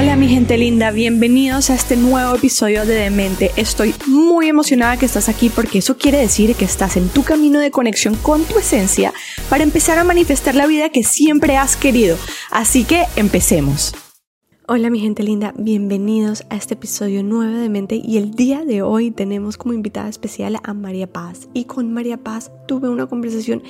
[0.00, 3.50] Hola mi gente linda, bienvenidos a este nuevo episodio de Demente.
[3.56, 7.58] Estoy muy emocionada que estás aquí porque eso quiere decir que estás en tu camino
[7.58, 9.12] de conexión con tu esencia
[9.50, 12.16] para empezar a manifestar la vida que siempre has querido.
[12.52, 13.92] Así que empecemos.
[14.70, 18.82] Hola mi gente linda, bienvenidos a este episodio 9 de Mente y el día de
[18.82, 23.62] hoy tenemos como invitada especial a María Paz y con María Paz tuve una conversación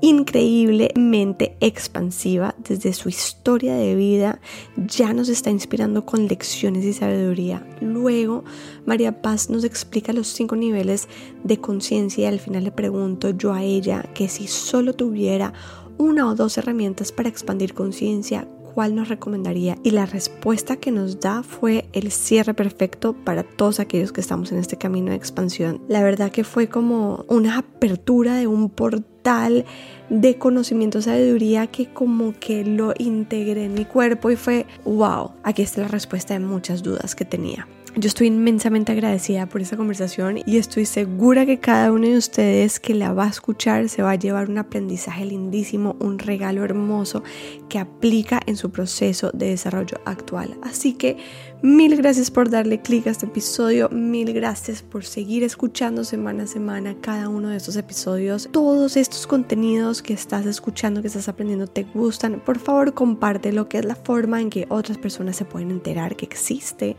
[0.00, 4.40] increíblemente expansiva desde su historia de vida,
[4.76, 7.66] ya nos está inspirando con lecciones y sabiduría.
[7.80, 8.44] Luego
[8.86, 11.08] María Paz nos explica los cinco niveles
[11.42, 15.52] de conciencia y al final le pregunto yo a ella que si solo tuviera
[15.98, 21.20] una o dos herramientas para expandir conciencia, cuál nos recomendaría y la respuesta que nos
[21.20, 25.80] da fue el cierre perfecto para todos aquellos que estamos en este camino de expansión.
[25.88, 29.64] La verdad que fue como una apertura de un portal
[30.10, 35.62] de conocimiento, sabiduría que como que lo integré en mi cuerpo y fue wow, aquí
[35.62, 37.66] está la respuesta de muchas dudas que tenía.
[37.96, 42.80] Yo estoy inmensamente agradecida por esta conversación y estoy segura que cada uno de ustedes
[42.80, 47.22] que la va a escuchar se va a llevar un aprendizaje lindísimo, un regalo hermoso
[47.68, 50.58] que aplica en su proceso de desarrollo actual.
[50.64, 51.18] Así que
[51.64, 56.46] Mil gracias por darle clic a este episodio, mil gracias por seguir escuchando semana a
[56.46, 58.50] semana cada uno de estos episodios.
[58.52, 63.66] Todos estos contenidos que estás escuchando, que estás aprendiendo, te gustan, por favor comparte lo
[63.66, 66.98] que es la forma en que otras personas se pueden enterar que existe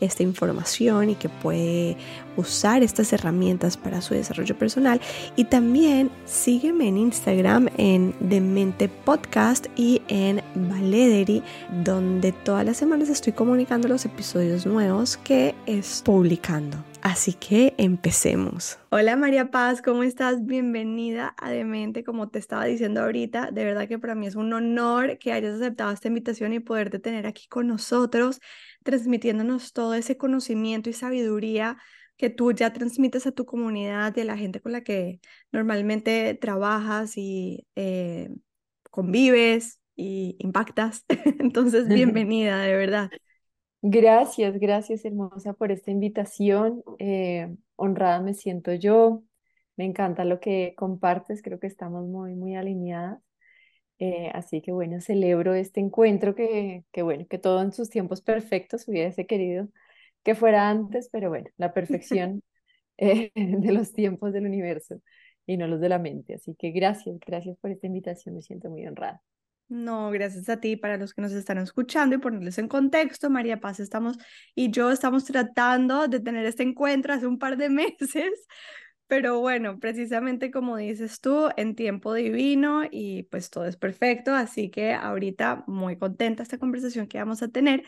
[0.00, 1.98] esta información y que puede
[2.38, 5.00] usar estas herramientas para su desarrollo personal.
[5.36, 11.42] Y también sígueme en Instagram en Demente Podcast y en Valederi,
[11.84, 16.78] donde todas las semanas estoy comunicando los episodios nuevos que es publicando.
[17.02, 18.78] Así que empecemos.
[18.90, 20.44] Hola María Paz, ¿cómo estás?
[20.44, 23.50] Bienvenida a Demente, como te estaba diciendo ahorita.
[23.52, 26.98] De verdad que para mí es un honor que hayas aceptado esta invitación y poderte
[26.98, 28.40] tener aquí con nosotros,
[28.82, 31.78] transmitiéndonos todo ese conocimiento y sabiduría
[32.18, 35.20] que tú ya transmites a tu comunidad y a la gente con la que
[35.52, 38.28] normalmente trabajas y eh,
[38.90, 41.04] convives y impactas.
[41.38, 43.10] Entonces, bienvenida, de verdad.
[43.80, 46.82] Gracias, gracias hermosa por esta invitación.
[46.98, 49.22] Eh, honrada me siento yo.
[49.76, 53.20] Me encanta lo que compartes, creo que estamos muy, muy alineadas.
[54.00, 58.22] Eh, así que bueno, celebro este encuentro que, que bueno, que todo en sus tiempos
[58.22, 59.68] perfectos hubiese querido
[60.28, 62.42] que fuera antes, pero bueno, la perfección
[62.98, 65.00] eh, de los tiempos del universo
[65.46, 66.34] y no los de la mente.
[66.34, 69.22] Así que gracias, gracias por esta invitación, me siento muy honrada.
[69.68, 73.58] No, gracias a ti, para los que nos están escuchando y ponerles en contexto, María
[73.58, 74.18] Paz estamos
[74.54, 78.46] y yo estamos tratando de tener este encuentro hace un par de meses,
[79.06, 84.68] pero bueno, precisamente como dices tú, en tiempo divino y pues todo es perfecto, así
[84.68, 87.84] que ahorita muy contenta esta conversación que vamos a tener.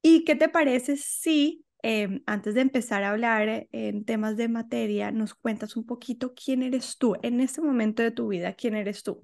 [0.00, 5.12] ¿Y qué te parece si em, antes de empezar a hablar en temas de materia,
[5.12, 8.54] nos cuentas un poquito quién eres tú en este momento de tu vida?
[8.54, 9.20] ¿Quién eres tú?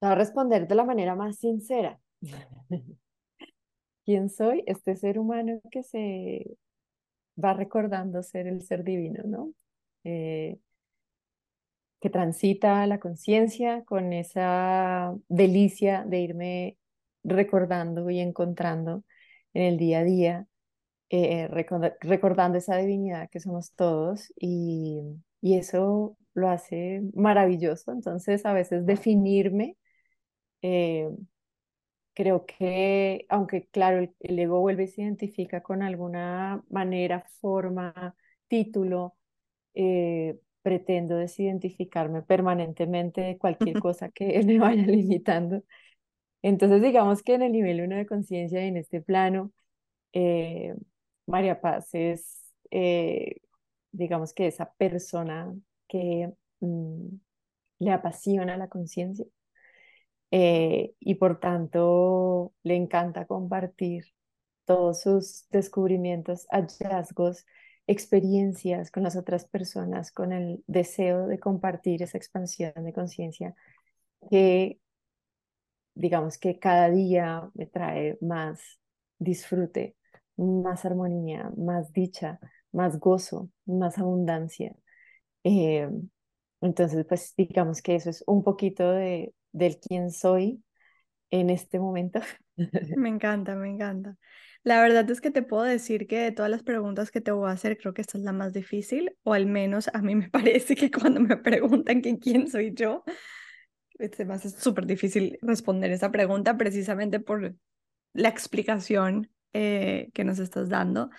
[0.00, 2.00] Voy a responder de la manera más sincera.
[4.04, 4.64] ¿Quién soy?
[4.66, 6.58] Este ser humano que se
[7.42, 9.52] va recordando ser el ser divino, ¿no?
[10.02, 10.58] Eh,
[12.00, 16.76] que transita la conciencia con esa delicia de irme
[17.22, 19.04] recordando y encontrando
[19.54, 20.46] en el día a día,
[21.10, 21.48] eh,
[22.00, 25.00] recordando esa divinidad que somos todos y,
[25.40, 27.92] y eso lo hace maravilloso.
[27.92, 29.76] Entonces, a veces definirme
[30.62, 31.08] eh,
[32.14, 38.14] creo que, aunque claro, el, ego vuelve y se identifica con alguna manera, forma,
[38.48, 39.16] título,
[39.74, 45.62] eh, pretendo desidentificarme permanentemente de cualquier cosa que me vaya limitando.
[46.42, 49.52] Entonces, digamos que en el nivel uno de conciencia y en este plano,
[50.12, 50.74] eh,
[51.26, 52.54] María Paz es,
[53.92, 55.54] digamos que esa persona
[55.88, 57.08] que mm,
[57.80, 59.26] le apasiona la conciencia,
[60.30, 64.04] eh, y por tanto le encanta compartir
[64.64, 67.46] todos sus descubrimientos, hallazgos,
[67.88, 73.56] experiencias con las otras personas, con el deseo de compartir esa expansión de conciencia
[74.30, 74.78] que
[75.94, 78.80] digamos que cada día me trae más
[79.18, 79.96] disfrute,
[80.36, 82.38] más armonía, más dicha,
[82.72, 84.74] más gozo, más abundancia.
[85.44, 85.88] Eh,
[86.60, 90.62] entonces, pues digamos que eso es un poquito de, del quién soy
[91.30, 92.20] en este momento.
[92.96, 94.16] Me encanta, me encanta.
[94.62, 97.48] La verdad es que te puedo decir que de todas las preguntas que te voy
[97.48, 100.28] a hacer, creo que esta es la más difícil, o al menos a mí me
[100.30, 103.04] parece que cuando me preguntan quién soy yo,
[104.12, 107.54] Se me hace súper difícil responder esa pregunta precisamente por
[108.12, 111.10] la explicación eh, que nos estás dando.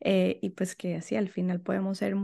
[0.00, 2.14] Eh, y pues que así al final podemos ser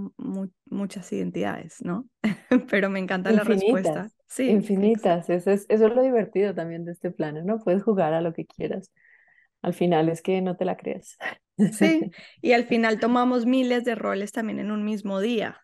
[0.67, 2.09] muchas identidades, ¿no?
[2.71, 4.09] Pero me encanta la respuesta.
[4.27, 5.29] Sí, infinitas.
[5.29, 7.59] Eso es, eso es lo divertido también de este plano, ¿no?
[7.59, 8.93] Puedes jugar a lo que quieras.
[9.63, 11.17] Al final es que no te la creas.
[11.73, 12.11] Sí,
[12.43, 15.64] y al final tomamos miles de roles también en un mismo día.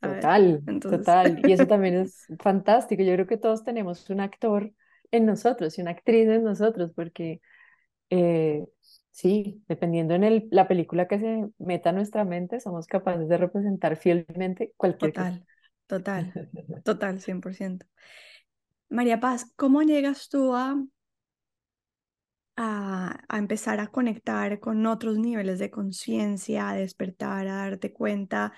[0.00, 1.40] Total, total.
[1.46, 3.02] Y eso también es fantástico.
[3.02, 4.72] Yo creo que todos tenemos un actor
[5.10, 7.40] en nosotros y una actriz en nosotros, porque
[8.10, 8.64] eh,
[9.10, 13.36] sí, dependiendo en el, la película que se meta a nuestra mente, somos capaces de
[13.36, 15.46] representar fielmente cualquier total,
[15.86, 16.32] Total,
[16.84, 17.86] total, 100%.
[18.88, 20.76] María Paz, ¿cómo llegas tú a
[22.56, 28.52] a, empezar a conectar con otros niveles de conciencia, a despertar, a darte cuenta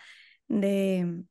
[0.49, 1.25] de,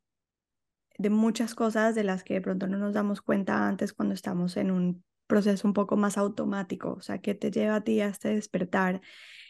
[0.97, 4.57] de muchas cosas de las que de pronto no nos damos cuenta antes cuando estamos
[4.57, 6.93] en un proceso un poco más automático.
[6.93, 9.01] O sea, ¿qué te lleva a ti a este despertar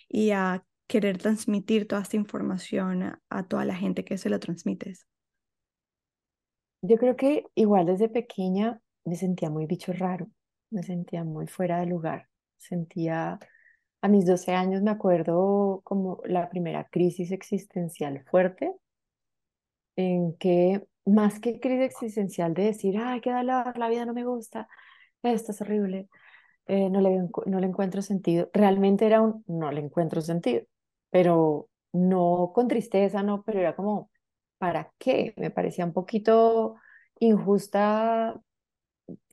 [0.07, 4.39] y a querer transmitir toda esta información a, a toda la gente que se lo
[4.39, 5.07] transmites?
[6.81, 10.29] Yo creo que igual desde pequeña me sentía muy bicho raro,
[10.69, 12.27] me sentía muy fuera de lugar
[12.63, 13.39] sentía,
[14.01, 18.71] a mis 12 años me acuerdo como la primera crisis existencial fuerte,
[19.95, 24.25] en que más que crisis existencial de decir, ay, qué dolor, la vida no me
[24.25, 24.67] gusta,
[25.23, 26.09] esto es horrible,
[26.67, 30.63] eh, no, le, no le encuentro sentido, realmente era un, no le encuentro sentido,
[31.11, 34.11] pero no con tristeza, no, pero era como,
[34.57, 35.33] ¿para qué?
[35.37, 36.75] Me parecía un poquito
[37.19, 38.39] injusta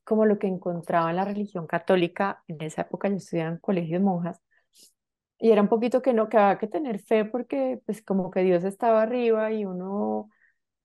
[0.05, 3.99] como lo que encontraba en la religión católica, en esa época yo estudiaba en colegio
[3.99, 4.41] de monjas,
[5.39, 8.41] y era un poquito que no, que había que tener fe porque pues como que
[8.43, 10.31] Dios estaba arriba y uno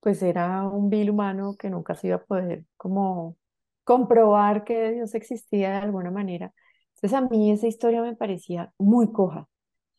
[0.06, 3.38] pues era un vil humano que nunca se iba a poder como
[3.84, 6.54] comprobar que Dios existía de alguna manera.
[6.94, 9.50] Entonces a mí esa historia me parecía muy coja.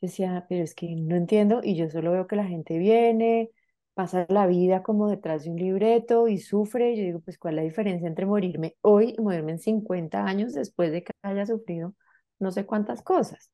[0.01, 3.51] Yo decía, pero es que no entiendo y yo solo veo que la gente viene,
[3.95, 6.97] pasa la vida como detrás de un libreto y sufre.
[6.97, 10.55] yo digo, pues, ¿cuál es la diferencia entre morirme hoy y morirme en 50 años
[10.55, 11.97] después de que haya sufrido
[12.39, 13.51] no sé cuántas cosas?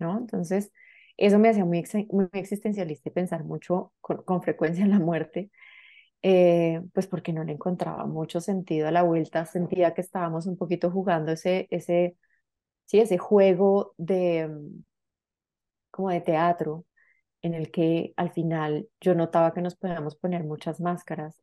[0.00, 0.18] ¿No?
[0.18, 0.72] Entonces,
[1.16, 5.50] eso me hacía muy, muy existencialista y pensar mucho con, frecuencia en la muerte,
[6.24, 9.46] eh, pues porque no le encontraba mucho sentido a la vuelta.
[9.46, 12.16] Sentía que estábamos un poquito jugando ese, ese,
[12.86, 14.84] sí, ese juego de, mm,
[15.90, 16.84] como de teatro,
[17.42, 21.42] en el que al final yo notaba que nos podíamos poner muchas máscaras.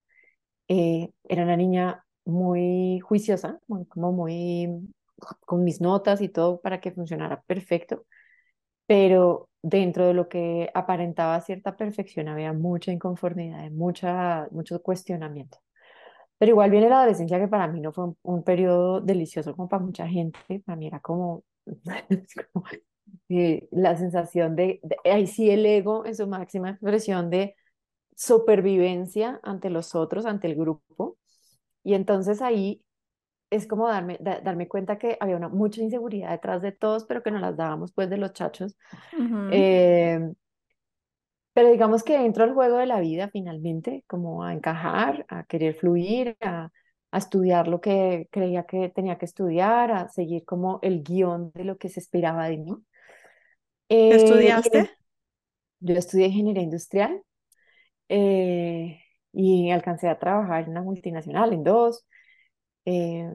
[0.70, 4.70] Eh, era una niña muy juiciosa, como muy
[5.42, 8.06] con mis notas y todo para que funcionara perfecto,
[8.88, 15.60] pero dentro de lo que aparentaba cierta perfección había mucha inconformidad, mucha, mucho cuestionamiento.
[16.38, 19.70] Pero igual viene la adolescencia que para mí no fue un, un periodo delicioso como
[19.70, 21.44] para mucha gente, para mí era como,
[22.54, 22.66] como
[23.72, 27.56] la sensación de, ahí sí el ego en su máxima expresión de
[28.16, 31.18] supervivencia ante los otros, ante el grupo.
[31.84, 32.84] Y entonces ahí
[33.52, 37.32] es como darme, darme cuenta que había una mucha inseguridad detrás de todos, pero que
[37.32, 38.78] no las dábamos pues de los chachos.
[39.14, 40.34] Em,
[41.54, 45.76] pero digamos que dentro del juego de la vida finalmente, como a encajar, a querer
[45.76, 46.72] fluir, a,
[47.12, 51.66] a estudiar lo que creía que tenía que estudiar, a seguir como el guion de
[51.66, 52.74] lo que se esperaba de mí.
[53.90, 54.90] ¿Qué eh, estudiaste?
[55.82, 57.22] Yo estudié ingeniería industrial
[58.08, 59.02] eh,
[59.34, 62.08] y alcancé a trabajar en una multinacional, en dos.
[62.86, 63.32] Eh,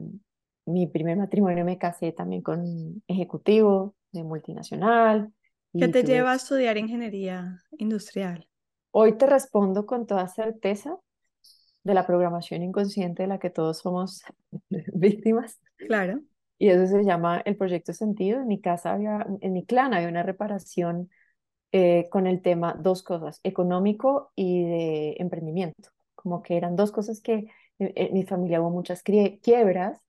[0.65, 5.31] mi primer matrimonio me casé también con ejecutivo de multinacional.
[5.73, 8.47] ¿Qué te lleva a estudiar ingeniería industrial?
[8.91, 10.97] Hoy te respondo con toda certeza
[11.83, 14.23] de la programación inconsciente de la que todos somos
[14.93, 15.59] víctimas.
[15.77, 16.21] Claro.
[16.59, 18.41] Y eso se llama el proyecto sentido.
[18.41, 21.09] En mi casa había, en mi clan había una reparación
[21.71, 25.89] eh, con el tema dos cosas, económico y de emprendimiento.
[26.15, 27.47] Como que eran dos cosas que
[27.79, 29.99] en, eh, mi familia hubo muchas quiebras.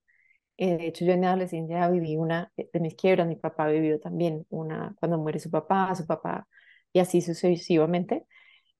[0.58, 3.26] Eh, de hecho, yo en mi adolescencia viví una de mis quiebras.
[3.28, 6.48] Mi papá vivió también una cuando muere su papá, su papá,
[6.92, 8.26] y así sucesivamente.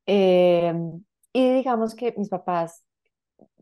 [0.07, 2.85] y digamos que mis papás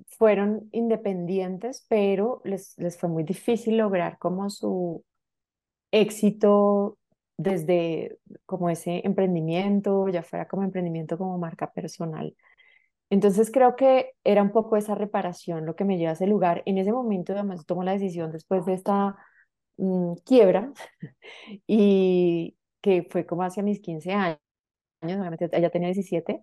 [0.08, 5.04] fueron independientes, pero les, les fue muy difícil lograr como su
[5.90, 6.98] éxito
[7.38, 12.34] desde como ese emprendimiento, ya fuera como emprendimiento como marca personal.
[13.10, 16.62] Entonces creo que era un poco esa reparación lo que me lleva a ese lugar.
[16.66, 19.16] En ese momento además tomo la decisión después de esta
[19.76, 20.72] mm, quiebra
[21.66, 24.38] y que fue como hacia mis 15 años,
[25.02, 26.42] ella tenía 17,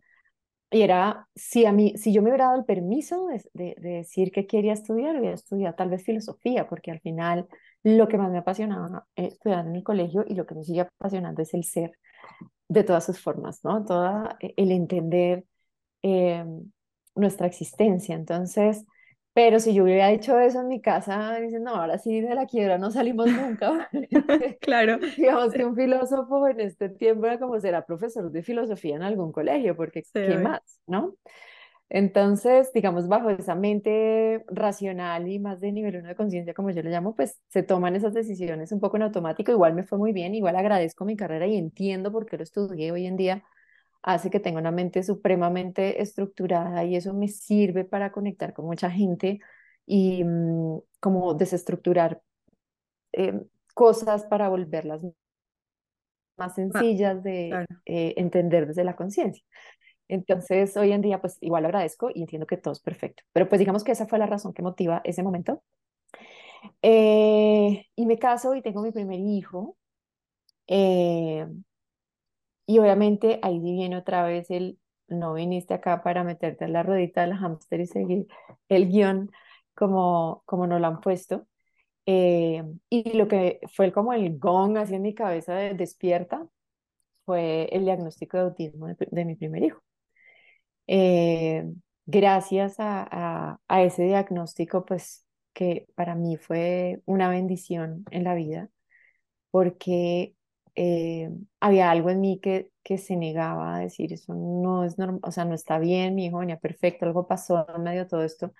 [0.74, 4.48] y era, si, a mí, si yo me hubiera dado el permiso de decir que
[4.48, 7.48] quería estudiar, hubiera estudiado tal vez filosofía, porque al final
[7.84, 10.82] lo que más me apasionaba eh, estudiar en el colegio y lo que me sigue
[10.82, 11.92] apasionando es el ser
[12.70, 13.86] de todas sus formas, ¿no?
[13.86, 15.46] Todo eh, el entender
[16.04, 16.46] eh,
[17.16, 18.16] nuestra existencia.
[18.16, 18.86] Entonces,
[19.34, 22.46] pero si yo hubiera dicho eso en mi casa, dicen, no, ahora sí de la
[22.46, 23.90] quiebra no salimos nunca.
[24.62, 25.00] claro.
[25.18, 29.32] Digamos que un filósofo en este tiempo era como será profesor de filosofía en algún
[29.32, 30.62] colegio, porque ¿qué más?
[30.86, 31.16] ¿No?
[31.90, 36.82] Entonces, digamos, bajo esa mente racional y más de nivel uno de conciencia, como yo
[36.82, 39.52] le llamo, pues se toman esas decisiones un poco en automático.
[39.52, 42.92] Igual me fue muy bien, igual agradezco mi carrera y entiendo por qué lo estudié
[42.92, 43.44] hoy en día.
[44.04, 48.92] Hace que tenga una mente supremamente estructurada y eso me sirve para conectar con mucha
[48.92, 49.40] gente
[49.86, 52.22] y mm, como desestructurar
[53.14, 53.42] eh,
[53.74, 55.02] cosas para volverlas
[56.38, 59.44] más sencillas de eh, entender desde la conciencia.
[60.08, 63.24] Entonces, hoy en día, pues igual agradezco y entiendo que todo es perfecto.
[63.32, 65.64] Pero pues digamos que esa fue la razón que motiva ese momento.
[66.82, 69.78] Eh, y me caso y tengo mi primer hijo.
[70.68, 71.48] Eh,
[72.66, 77.22] y obviamente ahí viene otra vez el, no viniste acá para meterte en la ruedita
[77.22, 78.28] del hámster y seguir
[78.70, 79.32] el guion
[79.76, 81.48] como, como nos lo han puesto.
[82.06, 86.48] Eh, y lo que fue como el gong así mi cabeza de despierta
[87.26, 89.82] fue el diagnóstico de autismo de mi primer hijo.
[90.88, 91.66] Eh,
[92.06, 98.70] gracias a, a, ese diagnóstico, pues que para mí fue una bendición en la vida,
[99.52, 100.36] porque
[100.76, 105.22] eh, había algo en mí que, que se negaba a decir, eso no es normal,
[105.24, 108.24] o sea, no está bien, mi hijo venía perfecto, algo pasó en medio de todo
[108.24, 108.54] esto.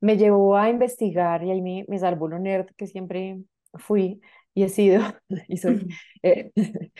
[0.00, 3.40] Me llevó a investigar y ahí me, me salvó lo nerd que siempre
[3.74, 4.20] fui
[4.54, 5.02] y he sido
[5.48, 5.88] y soy.
[6.22, 6.52] Eh,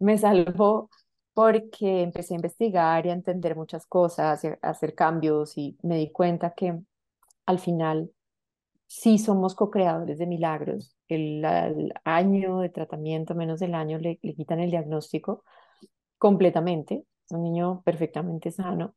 [0.00, 0.90] me salvó
[1.34, 6.10] porque empecé a investigar y a entender muchas cosas, a hacer cambios y me di
[6.12, 6.78] cuenta que
[7.46, 8.10] al final
[8.88, 10.93] sí somos co-creadores de milagros.
[11.08, 11.44] El,
[12.04, 15.44] año de tratamiento, menos del año, le, le quitan el diagnóstico
[16.18, 17.04] completamente.
[17.30, 18.94] Un niño perfectamente sano,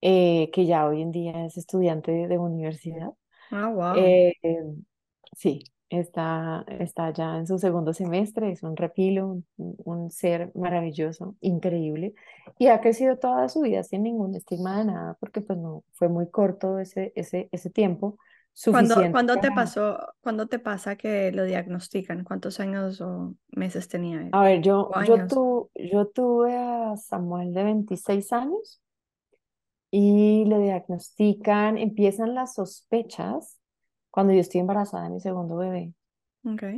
[0.00, 3.10] eh, que ya hoy en día es estudiante de, universidad.
[3.50, 3.94] Ah, wow.
[3.96, 4.34] Eh,
[5.36, 12.14] sí, está, está ya en su segundo semestre, es un repilo, un, ser maravilloso, increíble,
[12.58, 16.08] y ha crecido toda su vida sin ningún estigma de nada, porque pues no, fue
[16.08, 18.18] muy corto ese, ese, ese tiempo.
[18.52, 19.10] Suficiente.
[19.10, 22.24] ¿Cuándo, te pasó, cuándo te pasa que lo diagnostican?
[22.24, 27.64] ¿Cuántos años o meses tenía A ver, yo, yo, tu, yo tuve a Samuel de
[27.64, 28.82] 26 años
[29.90, 33.58] y le diagnostican, empiezan las sospechas
[34.10, 35.92] cuando yo estoy embarazada de mi segundo bebé.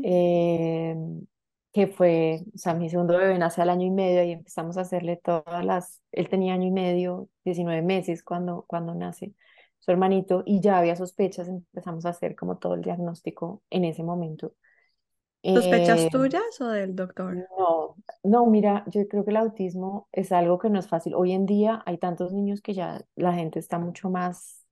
[0.02, 0.96] Eh,
[1.72, 4.82] que fue, o sea, mi segundo bebé nace al año y medio y empezamos a
[4.82, 9.32] hacerle todas las, él tenía año y medio, 19 meses cuando, cuando nace
[9.82, 14.04] su hermanito y ya había sospechas, empezamos a hacer como todo el diagnóstico en ese
[14.04, 14.54] momento.
[15.42, 17.34] ¿Sospechas eh, tuyas o del doctor?
[17.58, 21.16] No, no, mira, yo creo que el autismo es algo que no es fácil.
[21.16, 24.64] Hoy en día hay tantos niños que ya la gente está mucho más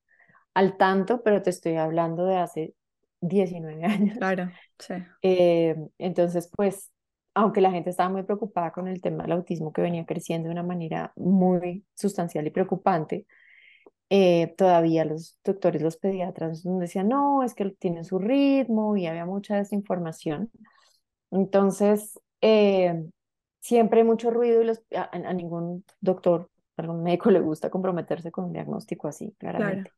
[0.54, 2.74] al tanto, pero te estoy hablando de hace
[3.20, 4.16] 19 años.
[4.16, 4.48] Claro,
[4.78, 4.94] sí.
[5.22, 6.92] Eh, entonces, pues,
[7.34, 10.52] aunque la gente estaba muy preocupada con el tema del autismo que venía creciendo de
[10.52, 13.26] una manera muy sustancial y preocupante,
[14.10, 19.24] eh, todavía los doctores, los pediatras decían, no, es que tienen su ritmo y había
[19.24, 20.50] mucha desinformación.
[21.30, 23.04] Entonces, eh,
[23.60, 28.32] siempre hay mucho ruido y los, a, ningún doctor, a algún médico le gusta comprometerse
[28.32, 29.92] con un diagnóstico así, claramente.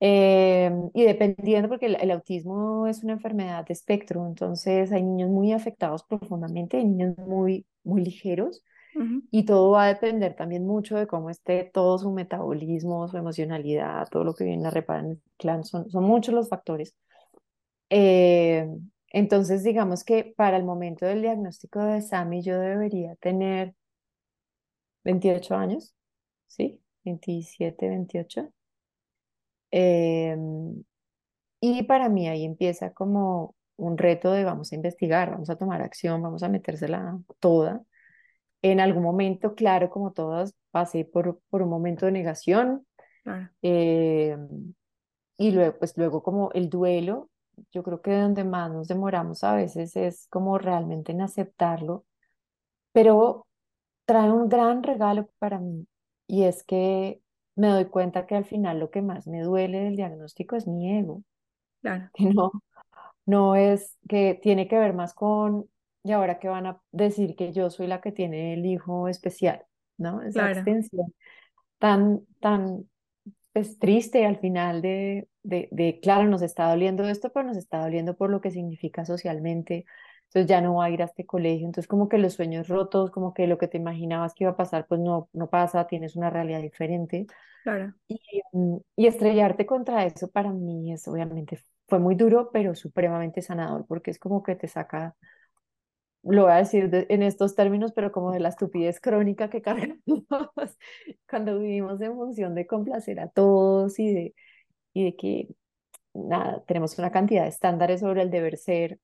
[0.00, 5.52] Eh, y dependiendo, porque el, autismo es una enfermedad de espectro, entonces hay niños muy
[5.52, 8.62] afectados profundamente, hay niños muy, muy ligeros,
[9.30, 14.08] y todo va a depender también mucho de cómo esté todo su metabolismo, su emocionalidad,
[14.10, 16.94] todo lo que viene a reparar en el clan, son, son muchos los factores.
[17.90, 18.68] Eh,
[19.12, 23.74] entonces, digamos que para el momento del diagnóstico de Sammy yo debería tener
[25.04, 25.94] 28 años,
[26.48, 26.80] ¿sí?
[27.04, 28.52] 27, 28.
[29.70, 30.84] Em,
[31.60, 35.82] y para mí ahí empieza como un reto de vamos a investigar, vamos a tomar
[35.82, 37.84] acción, vamos a metérsela toda.
[38.64, 42.86] En algún momento, claro, como todas, pasé por, por un momento de negación.
[43.60, 44.74] Em,
[45.36, 47.28] y luego, pues luego como el duelo,
[47.72, 52.06] yo creo que donde más nos demoramos a veces es como realmente en aceptarlo,
[52.92, 53.46] pero
[54.06, 55.86] trae un gran regalo para mí
[56.26, 57.20] y es que
[57.56, 60.98] me doy cuenta que al final lo que más me duele del diagnóstico es mi
[60.98, 61.22] ego.
[61.82, 62.10] Claro.
[62.14, 62.50] Que no,
[63.26, 65.68] no es que tiene que ver más con,
[66.04, 69.64] y ahora que van a decir que yo soy la que tiene el hijo especial,
[69.96, 70.22] ¿no?
[70.22, 71.12] Esa extensión
[71.78, 72.88] tan, tan
[73.52, 77.80] pues, triste al final de, de, de, claro, nos está doliendo esto, pero nos está
[77.80, 79.86] doliendo por lo que significa socialmente.
[80.24, 81.66] Entonces ya no va a ir a este colegio.
[81.66, 84.56] Entonces como que los sueños rotos, como que lo que te imaginabas que iba a
[84.56, 87.26] pasar, pues no, no pasa, tienes una realidad diferente.
[87.62, 87.94] Claro.
[88.08, 88.20] Y,
[88.52, 91.58] mm, y estrellarte contra eso para mí es obviamente
[91.88, 95.14] fue muy duro, pero supremamente sanador, porque es como que te saca
[96.24, 100.00] lo voy a decir en estos términos, pero como de la estupidez crónica que cargamos
[101.28, 104.34] cuando vivimos en función de complacer a todos y de,
[104.94, 105.48] y de que
[106.14, 109.00] nada, tenemos una cantidad de estándares sobre el deber ser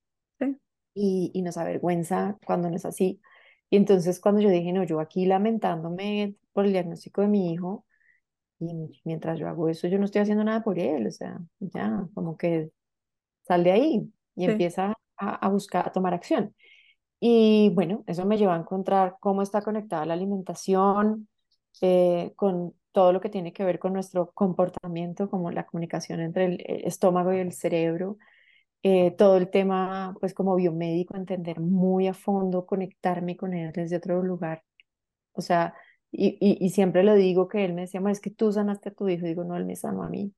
[0.95, 3.21] y, y nos avergüenza cuando no es así.
[3.71, 7.87] Y entonces cuando yo dije, no, yo aquí lamentándome por el diagnóstico de mi hijo,
[8.61, 12.07] y mientras yo hago eso, yo no estoy haciendo nada por él, o sea, ya,
[12.15, 12.71] como que
[13.43, 16.55] sal de ahí y empieza a, a buscar, a tomar acción.
[17.21, 21.29] Y bueno, eso me llevó a encontrar cómo está conectada la alimentación
[21.83, 26.47] eh, con todo lo que tiene que ver con nuestro comportamiento, como la comunicación entre
[26.47, 28.19] el estómago y el cerebro,
[28.83, 33.97] eh, todo el tema, pues como biomédico, entender muy a fondo, conectarme con él desde
[33.97, 34.65] otro lugar.
[35.33, 35.75] O sea,
[36.13, 39.09] y, y, siempre lo digo que él me decía, es que tú sanaste a tu
[39.09, 40.35] hijo, digo, no, él me sanó a mí,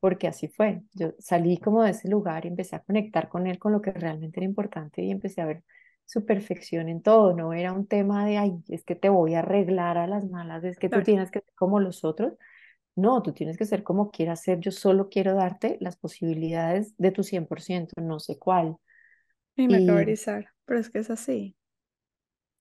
[0.00, 0.82] porque así fue.
[0.94, 3.92] Yo salí como de ese lugar y empecé a conectar con él, con lo que
[3.92, 5.64] realmente era importante y empecé a ver
[6.08, 9.40] su perfección en todo, no era un tema de, ay, es que te voy a
[9.40, 12.32] arreglar a las malas, es que tú tienes que ser como los otros.
[12.96, 17.10] No, tú tienes que ser como quieras ser, yo solo quiero darte las posibilidades de
[17.10, 18.76] tu 100%, no sé cuál.
[19.54, 20.16] Y me acabo de
[20.64, 21.54] pero es que es así.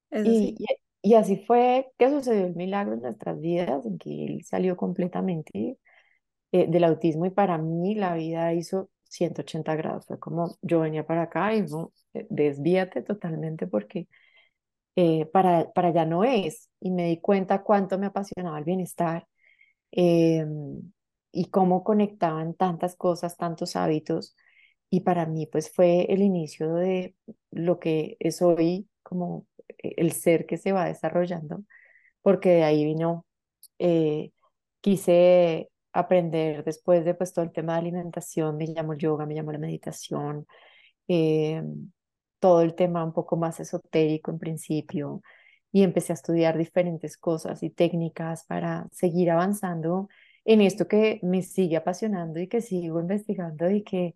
[0.09, 0.55] Es y, así.
[1.01, 5.77] Y, así fue que sucedió el milagro en nuestras vidas, en que él salió completamente
[6.51, 10.05] eh, del autismo y para mí la vida hizo 180 grados.
[10.07, 14.07] Fue como yo venía para acá y no, eh, desvíate totalmente porque
[14.95, 16.69] eh, para, para allá no es.
[16.79, 19.27] Y me di cuenta cuánto me apasionaba el bienestar
[19.91, 20.91] em,
[21.31, 24.35] y cómo conectaban tantas cosas, tantos hábitos.
[24.89, 27.15] Y para mí, pues fue el inicio de
[27.51, 31.63] lo que es hoy como eh, el ser que se va desarrollando,
[32.21, 33.25] porque de ahí vino,
[34.81, 39.35] quise aprender después de pues todo el tema de alimentación, me llamó el yoga, me
[39.35, 40.45] llamó la meditación,
[41.07, 41.63] eh,
[42.39, 45.21] todo el tema un poco más esotérico en principio
[45.71, 50.07] y empecé a estudiar diferentes cosas y técnicas para seguir avanzando
[50.45, 54.15] en esto que me sigue apasionando y que sigo investigando y que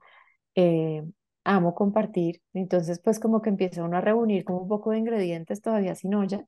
[0.55, 1.03] eh,
[1.43, 2.41] amo compartir.
[2.53, 6.15] Entonces, pues como que empieza uno a reunir como un poco de ingredientes todavía sin
[6.15, 6.45] olla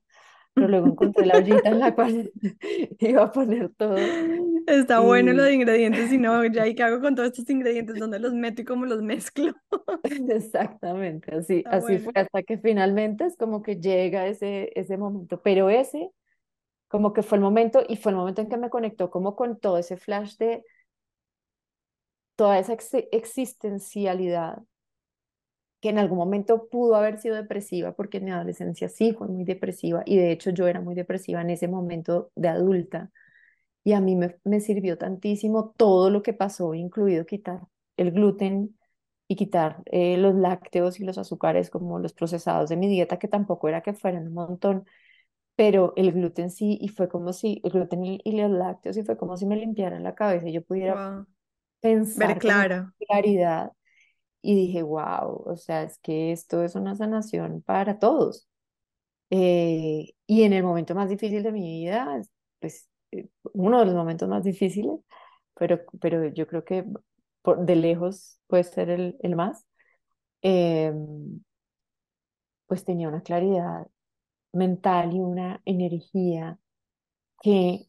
[0.54, 2.32] pero luego encontré la ollita en la cual
[3.00, 3.96] iba a poner todo.
[4.66, 7.96] Está bueno lo de ingredientes, y no, ya, ¿y qué hago con todos estos ingredientes?
[7.98, 9.52] ¿Dónde los meto y cómo los mezclo?
[10.28, 15.68] Exactamente, así, así fue, hasta que finalmente es como que llega ese, ese momento, pero
[15.70, 16.10] ese
[16.88, 19.58] como que fue el momento, y fue el momento en que me conectó como con
[19.58, 20.64] todo ese flash de
[22.36, 22.76] toda esa
[23.10, 24.62] existencialidad
[25.84, 29.44] que en algún momento pudo haber sido depresiva, porque en mi adolescencia sí fue muy
[29.44, 33.10] depresiva, y de hecho yo era muy depresiva en ese momento de adulta,
[33.84, 37.60] y a mí me, me sirvió tantísimo todo lo que pasó, incluido quitar
[37.98, 38.78] el gluten
[39.28, 43.28] y quitar eh, los lácteos y los azúcares como los procesados de mi dieta, que
[43.28, 44.86] tampoco era que fueran un montón,
[45.54, 49.18] pero el gluten sí, y fue como si, el gluten y, los lácteos, y fue
[49.18, 51.26] como si me limpiaran la cabeza y yo pudiera
[51.80, 52.76] pensar Ver claro.
[52.84, 53.72] con claridad
[54.44, 58.48] y dije, wow, o sea, es que esto es una sanación para todos.
[59.30, 62.20] Eh, y en el momento más difícil de mi vida,
[62.60, 65.00] pues eh, uno de los momentos más difíciles,
[65.56, 66.84] pero, pero yo creo que
[67.42, 69.64] por, de lejos puede ser el, el más,
[70.42, 71.40] em,
[72.66, 73.86] pues tenía una claridad
[74.52, 76.58] mental y una energía
[77.42, 77.86] que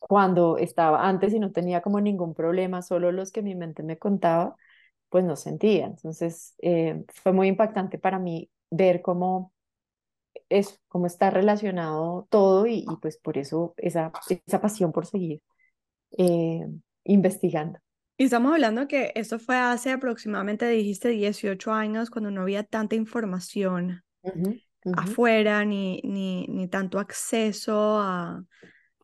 [0.00, 3.98] cuando estaba antes y no tenía como ningún problema, solo los que mi mente me
[3.98, 4.56] contaba,
[5.14, 5.86] pues no sentía.
[5.86, 9.52] Entonces, eh, fue muy impactante para mí ver cómo
[10.48, 14.10] es, cómo está relacionado todo y, pues por eso esa,
[14.44, 15.40] esa pasión por seguir
[16.18, 16.66] eh,
[17.04, 17.78] investigando.
[18.16, 22.96] Y estamos hablando que eso fue hace aproximadamente, dijiste, 18 años, cuando no había tanta
[22.96, 24.02] información
[24.96, 28.44] afuera, ni, ni, ni tanto acceso a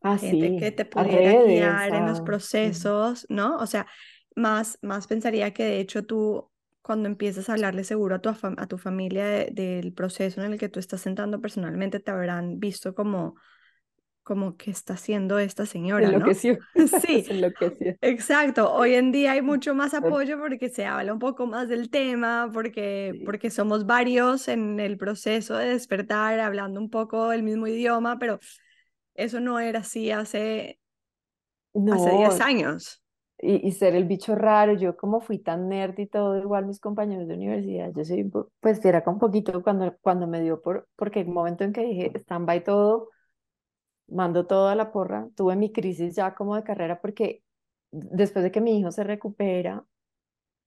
[0.01, 3.55] ah, gente que te pudiera guiar en los procesos, ¿no?
[3.59, 3.87] O sea,
[4.35, 6.49] más, más pensaría que de hecho tú,
[6.81, 10.69] cuando empiezas a hablarle seguro a tu, a tu familia del proceso en el que
[10.69, 13.35] tú estás sentando personalmente, te habrán visto como,
[14.23, 16.25] como que está haciendo esta señora, ¿no?
[16.33, 16.57] Sí,
[18.01, 18.71] exacto.
[18.73, 22.49] Hoy en día hay mucho más apoyo porque se habla un poco más del tema,
[22.53, 28.19] porque, porque somos varios en el proceso de despertar, hablando un poco el mismo idioma,
[28.19, 28.39] pero
[29.15, 30.79] eso no era así hace,
[31.91, 33.00] hace 10 años.
[33.41, 36.79] Y, y, ser el bicho raro, yo como fui tan nerd y todo, igual mis
[36.79, 41.21] compañeros de universidad, yo soy, pues era con poquito cuando, cuando me dio por, porque
[41.21, 43.09] el momento en que dije, stand-by todo,
[44.07, 47.43] mando todo a la porra, tuve mi crisis ya como de carrera porque
[47.91, 49.85] después de que mi hijo se recupera,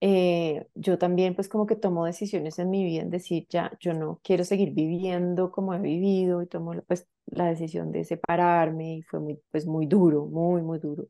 [0.01, 3.95] eh, yo también pues como que tomo decisiones en mi vida en decir, ya, yo
[3.95, 9.03] no quiero seguir viviendo como he vivido y tomo pues la decisión de separarme y
[9.03, 11.09] fue muy, pues muy duro, muy, muy duro.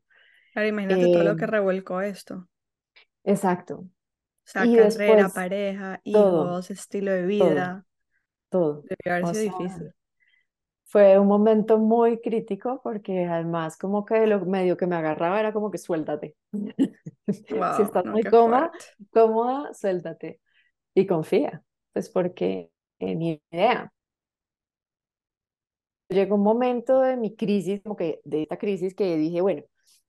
[0.54, 2.48] Claro, imagínate todo lo que em, revuelcó esto.
[3.24, 3.80] Exacto.
[3.80, 3.90] O
[4.46, 7.84] sea, y carrera, pareja, hijos, estilo de vida.
[8.48, 8.82] Todo.
[8.82, 9.94] Debe haber sido difícil
[10.94, 15.52] fue un momento muy crítico porque además como que lo medio que me agarraba era
[15.52, 16.36] como que suéltate.
[17.26, 18.70] si estás muy cómoda,
[19.10, 20.40] cómoda, suéltate
[20.94, 23.92] y confía, pues porque en mi idea.
[26.08, 29.64] Llegó un momento de mi crisis, como que de esta crisis que dije, bueno,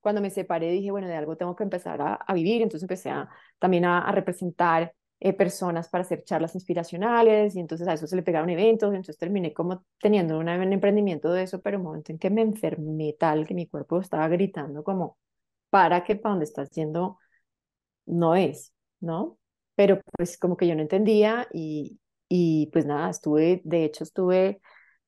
[0.05, 3.09] cuando me separé dije, bueno, de algo tengo que empezar a, a vivir, entonces empecé
[3.09, 8.07] a, también a, a representar eh, personas para hacer charlas inspiracionales y entonces a eso
[8.07, 12.11] se le pegaron eventos, entonces terminé como teniendo un emprendimiento de eso, pero un momento
[12.11, 15.17] en que me enfermé tal que mi cuerpo estaba gritando como,
[15.71, 17.19] para que para donde estás yendo
[18.05, 19.37] no es, ¿no?
[19.75, 24.61] Pero pues como que yo no entendía y, y pues nada, estuve, de hecho estuve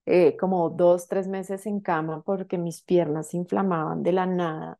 [0.05, 4.79] eh, como dos, tres meses en cama porque mis piernas se inflamaban de la nada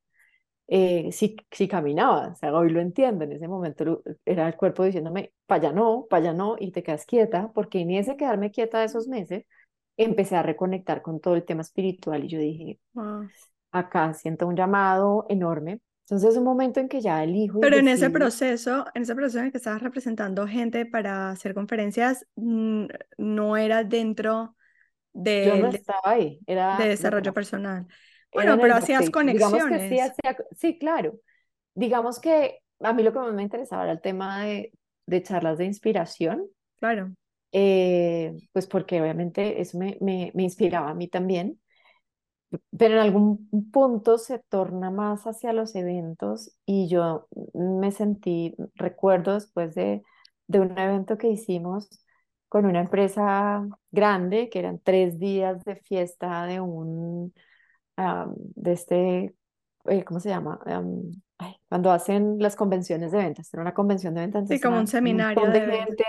[0.68, 4.84] eh, si, si caminaba, o sea, hoy lo entiendo, en ese momento era el cuerpo
[4.84, 8.52] diciéndome, para allá no, para allá no, y te quedas quieta, porque en ese quedarme
[8.52, 9.46] quieta de esos meses,
[9.98, 12.80] empecé a reconectar con todo el tema espiritual y yo dije,
[13.72, 15.82] acá siento un llamado enorme.
[16.06, 17.60] Entonces es un momento en que ya elijo.
[17.60, 21.54] Pero en ese proceso, en ese proceso en el que estabas representando gente para hacer
[21.54, 22.86] conferencias, mm,
[23.18, 24.56] no era dentro
[25.12, 27.88] de, yo no estaba ahí, era de desarrollo personal.
[28.34, 29.90] Bueno, pero hacías conexiones.
[29.90, 30.22] sí,
[30.56, 31.20] sí, claro.
[31.74, 34.72] Digamos que a mí lo que más me interesaba era el tema de,
[35.06, 36.48] de charlas de inspiración.
[36.80, 37.14] Claro.
[37.52, 41.60] Eh, pues porque obviamente eso me, me, me, inspiraba a mí también.
[42.78, 49.34] Pero en algún punto se torna más hacia los eventos y yo me sentí, recuerdo
[49.34, 50.02] después de,
[50.48, 51.90] de un evento que hicimos
[52.48, 57.34] con una empresa grande, que eran tres días de fiesta de un
[57.98, 59.36] de este,
[59.86, 60.60] eh, ¿cómo se llama?
[61.70, 64.48] cuando hacen las convenciones de ventas, era una convención de ventas.
[64.48, 66.04] Sí, como un seminario de, gente.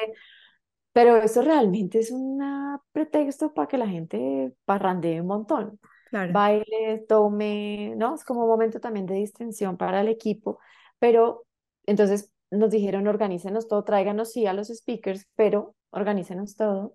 [0.92, 2.40] Pero eso realmente es un
[2.92, 5.78] pretexto para que la gente parrandee un montón.
[6.10, 6.32] Claro.
[6.32, 8.14] Baile, tome, ¿no?
[8.14, 10.58] Es como un momento también de distensión para el equipo.
[10.98, 11.44] Pero
[11.84, 16.94] entonces nos dijeron, organícenos todo, tráiganos sí a los speakers, pero organícenos todo.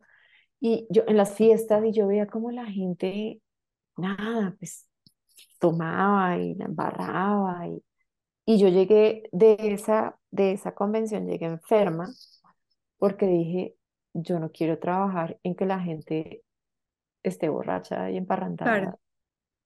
[0.59, 3.42] Y yo en las fiestas, y yo veía como la gente
[3.97, 4.87] nada, pues
[5.59, 7.83] tomaba y la embarraba y,
[8.45, 12.09] y yo llegué de esa, de esa convención, llegué enferma
[12.97, 13.75] porque dije,
[14.13, 16.43] yo no quiero trabajar en que la gente
[17.23, 18.97] esté borracha y emparrantada.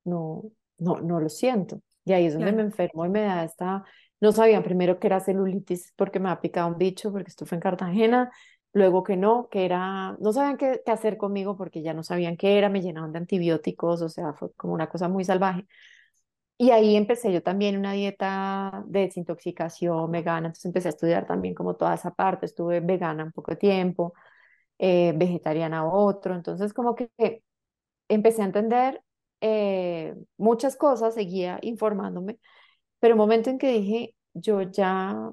[0.06, 0.44] No,
[0.78, 1.82] no, no lo siento.
[2.06, 3.84] Y ahí es donde me enfermo y me da esta,
[4.22, 7.58] no sabían primero que era celulitis porque me ha picado un bicho, porque esto fue
[7.58, 8.32] en Cartagena,
[8.78, 12.58] luego que no, que era, no sabían qué, hacer conmigo porque ya no sabían qué
[12.58, 15.68] era, me llenaban de antibióticos, o sea, fue como una cosa muy salvaje.
[16.60, 21.54] Y ahí empecé yo también una dieta de desintoxicación vegana, entonces empecé a estudiar también
[21.54, 24.14] como toda esa parte, estuve vegana un poco de tiempo,
[24.80, 27.10] eh, vegetariana otro, entonces como que
[28.08, 29.02] empecé a entender
[29.42, 32.40] eh, muchas cosas, seguía informándome,
[33.00, 35.32] pero un momento en que dije, yo ya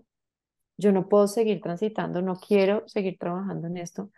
[0.77, 4.11] yo no puedo seguir transitando, no quiero seguir trabajando en esto.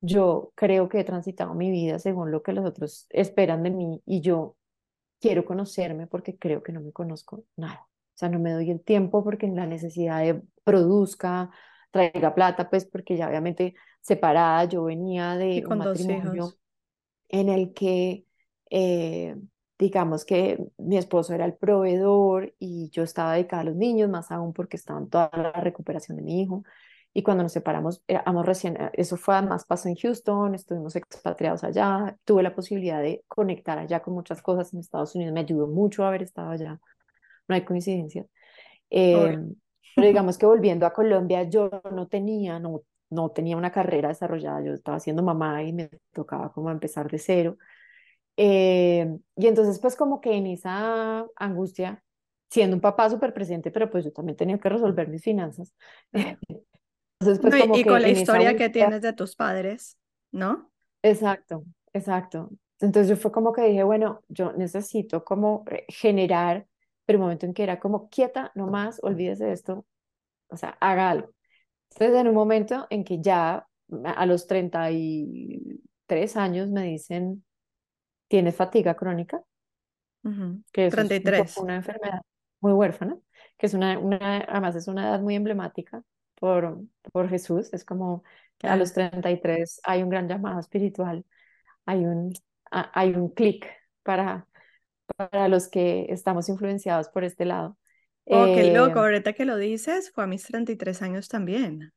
[0.00, 4.02] Yo creo que he transitado mi vida según lo que los otros esperan de mí
[4.04, 4.56] y yo
[5.20, 7.80] quiero conocerme porque creo que no me conozco nada.
[7.80, 11.50] O sea, no me doy el tiempo porque la necesidad de produzca,
[11.90, 16.54] traiga plata, pues porque ya obviamente separada, yo venía de un matrimonio
[17.28, 18.26] en el que
[18.70, 19.36] eh,
[19.78, 24.30] digamos que mi esposo era el proveedor y yo estaba dedicada a los niños, más
[24.30, 26.62] aún porque estaba en toda la recuperación de mi hijo.
[27.12, 31.64] Y cuando nos separamos, éramos recién, eh, eso fue además pasó en Houston, estuvimos expatriados
[31.64, 35.66] allá, tuve la posibilidad de conectar allá con muchas cosas en Estados Unidos, me ayudó
[35.66, 36.78] mucho haber estado allá,
[37.48, 38.26] no hay coincidencia.
[38.90, 39.38] Eh,
[39.94, 44.62] pero digamos que volviendo a Colombia, yo no tenía, no, no tenía una carrera desarrollada,
[44.62, 47.56] yo estaba siendo mamá y me tocaba como empezar de cero.
[48.36, 52.02] Eh, y entonces, pues como que en esa angustia,
[52.50, 55.74] siendo un papá súper presente, pero pues yo también tenía que resolver mis finanzas.
[57.18, 59.98] Entonces, pues, como y con la historia que tienes de tus padres,
[60.32, 60.70] ¿no?
[61.02, 62.50] Exacto, exacto.
[62.78, 66.66] Entonces yo fue como que dije, bueno, yo necesito como eh, generar,
[67.06, 69.86] pero un momento en que era como quieta, no más, olvídese de esto,
[70.48, 71.30] o sea, haga algo.
[71.92, 73.66] Entonces en un momento en que ya
[74.04, 77.45] a los 33 años me dicen,
[78.28, 79.42] ¿tienes fatiga crónica?
[80.72, 81.50] Que eso 33.
[81.50, 82.20] es una enfermedad
[82.60, 83.16] muy huérfana,
[83.56, 86.02] que es una, una, además es una edad muy emblemática
[86.34, 86.80] por,
[87.12, 88.24] por Jesús, es como
[88.58, 91.24] que a los 33 hay un gran llamado espiritual,
[91.84, 92.32] hay un,
[92.70, 93.66] hay un clic
[94.02, 94.48] para,
[95.16, 97.78] para los que estamos influenciados por este lado.
[98.24, 101.92] Oh, qué loco, eh, ahorita que lo dices, fue a mis 33 años también.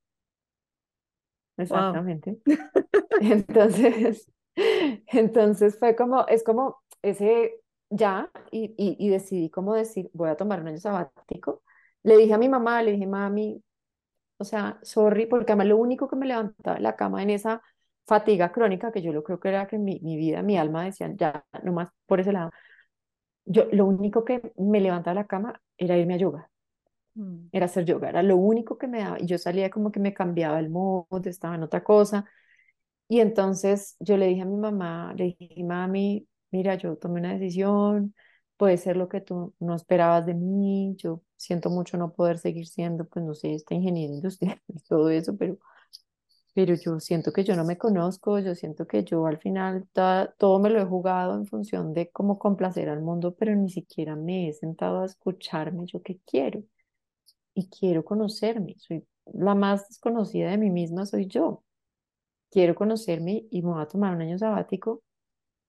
[1.58, 2.39] Exactamente.
[3.22, 4.32] Entonces,
[5.08, 10.38] entonces fue como, es como ese ya, y, y, y, decidí como decir, voy a
[10.38, 11.63] tomar un año sabático.
[12.04, 13.63] Le dije a mi mamá, le dije, mami,
[14.38, 17.62] o sea, sorry, porque además lo único que me levantaba de la cama en esa
[18.08, 21.17] fatiga crónica, que yo lo creo que era que mi, mi vida, mi alma decían,
[21.17, 22.52] ya, nomás por ese lado,
[23.45, 26.50] yo lo único que me levantaba de la cama era irme a yoga.
[27.15, 27.48] Mm.
[27.52, 29.19] Era hacer yoga, era lo único que me daba.
[29.19, 32.26] Y yo salía como que me cambiaba el mood, estaba en otra cosa.
[33.10, 37.34] Y entonces yo le dije a mi mamá, le dije, mami, mira, yo tomé una
[37.34, 38.15] decisión,
[38.58, 42.67] puede ser lo que tú no esperabas de mí, yo siento mucho no poder seguir
[42.67, 45.58] siendo, pues no sé, esta ingeniera industrial y todo eso, pero,
[46.54, 49.88] pero yo siento que yo no me conozco, yo siento que yo al final
[50.38, 54.15] todo me lo he jugado en función de cómo complacer al mundo, pero ni siquiera
[54.15, 56.63] me he sentado a escucharme yo qué quiero
[57.56, 61.63] y quiero conocerme, soy la más desconocida de mí misma, soy yo.
[62.52, 65.04] Quiero conocerme y me voy a tomar un año sabático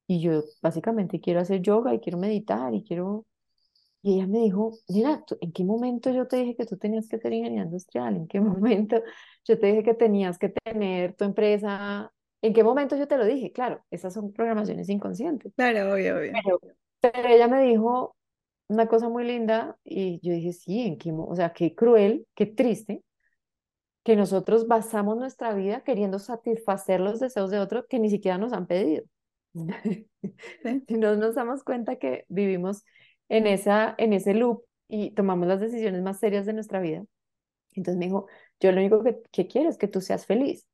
[0.06, 3.26] y yo básicamente quiero hacer yoga y quiero meditar y quiero...
[4.02, 7.18] Y ella me dijo, mira, ¿en qué momento yo te dije que tú tenías que
[7.18, 8.16] ser ingeniera industrial?
[8.16, 9.02] ¿En qué momento
[9.44, 12.10] yo te dije que tenías que tener tu empresa?
[12.42, 13.52] ¿En qué momento yo te lo dije?
[13.52, 15.52] Claro, esas son programaciones inconscientes.
[15.54, 16.32] Claro, obvio, obvio.
[16.32, 16.60] Pero,
[17.00, 18.16] pero ella me dijo
[18.68, 22.46] una cosa muy linda y yo dije, sí, ¿en qué, o sea, qué cruel, qué
[22.46, 23.02] triste
[24.02, 28.52] que nosotros basamos nuestra vida queriendo satisfacer los deseos de otros que ni siquiera nos
[28.52, 29.04] han pedido.
[30.86, 32.84] Si no nos damos cuenta que vivimos
[33.28, 37.04] en, esa, en ese loop y tomamos las decisiones más serias de nuestra vida.
[37.72, 38.26] Entonces me dijo,
[38.60, 40.66] yo lo único que, que quiero es que tú seas feliz.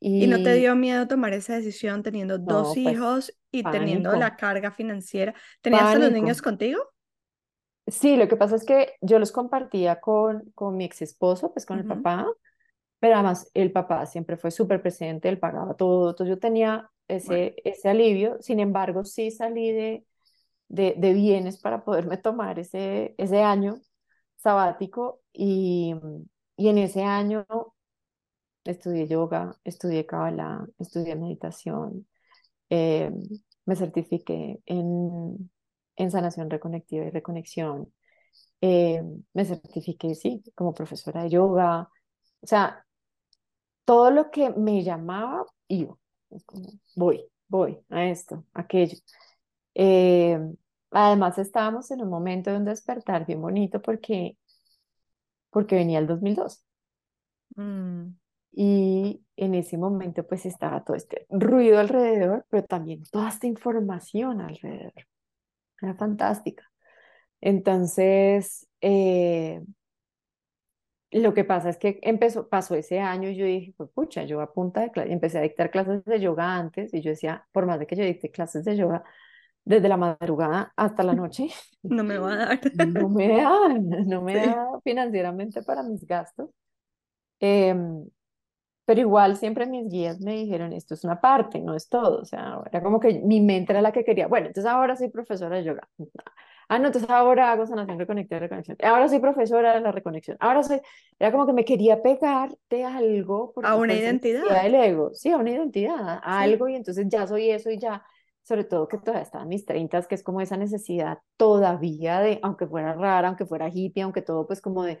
[0.00, 4.36] Y, no te dio miedo tomar esa decisión teniendo dos pues, hijos y teniendo la
[4.36, 5.34] carga financiera?
[5.60, 6.80] ¿Tenías a los niños contigo?
[7.88, 11.64] Sí, lo que pasa es que yo los compartía con, con mi ex esposo, pues
[11.64, 12.26] con el papá,
[12.98, 17.56] pero además el papá siempre fue súper presente, él pagaba todo, entonces yo tenía ese,
[17.64, 18.36] ese alivio.
[18.40, 20.04] Sin embargo, sí salí de,
[20.68, 23.80] de, de, bienes para poderme tomar ese, ese año
[24.36, 25.94] sabático y,
[26.56, 27.46] y en ese año
[28.64, 32.06] estudié yoga, estudié Kabbalah, estudié meditación,
[32.70, 33.10] eh,
[33.64, 35.50] me certifiqué en,
[35.98, 37.92] en sanación reconectiva y reconexión,
[38.60, 39.02] eh,
[39.34, 41.90] me certifiqué, sí, como profesora de yoga,
[42.40, 42.84] o sea,
[43.84, 45.96] todo lo que me llamaba, iba
[46.96, 48.98] voy, voy a esto, aquello.
[49.74, 50.38] Eh,
[50.90, 54.36] además estábamos en un momento de un despertar bien bonito porque,
[55.50, 56.64] porque venía el 2002.
[57.56, 58.08] Mm.
[58.52, 64.40] Y en ese momento pues estaba todo este ruido alrededor, pero también toda esta información
[64.40, 64.92] alrededor.
[65.80, 66.64] Era fantástica.
[67.40, 69.60] Entonces, eh,
[71.10, 74.40] lo que pasa es que empezó, pasó ese año y yo dije, pues pucha, yo
[74.40, 77.66] a punta de clase, empecé a dictar clases de yoga antes y yo decía, por
[77.66, 79.04] más de que yo dicte clases de yoga
[79.64, 81.48] desde la madrugada hasta la noche,
[81.82, 82.60] no me va a dar.
[82.86, 83.68] no me da,
[84.06, 86.50] no me da financieramente para mis gastos.
[87.40, 88.06] Em,
[88.88, 92.22] pero igual siempre mis guías me dijeron, esto es una parte, no es todo.
[92.22, 94.28] O sea, era como que mi mente era la que quería.
[94.28, 95.86] Bueno, entonces ahora soy profesora de yoga.
[96.70, 98.78] Ah, no, entonces ahora hago sanación reconectiva, reconexión.
[98.82, 100.38] Ahora soy profesora de la reconexión.
[100.40, 100.80] Ahora soy,
[101.18, 103.52] era como que me quería pegar de algo.
[103.62, 104.64] A una identidad.
[104.64, 108.02] El ego, sí, a una identidad, a algo y entonces ya soy eso y ya,
[108.42, 112.40] sobre todo que todavía estaba en mis treintas, que es como esa necesidad todavía de,
[112.42, 114.98] aunque fuera rara, aunque fuera hippie, aunque todo pues como de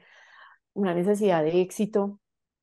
[0.74, 2.20] una necesidad de éxito,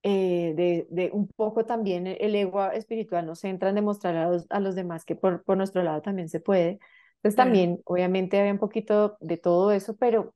[0.08, 4.46] eh, de, de, un poco también el ego espiritual nos centra en demostrar a los,
[4.50, 6.80] a los demás que por, por nuestro lado también se puede
[7.26, 10.36] entonces también, obviamente, había un poquito de todo eso, pero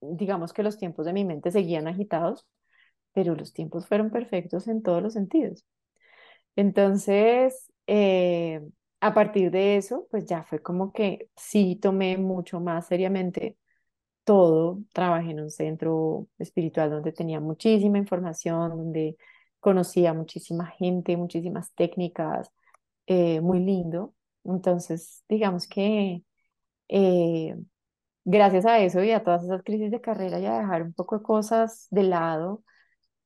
[0.00, 2.44] digamos que los tiempos de mi mente seguían agitados,
[3.12, 5.64] pero los tiempos fueron perfectos en todos los sentidos.
[6.56, 8.62] Entonces, eh,
[9.00, 13.56] a partir de eso, pues ya fue como que sí tomé mucho más seriamente
[14.30, 14.78] todo.
[14.92, 19.16] Trabajé en un centro espiritual donde tenía muchísima información, donde
[19.60, 22.50] conocía muchísima gente, muchísimas técnicas,
[23.06, 24.14] eh, muy lindo
[24.44, 26.22] Entonces, digamos que
[26.88, 27.56] eh,
[28.24, 31.24] gracias a eso y a todas esas crisis de carrera y dejar un poco de
[31.24, 32.64] cosas de lado,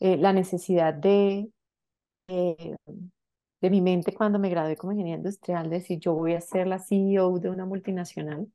[0.01, 1.49] eh, la necesidad de,
[3.61, 6.67] de mi mente cuando me gradué como ingeniera industrial, de decir yo voy a ser
[6.69, 8.47] la CEO de una multinacional,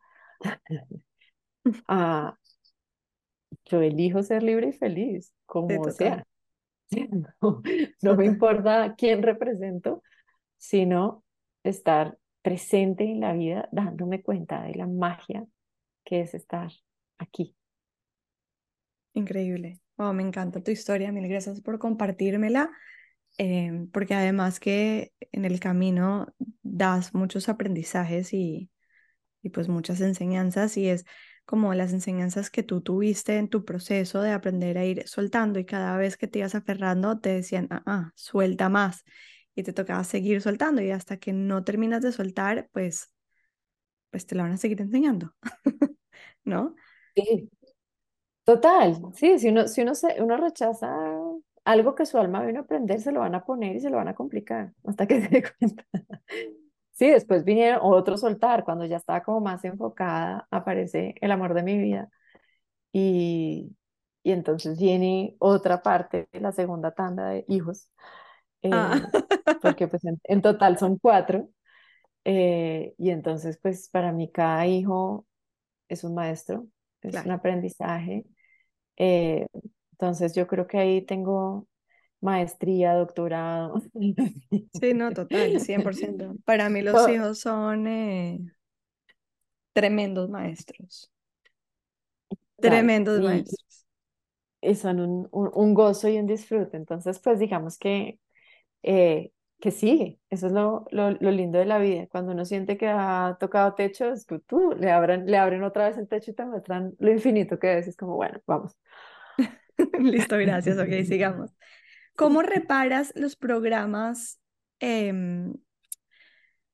[3.66, 6.26] yo elijo ser libre y feliz, como sea.
[7.42, 7.62] No,
[8.02, 10.02] no me importa quién represento,
[10.58, 11.24] sino
[11.64, 15.46] estar presente en la vida, dándome cuenta de la magia
[16.04, 16.72] que es estar
[17.20, 17.56] aquí.
[19.14, 19.80] Increíble.
[19.98, 21.12] Oh, me encanta tu historia.
[21.12, 22.72] Mil gracias por compartírmela.
[23.38, 26.34] Em, porque además que en el camino
[26.64, 28.72] das muchos aprendizajes y,
[29.42, 31.06] y pues muchas enseñanzas y es
[31.50, 35.66] como las enseñanzas que tú tuviste en tu proceso de aprender a ir soltando y
[35.66, 39.04] cada vez que te ibas aferrando te decían, ah, ah suelta más
[39.56, 43.12] y te tocaba seguir soltando y hasta que no terminas de soltar, pues,
[44.12, 45.34] pues te lo van a seguir enseñando,
[46.44, 46.76] ¿no?
[47.16, 47.50] Sí,
[48.44, 50.88] total, sí, si uno, si uno, se, uno rechaza
[51.66, 53.98] algo que su alma vino a aprender, se lo van a poner y se lo
[53.98, 55.84] van a complicar hasta que se dé cuenta.
[57.00, 61.64] Sí, después vinieron otro soltar, cuando ya estaba como más enfocada, aparece el amor de
[61.64, 62.10] mi vida.
[62.92, 63.78] Y,
[64.24, 67.90] y entonces viene otra parte, la segunda tanda de hijos,
[68.72, 69.02] ah.
[69.14, 71.50] eh, porque pues en, total son cuatro.
[72.26, 75.26] Eh, y entonces pues para mí cada hijo
[75.88, 76.68] es un maestro,
[77.02, 78.26] es un aprendizaje.
[78.98, 79.48] Eh,
[79.94, 81.69] entonces yo creo que ahí tengo
[82.22, 83.82] maestría, doctorado.
[84.80, 86.36] Sí, no, total, 100%.
[86.46, 88.40] Para mí los hijos son eh,
[89.74, 91.12] tremendos maestros.
[92.58, 93.86] Tremendos maestros.
[94.62, 96.76] Y son un, un, gozo y un disfrute.
[96.76, 98.20] Entonces, pues digamos que,
[98.84, 102.08] eh, que sí, eso es lo, lo, lo, lindo de la vida.
[102.08, 105.88] Cuando uno siente que ha tocado techo, es que tú le abren, le abren otra
[105.88, 107.88] vez el techo y te muestran lo infinito que es.
[107.88, 108.78] Es como, bueno, vamos.
[110.00, 110.78] Listo, gracias.
[110.78, 111.52] Ok, sigamos.
[112.20, 114.42] ¿Cómo reparas los programas,
[114.82, 115.60] em, o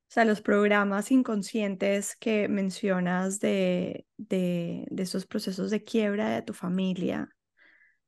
[0.08, 6.54] sea, los programas inconscientes que mencionas de, de, de esos procesos de quiebra de tu
[6.54, 7.30] familia,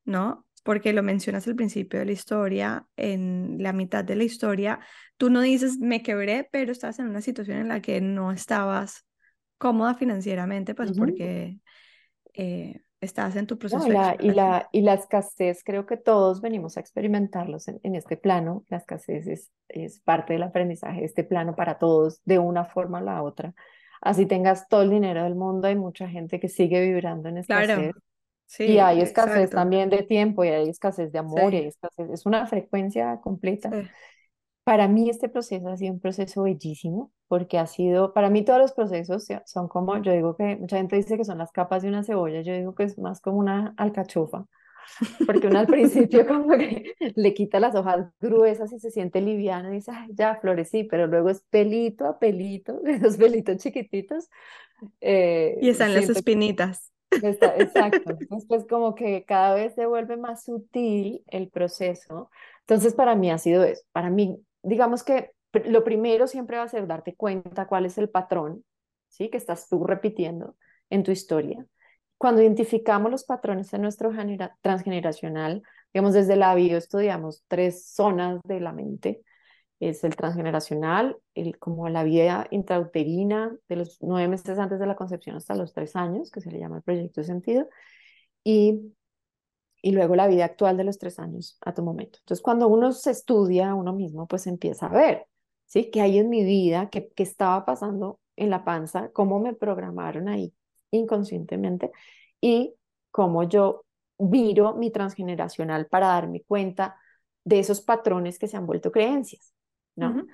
[0.04, 0.47] ¿no?
[0.63, 4.80] Porque lo mencionas al principio de la historia, en la mitad de la historia,
[5.17, 9.06] tú no dices me quebré, pero estás en una situación en la que no estabas
[9.60, 11.60] cómoda financieramente, pues porque
[12.34, 13.88] eh, estás en tu proceso.
[13.88, 18.63] y, la, y la escasez, creo que todos venimos a experimentarlos en, este plano.
[18.69, 23.03] La escasez es, es, parte del aprendizaje este plano para todos, de una forma o
[23.03, 23.53] la otra.
[24.01, 27.65] Así tengas todo el dinero del mundo, hay mucha gente que sigue vibrando en escasez.
[27.65, 27.91] Claro.
[28.45, 32.10] Sí, y hay escasez también de tiempo, y hay escasez de amor, y hay escasez,
[32.12, 33.69] es una frecuencia completa.
[34.67, 38.60] Para mí este proceso ha sido un proceso bellísimo porque ha sido, para mí todos
[38.60, 41.88] los procesos son como, yo digo que mucha gente dice que son las capas de
[41.88, 44.45] una cebolla, yo digo que es más como una alcachofa,
[45.25, 49.69] porque uno al principio como que le quita las hojas gruesas y se siente liviana
[49.69, 54.27] y dice, Ay, ya florecí, pero luego es pelito a pelito, esos pelitos chiquititos.
[54.99, 56.91] Eh, y están las espinitas.
[57.12, 58.17] exacto.
[58.30, 62.30] Después como que cada vez se vuelve más sutil el proceso.
[62.67, 63.84] Entonces para mí ha sido eso.
[63.93, 65.32] Para mí digamos que
[65.65, 68.63] lo primero siempre va a ser darte cuenta cuál es el patrón,
[69.08, 69.30] ¿sí?
[69.30, 70.56] Que estás tú repitiendo
[70.89, 71.65] en tu historia.
[72.17, 74.12] Cuando identificamos los patrones en nuestro
[74.62, 79.21] transgeneracional, digamos, desde la bio estudiamos tres zonas de la mente.
[79.80, 84.95] Es el transgeneracional, el, como la vida intrauterina de los nueve meses antes de la
[84.95, 87.69] concepción hasta los tres años, que se le llama el proyecto de sentido,
[88.43, 88.95] y
[89.81, 92.19] y luego la vida actual de los tres años a tu momento.
[92.19, 95.27] Entonces, cuando uno se estudia a uno mismo, pues empieza a ver,
[95.65, 95.89] ¿sí?
[95.91, 96.89] ¿Qué hay en mi vida?
[96.89, 99.11] ¿Qué, qué estaba pasando en la panza?
[99.11, 100.53] ¿Cómo me programaron ahí
[100.91, 101.91] inconscientemente?
[102.41, 102.75] Y
[103.11, 103.85] cómo yo
[104.19, 106.97] miro mi transgeneracional para darme cuenta
[107.43, 109.54] de esos patrones que se han vuelto creencias,
[109.95, 110.27] ¿no?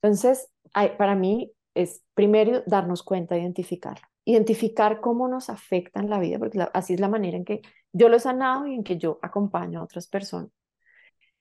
[0.00, 0.50] Entonces,
[0.98, 6.94] para mí es primero darnos cuenta, identificarlo identificar cómo nos afectan la vida, porque así
[6.94, 7.62] es la manera en que
[7.92, 10.50] yo lo he sanado y en que yo acompaño a otras personas.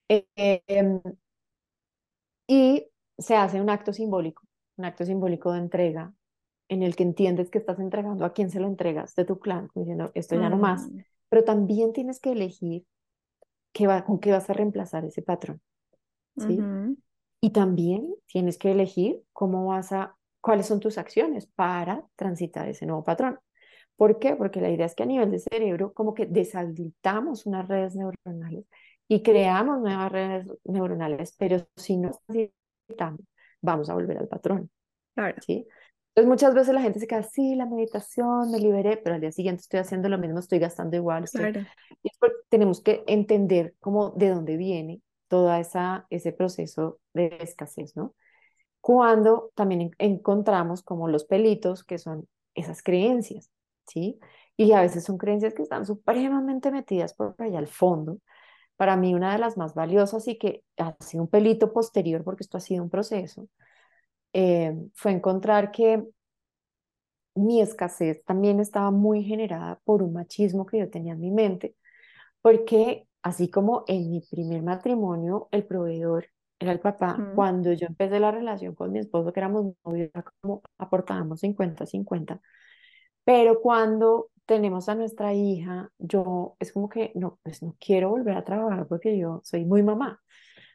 [0.07, 1.01] Em,
[2.47, 4.43] y se hace un acto simbólico,
[4.77, 6.13] un acto simbólico de entrega,
[6.69, 9.69] en el que entiendes que estás entregando a quién se lo entregas de tu clan,
[9.73, 10.99] diciendo, esto ya no más, mm.
[11.29, 12.85] pero también tienes que elegir
[13.73, 15.59] qué va, con qué vas a reemplazar ese patrón.
[16.37, 16.59] ¿sí?
[17.41, 20.14] Y también tienes que elegir cómo vas a
[20.45, 23.39] cuáles son tus acciones para transitar ese nuevo patrón.
[23.95, 24.35] ¿Por qué?
[24.35, 28.65] Porque la idea es que a nivel de cerebro como que deshabilitamos unas redes neuronales
[29.07, 33.21] y creamos nuevas redes neuronales, pero si no necesitamos,
[33.59, 34.69] vamos a volver al patrón.
[35.15, 35.35] Claro.
[35.43, 35.65] ¿sí?
[36.09, 39.31] Entonces muchas veces la gente se queda, sí, la meditación, me liberé, pero al día
[39.31, 41.23] siguiente estoy haciendo lo mismo, estoy gastando igual.
[41.23, 41.53] Estoy...
[41.53, 41.67] Claro.
[42.03, 47.95] Y es porque tenemos que entender cómo, de dónde viene todo ese proceso de escasez,
[47.95, 48.13] ¿no?
[48.85, 53.49] Cuando también encontramos como los pelitos, que son esas creencias,
[53.87, 54.19] ¿sí?
[54.57, 58.19] Y a veces son creencias que están supremamente metidas por allá al fondo.
[58.75, 62.43] Para mí una de las más valiosas y que ha sido un pelito posterior, porque
[62.43, 63.47] esto ha sido un proceso,
[64.33, 66.05] eh, fue encontrar que
[67.33, 71.75] mi escasez también estaba muy generada por un machismo que yo tenía en mi mente,
[72.43, 76.27] porque así como en mi primer matrimonio el proveedor
[76.59, 80.09] era el papá, cuando yo empecé la relación con mi esposo, que éramos novios,
[80.41, 82.39] como aportábamos 50-50,
[83.23, 88.37] pero cuando tenemos a nuestra hija, yo es como que no, pues no quiero volver
[88.37, 90.21] a trabajar porque yo soy muy mamá.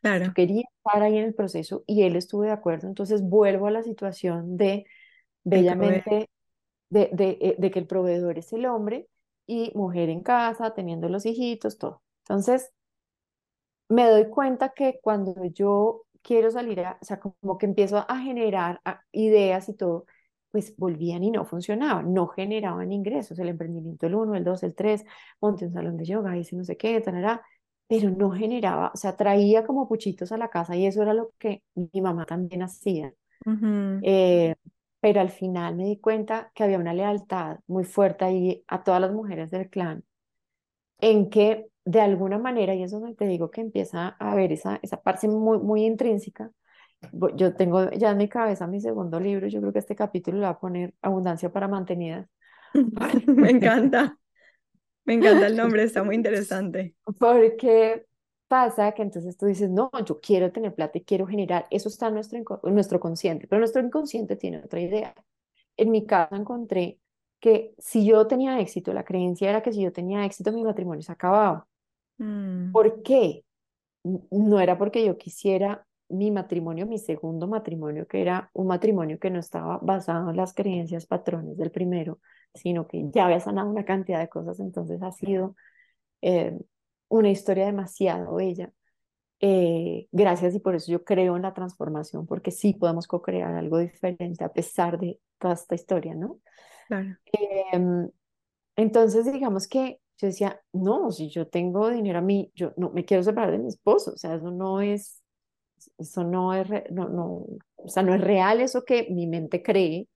[0.03, 0.26] Claro.
[0.26, 3.70] Yo quería estar ahí en el proceso y él estuvo de acuerdo, entonces vuelvo a
[3.70, 4.87] la situación de
[5.45, 6.28] bellamente
[6.91, 9.09] de, de, eh, de, que el proveedor es el hombre
[9.47, 12.03] y mujer en casa, teniendo los hijitos, todo.
[12.24, 12.72] Entonces,
[13.91, 18.18] me doy cuenta que cuando yo quiero salir, a, o sea, como que empiezo a
[18.20, 18.80] generar
[19.12, 20.07] ideas y todo,
[20.53, 24.74] pues volvían y no funcionaban, no generaban ingresos, el emprendimiento el 1, el 2, el
[24.74, 25.05] 3,
[25.41, 27.41] monté un salón de yoga, hice no sé qué, tal,
[27.88, 31.32] pero no generaba, o sea, traía como puchitos a la casa y eso era lo
[31.38, 33.12] que mi mamá también hacía.
[34.01, 34.55] eh,
[35.01, 39.01] pero al final me di cuenta que había una lealtad muy fuerte ahí a todas
[39.01, 40.05] las mujeres del clan,
[41.01, 44.78] en que de alguna manera, y es donde te digo que empieza a haber esa,
[44.82, 46.51] esa parte muy, muy intrínseca,
[47.34, 50.44] yo tengo ya en mi cabeza mi segundo libro, yo creo que este capítulo le
[50.44, 52.28] va a poner Abundancia para Mantenidas.
[53.26, 54.18] me encanta,
[55.05, 56.94] me encanta el nombre, está muy interesante.
[57.18, 58.05] Porque
[58.48, 62.09] pasa que entonces tú dices, no, yo quiero tener plata y quiero generar, eso está
[62.09, 65.14] en nuestro, en nuestro consciente, pero nuestro inconsciente tiene otra idea.
[65.76, 66.99] En mi caso encontré
[67.41, 71.03] que si yo tenía éxito, la creencia era que si yo tenía éxito, mi matrimonio
[71.03, 71.66] se acababa.
[72.18, 72.72] Mm.
[72.72, 73.45] ¿Por qué?
[74.05, 79.30] No era porque yo quisiera mi matrimonio, mi segundo matrimonio, que era un matrimonio que
[79.30, 82.20] no estaba basado en las creencias patrones del primero,
[82.55, 85.57] sino que ya había sanado una cantidad de cosas, entonces ha sido
[86.22, 86.59] eh,
[87.09, 88.72] una historia demasiado bella.
[89.43, 93.78] Eh, gracias y por eso yo creo en la transformación, porque sí podemos co-crear algo
[93.78, 96.41] diferente a pesar de toda esta historia, ¿no?
[96.91, 97.16] Claro.
[97.72, 98.11] Em,
[98.76, 103.05] entonces, digamos que yo decía, no, si yo tengo dinero a mí, yo no me
[103.05, 105.22] quiero separar de mi esposo, o sea, eso no es,
[105.99, 110.09] eso no es, no, no, o sea, no es real eso que mi mente cree,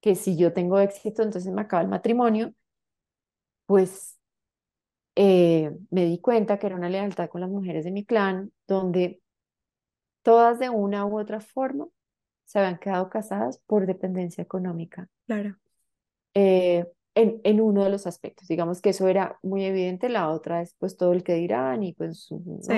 [0.00, 2.54] que si yo tengo éxito, entonces me acaba el matrimonio,
[3.66, 4.18] pues
[5.16, 9.22] eh, me di cuenta que era una lealtad con las mujeres de mi clan, donde
[10.22, 11.88] todas de una u otra forma
[12.44, 15.08] se habían quedado casadas por dependencia económica.
[15.26, 15.58] Claro.
[16.38, 18.46] Eh, en, en, uno de los aspectos.
[18.46, 21.94] Digamos que eso era muy evidente, la otra es pues todo el que dirán y
[21.94, 22.60] pues ¿no?
[22.62, 22.72] Sí,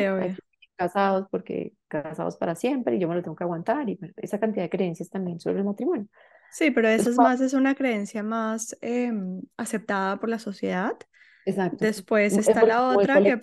[0.76, 4.62] casados porque casados para siempre y yo me lo tengo que aguantar y esa cantidad
[4.64, 6.06] de creencias también sobre el matrimonio.
[6.52, 9.12] Sí, pero eso es más, es una creencia más eh,
[9.56, 10.96] aceptada por la sociedad.
[11.44, 11.84] Exacto.
[11.84, 13.40] Después Es está muy- la muy otra que,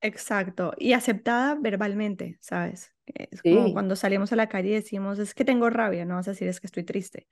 [0.00, 2.92] exacto, y aceptada verbalmente, ¿sabes?
[3.06, 3.72] Es como Sí.
[3.72, 6.48] cuando salimos a la calle y decimos, es que tengo rabia, no vas a decir,
[6.48, 7.28] es que estoy triste,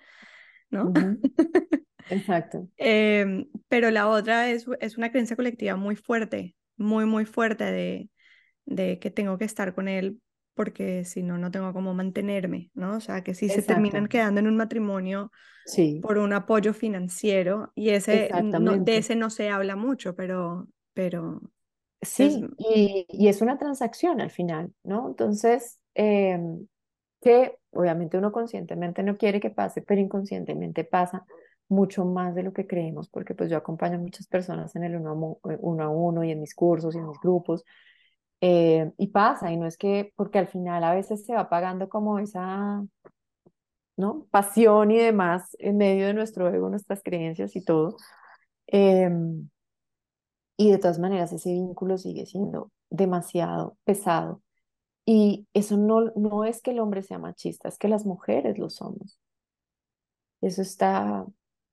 [0.71, 0.85] ¿no?
[0.85, 1.19] Ujú.
[2.09, 2.69] Exacto.
[2.77, 8.11] Em, pero la otra es, es una creencia colectiva muy fuerte, muy, muy fuerte de,
[8.67, 10.21] de que tengo que estar con él
[10.55, 12.97] porque si no, no tengo cómo mantenerme, ¿no?
[12.97, 14.09] O sea, que si se terminan Exacto.
[14.09, 15.31] quedando en un matrimonio
[15.65, 20.69] Sí, por un apoyo financiero y ese, no, de ese no se habla mucho, pero,
[20.95, 21.41] pero
[22.19, 25.07] es, Sí, y, y es una transacción al final, ¿no?
[25.09, 26.67] Entonces, em,
[27.21, 31.27] que obviamente uno conscientemente no quiere que pase, pero inconscientemente pasa
[31.73, 34.97] mucho más de lo que creemos, porque pues yo acompaño a muchas personas en el
[34.97, 37.65] uno a, eh, uno, uno y en mis cursos y en mis grupos,
[38.41, 41.89] eh, y pasa, y no es que, porque al final a veces se va pagando
[41.89, 42.83] como esa,
[43.97, 44.27] ¿no?
[44.31, 47.97] Pasión y demás en medio de nuestro ego, nuestras creencias y todo.
[48.69, 49.49] em,
[50.57, 54.43] y de todas maneras ese vínculo sigue siendo demasiado pesado.
[55.07, 58.71] Y eso no, no es que el hombre sea machista, es que las mujeres lo
[58.71, 59.19] somos.
[60.41, 61.25] Eso está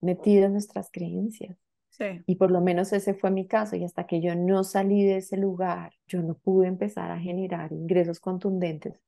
[0.01, 1.57] metido en nuestras creencias.
[1.89, 3.75] sí, Y por lo menos ese fue mi caso.
[3.75, 7.73] Y hasta que yo no salí de ese lugar, yo no pude empezar a generar
[7.73, 9.01] ingresos contundentes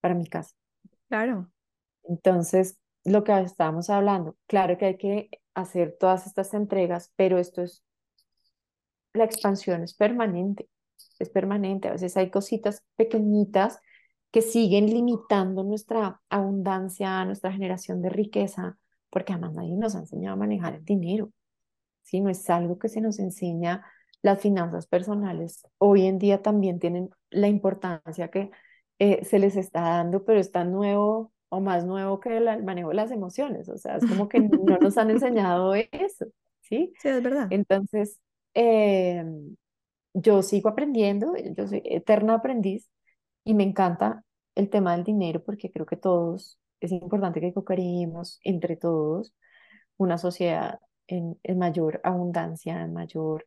[0.00, 0.54] para mi casa.
[1.08, 1.50] claro,
[2.04, 7.62] Entonces, lo que estábamos hablando, claro que hay que hacer todas estas entregas, pero esto
[7.62, 7.82] es,
[9.12, 10.68] la expansión es permanente,
[11.18, 11.88] es permanente.
[11.88, 13.78] A veces hay cositas pequeñitas
[14.30, 18.78] que siguen limitando nuestra abundancia, nuestra generación de riqueza,
[19.14, 21.30] porque además nadie nos ha enseñado a manejar el dinero.
[22.02, 22.20] ¿sí?
[22.20, 23.84] No es algo que se nos enseña.
[24.20, 28.50] Las finanzas personales hoy en día también tienen la importancia que
[28.98, 32.88] eh, se les está dando, pero es tan nuevo o más nuevo que el manejo
[32.90, 33.68] de las emociones.
[33.68, 36.26] O sea, es como que no nos han enseñado eso,
[36.60, 36.92] ¿sí?
[37.00, 37.48] Sí, es verdad.
[37.50, 38.18] Entonces,
[38.54, 39.56] em,
[40.14, 42.90] yo sigo aprendiendo, yo soy eterna aprendiz
[43.44, 47.64] y me encanta el tema del dinero porque creo que todos, es importante que co
[48.44, 49.34] entre todos
[49.96, 53.46] una sociedad en, mayor abundancia, en mayor...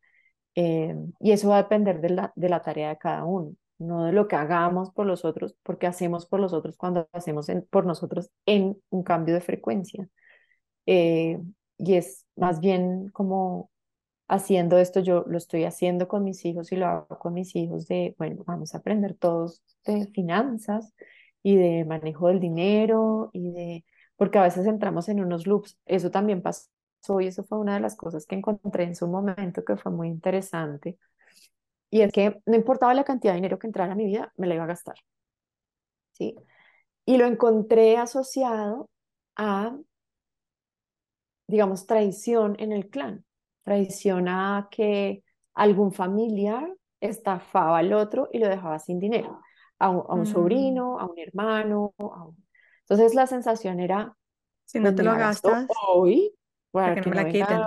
[0.56, 4.06] Eh, y eso va a depender de la, de la tarea de cada uno, no
[4.06, 7.86] de lo que hagamos por los otros, porque hacemos por los otros cuando hacemos por
[7.86, 10.10] nosotros en un cambio de frecuencia.
[10.88, 11.40] Eh,
[11.78, 13.70] y es más bien como
[14.28, 17.88] haciendo esto, yo lo estoy haciendo con mis hijos y lo hago con mis hijos
[17.88, 20.94] de, bueno, vamos a aprender todos de finanzas
[21.48, 23.86] y de manejo del dinero y de,
[24.18, 26.68] porque a veces entramos en unos loops, eso también pasó
[27.22, 30.10] y eso fue una de las cosas que encontré en su momento que fue muy
[30.10, 30.98] interesante.
[31.90, 34.46] Y es que no importaba la cantidad de dinero que entrara a mi vida, me
[34.48, 34.96] la iba a gastar.
[36.12, 36.36] ¿Sí?
[37.06, 38.90] Y lo encontré asociado
[39.38, 39.78] a,
[41.48, 43.24] digamos, traición en el clan
[43.64, 45.24] tradiciona que
[45.54, 49.42] algún familiar estafaba al otro y lo dejaba sin dinero,
[49.80, 50.26] a un, mm.
[50.26, 51.94] sobrino, a un hermano.
[52.82, 54.16] Entonces la sensación era,
[54.66, 56.34] si no pues te lo gastas, hoy,
[56.72, 57.60] para que, no, me la quiten.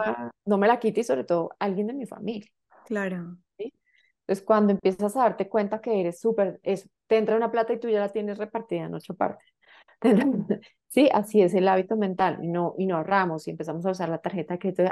[0.44, 2.50] no me la quite y sobre todo alguien de mi familia.
[2.86, 3.36] Claro.
[3.58, 7.88] Entonces cuando empiezas a darte cuenta que eres súper, te entra una plata y tú
[7.88, 9.46] ya la tienes repartida en ocho partes.
[10.90, 14.08] Sí, así es el hábito mental y no, y no ahorramos y empezamos a usar
[14.08, 14.90] la tarjeta que te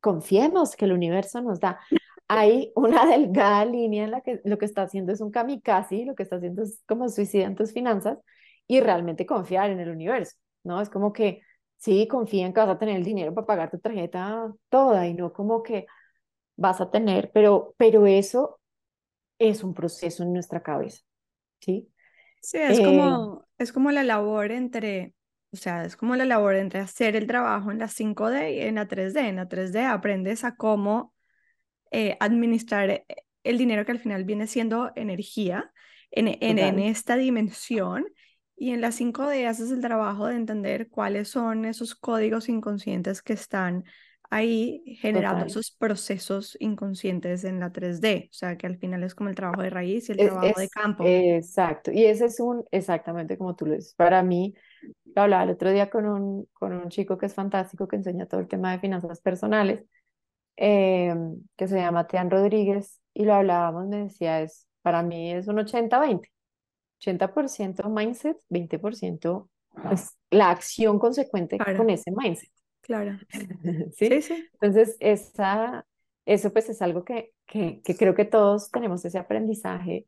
[0.00, 1.80] confiemos que el universo nos da.
[2.28, 6.14] Hay una delgada línea en la que lo que está haciendo es un kamikaze, lo
[6.14, 8.18] que está haciendo es como suicida en tus finanzas
[8.66, 10.80] y realmente confiar en el universo, ¿no?
[10.80, 11.42] Es como que
[11.76, 15.14] sí, confía en que vas a tener el dinero para pagar tu tarjeta toda y
[15.14, 15.86] no como que
[16.56, 18.60] vas a tener, pero, pero eso
[19.38, 21.02] es un proceso en nuestra cabeza,
[21.60, 21.90] ¿sí?
[22.40, 25.14] Sí, es, como, eh, es como la labor entre
[25.54, 28.74] o sea, es como la labor entre hacer el trabajo en la 5D y en
[28.74, 29.28] la 3D.
[29.28, 31.13] En la 3D aprendes a cómo
[31.96, 33.06] eh, administrar eh,
[33.44, 35.70] el dinero que al final viene siendo energía
[36.10, 38.04] en, en, en, esta dimensión.
[38.56, 43.34] Y en la 5D haces el trabajo de entender cuáles son esos códigos inconscientes que
[43.34, 43.84] están
[44.28, 48.28] ahí generando esos procesos inconscientes en la 3D.
[48.28, 50.68] O sea, que al final es como el trabajo de raíz y el trabajo de
[50.68, 51.04] campo.
[51.06, 51.92] Exacto.
[51.92, 53.94] Y ese es un, exactamente como tú lo dices.
[53.94, 54.52] Para mí,
[55.14, 58.40] hablaba el otro día con un, con un chico que es fantástico, que enseña todo
[58.40, 59.84] el tema de finanzas personales,
[60.56, 65.48] em, que se llama Tian Rodríguez, y lo hablábamos, me decía, es, para mí es
[65.48, 66.28] un 80-20.
[67.00, 69.48] 80% mindset, 20%
[69.82, 72.50] pues, la acción consecuente con ese mindset.
[72.80, 73.18] Claro.
[73.96, 74.22] ¿Sí?
[74.22, 74.48] ¿Sí?
[74.54, 75.86] Entonces, esa,
[76.26, 80.06] eso pues es algo que, que, que creo que todos tenemos ese aprendizaje.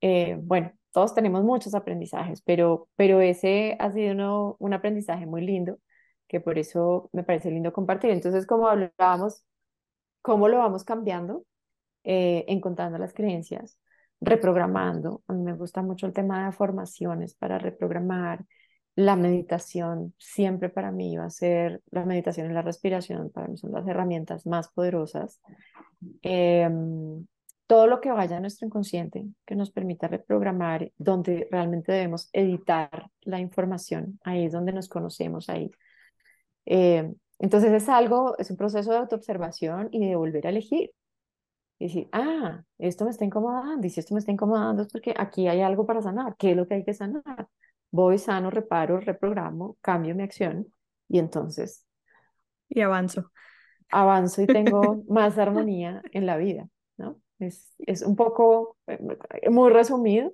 [0.00, 5.78] Eh, bueno, todos tenemos muchos aprendizajes, pero, pero ese ha sido un aprendizaje muy lindo,
[6.26, 8.10] que por eso me parece lindo compartir.
[8.10, 9.44] Entonces, como hablábamos,
[10.22, 11.44] ¿cómo lo vamos cambiando?
[12.04, 13.78] Eh, encontrando las creencias,
[14.20, 15.22] reprogramando.
[15.26, 18.44] A mí me gusta mucho el tema de formaciones para reprogramar.
[18.96, 23.56] La meditación siempre para mí va a ser la meditación y la respiración, para mí
[23.56, 25.40] son las herramientas más poderosas.
[26.22, 26.68] Eh,
[27.70, 33.10] todo lo que vaya a nuestro inconsciente, que nos permita reprogramar, donde realmente debemos editar
[33.20, 35.70] la información, ahí es donde nos conocemos, ahí.
[36.66, 40.92] Eh, entonces es algo, es un proceso de autoobservación y de volver a elegir.
[41.78, 45.14] Y decir, ah, esto me está incomodando, y si esto me está incomodando es porque
[45.16, 47.48] aquí hay algo para sanar, ¿qué es lo que hay que sanar?
[47.90, 50.72] Voy, sano, reparo, reprogramo, cambio mi acción
[51.08, 51.86] y entonces...
[52.68, 53.32] Y avanzo.
[53.90, 56.68] Avanzo y tengo más armonía en la vida,
[56.98, 57.20] ¿no?
[57.38, 60.32] Es, es un poco, eh, muy resumido,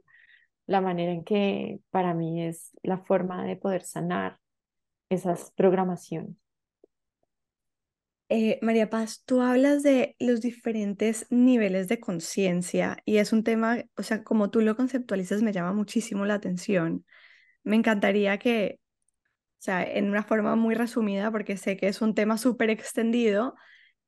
[0.66, 4.40] la manera en que para mí es la forma de poder sanar
[5.08, 6.45] esas programaciones.
[8.28, 13.84] Eh, María Paz, tú hablas de los diferentes niveles de conciencia y es un tema,
[13.96, 17.04] o sea, como tú lo conceptualizas, me llama muchísimo la atención.
[17.64, 18.80] Me encantaría que,
[19.60, 23.54] o sea, en una forma muy resumida, porque sé que es un tema súper extendido,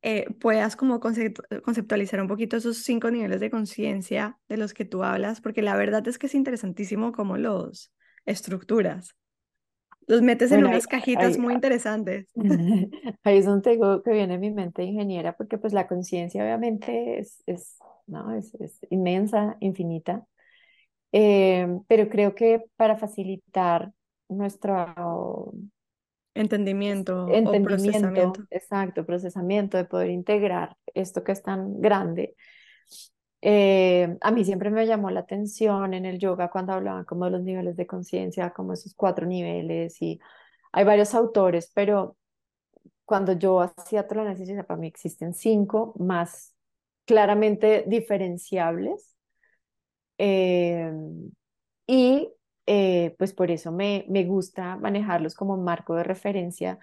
[0.01, 5.03] eh, puedas como conceptualizar un poquito esos cinco niveles de conciencia de los que tú
[5.03, 7.93] hablas, porque la verdad es que es interesantísimo cómo los
[8.25, 9.15] estructuras.
[10.09, 12.31] Los metes en unas cajitas muy interesantes.
[13.23, 17.43] Ahí es donde tengo que viene mi mente ingeniera, porque pues la conciencia obviamente es,
[17.45, 18.35] es, ¿no?
[18.35, 20.25] es, es inmensa, infinita.
[21.11, 23.91] Eh, pero creo que para facilitar
[24.29, 25.53] nuestro
[26.33, 28.43] entendimiento o entendimiento, procesamiento.
[28.49, 32.35] exacto, procesamiento, de poder integrar esto que es tan grande,
[33.41, 37.31] eh, a mí siempre me llamó la atención en el yoga cuando hablaban como de
[37.31, 40.19] los niveles de conciencia, como esos cuatro niveles y
[40.71, 42.17] hay varios autores, pero
[43.05, 46.55] cuando yo hacía el análisis, para mí existen cinco más
[47.05, 49.15] claramente diferenciables.
[50.17, 50.91] Eh,
[51.87, 52.29] y
[52.65, 56.79] eh, pues por eso me, me gusta manejarlos como marco de referencia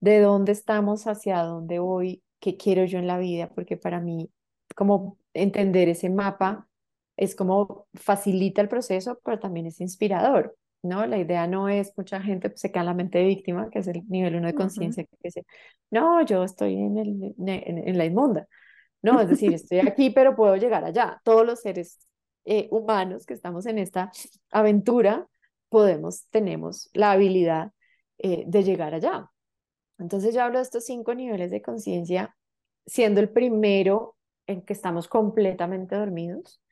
[0.00, 4.30] de dónde estamos, hacia dónde voy, qué quiero yo en la vida, porque para mí
[4.74, 6.68] como entender ese mapa
[7.16, 10.56] es como facilita el proceso, pero también es inspirador.
[10.84, 11.06] ¿no?
[11.06, 13.88] La idea no es, mucha gente se queda en la mente de víctima, que es
[13.88, 15.46] el nivel uno de conciencia, que dice,
[15.90, 18.46] no, yo estoy en, el, en, la inmunda.
[19.02, 21.20] No, es decir, estoy aquí, pero puedo llegar allá.
[21.24, 21.98] Todos los seres
[22.44, 24.10] eh, humanos que estamos en esta
[24.50, 25.26] aventura,
[25.68, 27.72] podemos, tenemos la habilidad
[28.18, 29.30] eh, de llegar allá.
[29.98, 32.36] Entonces yo hablo de estos cinco niveles de conciencia,
[32.86, 34.16] siendo el primero
[34.46, 36.62] en que estamos completamente dormidos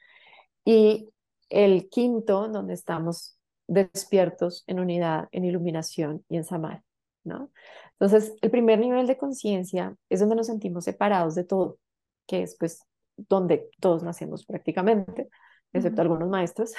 [0.64, 1.10] y
[1.48, 6.80] el quinto donde estamos despiertos en unidad, en iluminación y en samadhi,
[7.24, 7.50] ¿no?
[7.92, 11.78] Entonces, el primer nivel de conciencia es donde nos sentimos separados de todo,
[12.26, 12.82] que es pues
[13.16, 15.28] donde todos nacemos prácticamente,
[15.72, 16.72] excepto algunos maestros.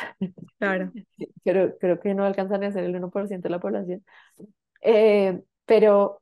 [0.60, 0.92] Claro.
[1.44, 4.04] pero creo que no alcanzan a ser el 1% de la población.
[4.82, 6.22] Eh, pero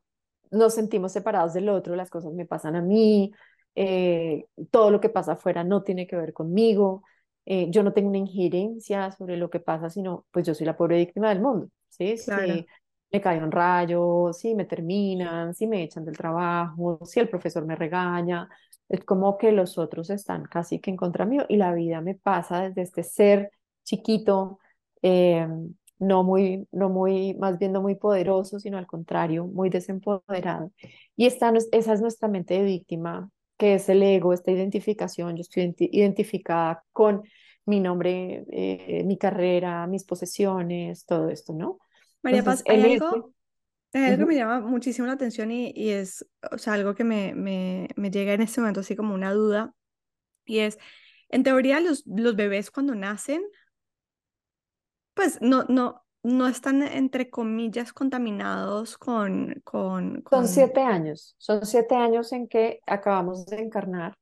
[0.51, 3.31] nos sentimos separados del otro, las cosas me pasan a mí,
[3.75, 7.03] eh, todo lo que pasa afuera no tiene que ver conmigo,
[7.45, 10.77] eh, yo no tengo una injerencia sobre lo que pasa, sino pues yo soy la
[10.77, 12.17] pobre víctima del mundo, ¿sí?
[12.17, 12.31] Si
[13.11, 17.65] me cae un rayo, si me terminan, si me echan del trabajo, si el profesor
[17.65, 18.47] me regaña,
[18.89, 22.15] es como que los otros están casi que en contra mío y la vida me
[22.15, 23.51] pasa desde este ser
[23.83, 24.59] chiquito,
[25.01, 25.47] eh,
[25.99, 30.71] no muy, no muy, más bien no muy poderoso, sino al contrario, muy desempoderado.
[31.15, 33.29] Y esta, esa es nuestra mente de víctima
[33.61, 37.21] que es el ego, esta identificación, yo estoy identificada con
[37.67, 41.77] mi nombre, eh, mi carrera, mis posesiones, todo esto, ¿no?
[42.23, 43.35] María Paz, hay algo,
[43.93, 47.35] algo que me llama muchísimo la atención y, y, es, o sea, algo que me,
[47.35, 49.75] me, me llega en este momento así como una duda,
[50.43, 50.79] y es,
[51.29, 53.43] en teoría los, los bebés cuando nacen,
[55.13, 61.95] pues no, no, no están, entre comillas, contaminados con, con, Son siete años, son siete
[61.95, 64.15] años en que acabamos de encarnar.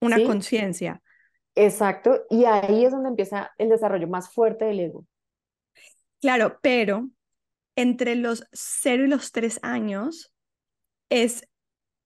[0.00, 1.00] Una conciencia.
[1.54, 5.06] Exacto, y ahí es donde empieza el desarrollo más fuerte del ego.
[6.20, 7.08] Claro, pero
[7.76, 10.32] entre los cero y los tres años
[11.08, 11.48] es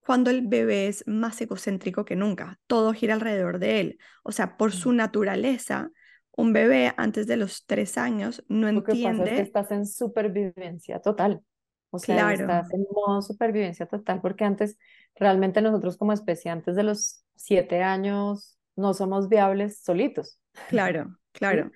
[0.01, 2.59] cuando el bebé es más egocéntrico que nunca.
[2.67, 3.99] Todo gira alrededor de él.
[4.23, 5.91] O sea, por su naturaleza,
[6.37, 8.75] un bebé antes de los tres años no entiende.
[8.75, 11.43] Lo que pasa es que estás en supervivencia total.
[11.91, 14.77] O sea, estás en modo supervivencia total, porque antes,
[15.15, 20.39] realmente nosotros como especie, antes de los siete años, no somos viables solitos.
[20.69, 21.71] Claro, claro.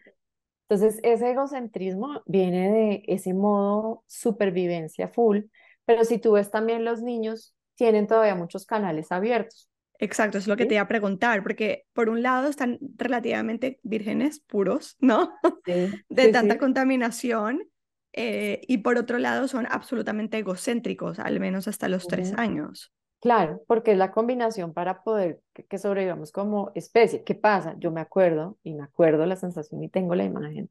[0.68, 5.44] Entonces, ese egocentrismo viene de ese modo supervivencia full,
[5.86, 9.69] pero si tú ves también los niños, tienen todavía muchos canales abiertos.
[10.00, 14.40] Exacto, es lo que te iba a preguntar, porque por un lado están relativamente vírgenes,
[14.40, 15.34] puros, ¿no?
[16.08, 17.68] de tanta contaminación,
[18.12, 22.92] eh, y por otro lado son absolutamente egocéntricos, al menos hasta los tres años.
[23.20, 27.22] Claro, porque es la combinación para poder que, sobrevivamos como especie.
[27.22, 27.74] ¿Qué pasa?
[27.78, 30.70] Yo me acuerdo, y me acuerdo la sensación y tengo la imagen.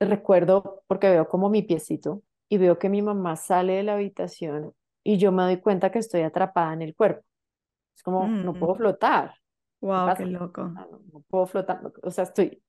[0.00, 4.72] Recuerdo porque veo como mi piecito y veo que mi mamá sale de la habitación
[5.04, 7.22] y yo me doy cuenta que estoy atrapada en el cuerpo
[8.00, 9.34] es como, no puedo flotar.
[9.82, 10.64] Wow, qué, loco.
[10.64, 12.62] No, puedo flotar, o sea, estoy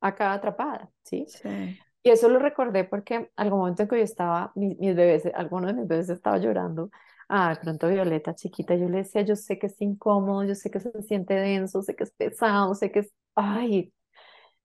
[0.00, 1.24] acá atrapada, ¿sí?
[1.28, 1.78] Sí.
[2.02, 5.74] Y eso lo recordé porque algún momento en que yo estaba, mis, bebés, alguno de
[5.74, 6.90] mis bebés estaba llorando,
[7.28, 10.70] ah, de pronto Violeta chiquita, yo le decía, yo sé que es incómodo, yo sé
[10.70, 13.92] que se siente denso, sé que es pesado, sé que es, ay,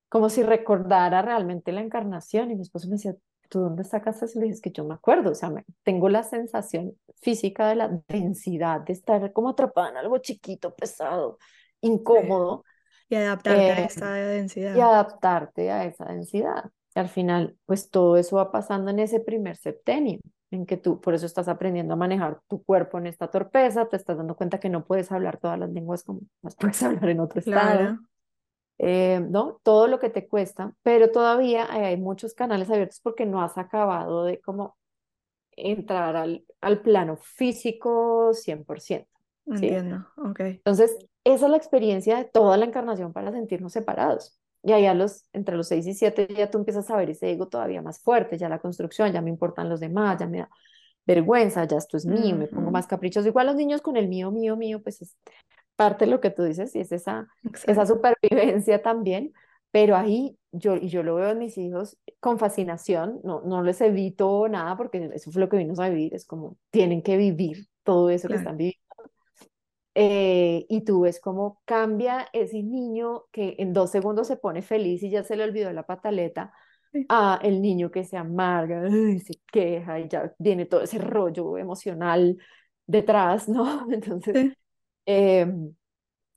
[0.09, 2.51] como si recordara realmente la encarnación.
[2.51, 3.15] Y mi esposo me decía,
[3.51, 4.39] ¿tú dónde sacas eso?
[4.39, 5.51] Le dije, es que yo me acuerdo, o sea,
[5.83, 11.37] tengo la sensación física de la densidad, de estar como atrapada en algo chiquito, pesado,
[11.81, 12.63] incómodo.
[13.09, 14.75] Y adaptarte a eh, esa densidad.
[14.75, 16.71] Y adaptarte a esa densidad.
[16.95, 21.01] Y al final, pues todo eso va pasando en ese primer septenio, en que tú,
[21.01, 24.61] por eso estás aprendiendo a manejar tu cuerpo en esta torpeza, te estás dando cuenta
[24.61, 27.99] que no puedes hablar todas las lenguas como las puedes hablar en otro estado.
[28.83, 29.59] Eh, ¿no?
[29.61, 34.25] Todo lo que te cuesta, pero todavía hay muchos canales abiertos porque no has acabado
[34.25, 34.75] de como
[35.55, 39.07] entrar al, al plano físico 100%.
[39.45, 40.39] Entiendo, ok.
[40.39, 44.39] Entonces, esa es la experiencia de toda la encarnación para sentirnos separados.
[44.63, 47.29] Y ahí a los, entre los 6 y 7 ya tú empiezas a ver ese
[47.29, 50.49] ego todavía más fuerte, ya la construcción, ya me importan los demás, ya me da
[51.05, 53.27] vergüenza, ya esto es mío, me pongo más caprichos.
[53.27, 55.15] Igual los niños con el mío, mío, mío, pues es
[55.81, 57.27] parte de lo que tú dices y es esa,
[57.65, 59.33] esa supervivencia también,
[59.71, 63.81] pero ahí yo, y yo lo veo en mis hijos con fascinación, no, no les
[63.81, 67.67] evito nada porque eso fue lo que vimos a vivir, es como tienen que vivir
[67.83, 68.79] todo eso que están viviendo.
[69.95, 75.01] Eh, y tú ves cómo cambia ese niño que en dos segundos se pone feliz
[75.01, 76.53] y ya se le olvidó la pataleta,
[77.09, 81.57] a el niño que se amarga, y se queja y ya viene todo ese rollo
[81.57, 82.37] emocional
[82.85, 83.87] detrás, ¿no?
[83.91, 84.53] Entonces,
[85.05, 85.73] em,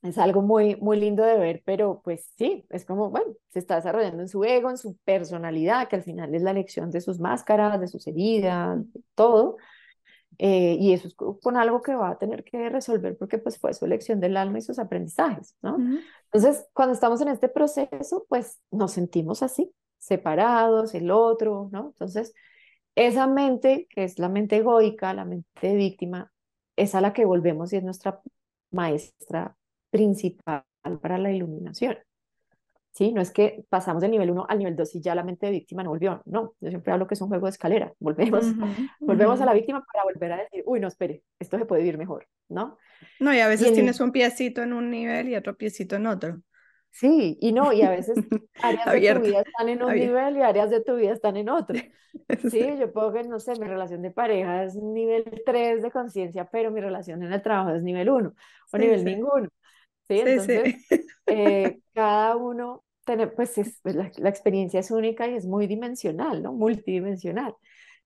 [0.03, 3.77] es algo muy, muy lindo de ver, pero pues sí, es como, bueno, se está
[3.77, 7.21] desarrollando en su ego, en su personalidad, que al final es la elección de sus
[7.21, 9.57] máscaras, de sus heridas, de todo.
[10.39, 13.73] Eh, y eso es con algo que va a tener que resolver porque pues fue
[13.73, 15.77] su elección del alma y sus aprendizajes, ¿no?
[16.25, 21.87] Entonces, cuando estamos en este proceso, pues nos sentimos así, separados, el otro, ¿no?
[21.87, 22.35] Entonces,
[22.97, 26.33] esa mente, que es la mente egoica, la mente víctima,
[26.77, 28.21] es a la que volvemos y es nuestra
[28.75, 29.57] maestra
[29.91, 30.65] principal
[31.01, 31.97] para la iluminación.
[32.93, 33.13] ¿Sí?
[33.13, 35.53] No es que pasamos del nivel 1 al nivel 2 y ya la mente de
[35.53, 36.23] víctima no volvió.
[36.27, 37.93] No, yo siempre hablo que es un juego de escalera.
[37.99, 38.45] Volvemos,
[39.01, 41.99] volvemos a la víctima para volver a decir, uy, no, espere, esto se puede vivir
[41.99, 42.79] mejor, ¿no?
[43.19, 46.41] No, y a veces tienes un piecito en un nivel y otro piecito en otro.
[46.95, 48.17] Sí, y no, y a veces
[48.63, 51.49] áreas de tu vida están en un nivel y áreas de tu vida están en
[51.49, 51.77] otro.
[52.49, 56.49] Sí, yo puedo que, no sé, mi relación de pareja es nivel 3 de conciencia,
[56.49, 58.33] pero mi relación en el trabajo es nivel 1
[58.73, 59.49] o nivel ninguno.
[60.07, 60.21] ¿sí?
[60.21, 60.77] Entonces,
[61.27, 62.85] eh, cada uno,
[63.35, 66.53] pues, es, pues, la, la, experiencia es única y es muy dimensional, ¿no?
[66.53, 67.57] Multidimensional.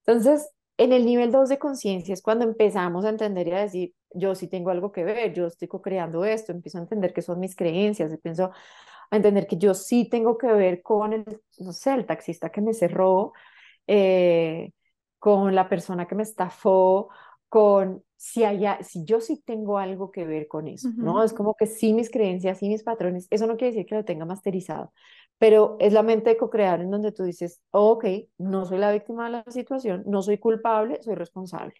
[0.06, 0.48] Entonces,
[0.78, 4.34] en el nivel 2 de conciencia es cuando empezamos a entender y a decir, yo
[4.34, 7.56] sí tengo algo que ver, yo estoy co-creando esto, empiezo a entender que son mis
[7.56, 8.52] creencias, empiezo
[9.10, 11.24] a entender que yo sí tengo que ver con el,
[11.58, 13.32] no sé, el taxista que me cerró,
[13.88, 14.72] eh,
[15.18, 17.08] con la persona que me estafó,
[17.48, 21.24] con si, haya, si yo sí tengo algo que ver con eso, ¿no?
[21.24, 24.04] Es como que sí mis creencias, sí mis patrones, eso no quiere decir que lo
[24.04, 24.92] tenga masterizado,
[25.38, 28.04] pero es la mente de co-crear en donde tú dices, ok,
[28.38, 31.74] no soy la víctima de la situación, no soy culpable, soy responsable.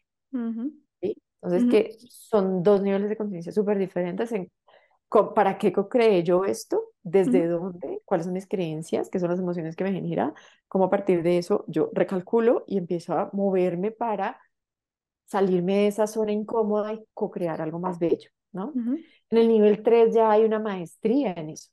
[1.40, 4.50] Entonces, que son dos niveles de conciencia súper diferentes en
[5.34, 6.82] ¿para qué co-creé yo esto?
[7.02, 8.02] ¿Desde dónde?
[8.04, 9.08] ¿Cuáles son mis creencias?
[9.08, 10.34] ¿Qué son las emociones que me genera?
[10.68, 14.38] ¿Cómo a partir de eso yo recalculo y empiezo a moverme para
[15.26, 18.72] salirme de esa zona incómoda y co-crear algo más bello, ¿no?
[19.30, 21.70] En el nivel 3 ya hay una maestría en eso.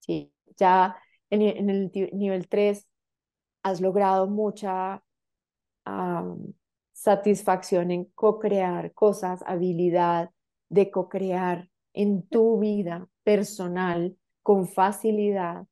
[0.00, 0.96] Sí, ya
[1.30, 2.86] en, el nivel 3
[3.62, 5.02] has logrado mucha
[6.92, 10.30] satisfacción en co-crear cosas, habilidad
[10.68, 15.66] de co-crear en tu vida personal con facilidad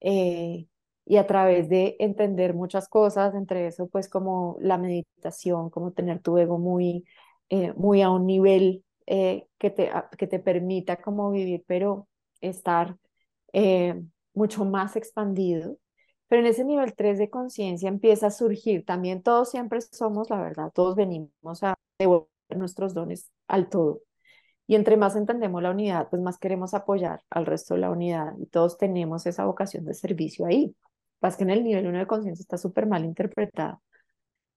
[0.00, 0.66] eh,
[1.06, 6.20] y a través de entender muchas cosas, entre eso pues como la meditación, como tener
[6.20, 7.04] tu ego muy,
[7.50, 12.08] eh, muy a un nivel eh, que, te, que te permita como vivir, pero
[12.40, 12.96] estar
[14.34, 15.78] mucho más expandido.
[16.28, 20.40] Pero en ese nivel 3 de conciencia empieza a surgir, también todos siempre somos, la
[20.42, 24.00] verdad, todos venimos a devolver nuestros dones al todo.
[24.66, 28.32] Y entre más entendemos la unidad, pues más queremos apoyar al resto de la unidad
[28.38, 30.74] y todos tenemos esa vocación de servicio ahí.
[31.20, 33.80] Pasa que en el nivel 1 de conciencia está súper mal interpretada.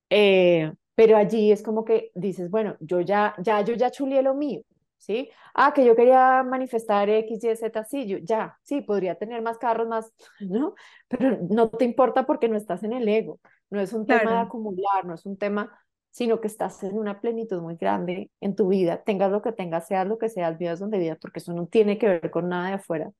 [0.09, 4.34] Eh, pero allí es como que dices, bueno, yo ya, ya, yo ya chulié lo
[4.34, 4.61] mío,
[4.98, 5.30] ¿sí?
[5.54, 9.58] Ah, que yo quería manifestar X, Y, Z, sí, yo ya, sí, podría tener más
[9.58, 10.76] carros, más, ¿no?
[11.08, 13.39] Pero no te importa porque no estás en el ego,
[13.70, 15.72] no es un tema de acumular, no es un tema
[16.18, 19.86] sino que estás en una plenitud muy grande en tu vida, tengas lo que tengas,
[19.86, 22.70] seas lo que seas, vivas donde vivas, porque eso no tiene que ver con nada
[22.70, 23.12] de afuera.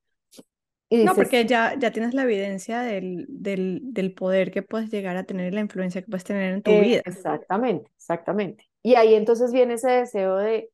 [0.90, 5.16] Y no, porque ya, ya tienes la evidencia del, del, del, poder que puedes llegar
[5.16, 7.02] a tener, la influencia que puedes tener en tu vida.
[7.06, 8.66] Exactamente, exactamente.
[8.82, 10.72] Y ahí entonces viene ese deseo de,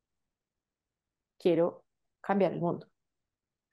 [1.43, 1.83] quiero
[2.21, 2.87] cambiar el mundo.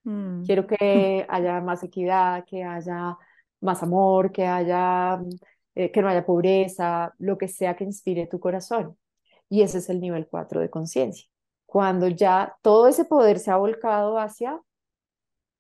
[0.05, 0.45] Mm.
[0.45, 0.77] Quiero que
[1.29, 3.17] haya más equidad, que haya
[3.61, 5.21] más amor, que haya
[5.77, 8.99] eh, que no haya pobreza, lo que sea que inspire tu corazón.
[9.49, 11.27] Y ese es el nivel 4 de conciencia.
[11.65, 14.61] Cuando ya todo ese poder se ha volcado hacia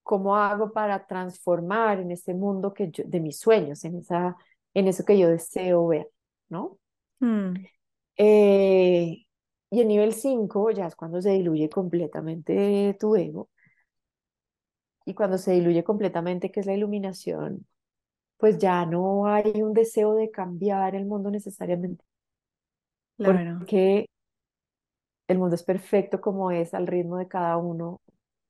[0.02, 4.36] cómo hago para transformar en este mundo que de mis sueños, en, esa,
[4.74, 6.10] en eso que yo deseo ver,
[6.48, 6.78] ¿no?
[7.20, 7.54] Mm.
[8.16, 9.26] Eh,
[9.70, 13.48] y el nivel 5 ya es cuando se diluye completamente tu ego.
[15.04, 17.66] Y cuando se diluye completamente, que es la iluminación,
[18.36, 22.04] pues ya no hay un deseo de cambiar el mundo necesariamente.
[23.16, 23.58] Claro.
[23.58, 24.06] Porque
[25.28, 28.00] el mundo es perfecto como es, al ritmo de cada uno,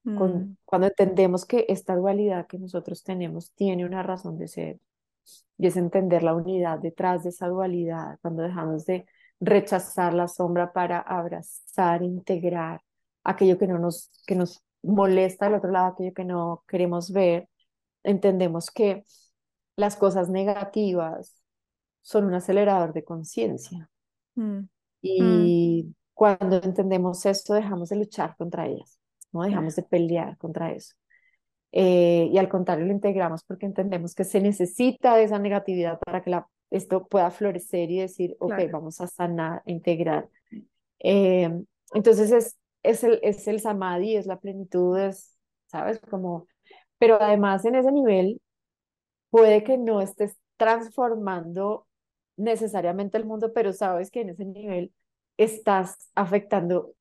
[0.03, 4.79] con, Mm, cuando entendemos que esta dualidad que nosotros tenemos tiene una razón de ser
[5.59, 9.07] y es entender la unidad detrás de esa dualidad, cuando dejamos de
[9.41, 12.83] rechazar la sombra para abrazar, integrar
[13.25, 17.49] aquello que no nos, que nos molesta del otro lado, aquello que no queremos ver,
[18.03, 19.05] entendemos que
[19.77, 21.43] las cosas negativas
[22.03, 23.91] son un acelerador de conciencia.
[24.37, 24.67] mm, mm,
[25.03, 28.99] Y cuando entendemos esto, dejamos de luchar contra ellas,
[29.33, 30.95] no dejamos de pelear contra eso.
[31.73, 36.23] Eh, y al contrario, lo integramos porque entendemos que se necesita de esa negatividad para
[36.23, 38.71] que la, esto pueda florecer y decir, ok, claro.
[38.71, 40.29] vamos a sanar, a integrar.
[41.01, 41.51] Eh,
[41.95, 46.01] entonces es, es, el, es el samadhi, es la plenitud, es, ¿sabes?
[46.01, 46.47] Como,
[46.99, 48.41] pero además en ese nivel
[49.31, 51.87] puede que no estés transformando
[52.37, 54.93] necesariamente el mundo, pero sabes que en ese nivel
[55.37, 56.95] estás afectando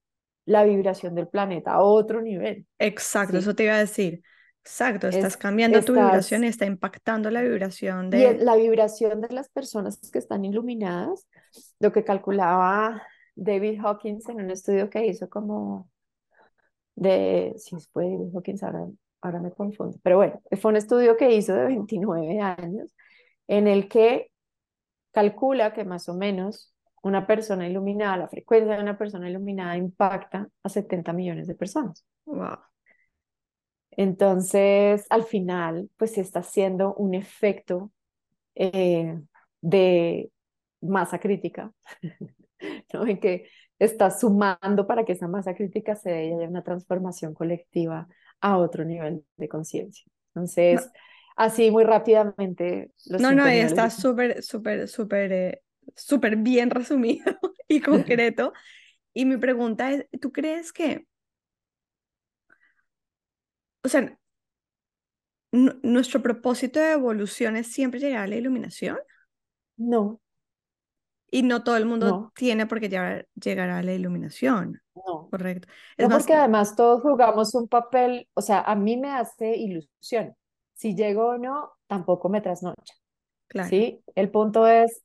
[0.46, 3.38] la vibración del planeta a otro nivel, Exacto, ¿sí?
[3.40, 4.24] eso te iba a decir.
[4.70, 8.38] Exacto, estás Es, cambiando tu vibración y está impactando la vibración y de...
[8.38, 11.28] la vibración de las personas que están iluminadas,
[11.80, 13.02] lo que calculaba
[13.36, 15.90] David Hawkins en un estudio que hizo como
[16.96, 18.86] de, si fue David Hawkins, ahora,
[19.22, 22.96] ahora me confundo, pero bueno, fue un estudio que hizo de 29 años
[23.48, 24.32] en el que
[25.12, 30.48] calcula que más o menos una persona iluminada, la frecuencia de una persona iluminada impacta
[30.62, 32.06] a 70 millones de personas.
[32.26, 32.69] Wow.
[33.92, 37.92] Entonces, al final, pues se está haciendo un efecto
[38.56, 39.20] eh,
[39.62, 40.32] de
[40.82, 41.74] masa crítica,
[42.94, 43.08] ¿no?
[43.08, 47.34] En que está sumando para que esa masa crítica se dé y haya una transformación
[47.34, 48.08] colectiva
[48.42, 50.06] a otro nivel de conciencia.
[50.36, 50.90] No, Entonces,
[51.36, 55.62] así muy rápidamente, los no, no, está súper, súper, súper, eh,
[55.96, 57.26] súper bien resumido
[57.68, 58.54] y concreto.
[59.14, 61.08] Y mi pregunta es, ¿tú crees que,
[63.84, 64.18] o sea,
[65.52, 68.98] nu- nuestro propósito de evolución es siempre llegar a la iluminación?
[69.80, 70.20] No,
[71.32, 75.32] Y no todo el mundo no, tiene por qué llegar, llegar a la iluminación, no.
[75.32, 75.68] correcto.
[75.98, 79.56] Es No, más, porque además todos jugamos un papel, o sea, a mí me hace
[79.58, 80.36] ilusión.
[80.76, 82.96] Si llego o no, tampoco me trasnocha,
[83.48, 84.04] claro, ¿sí?
[84.16, 85.04] El punto es,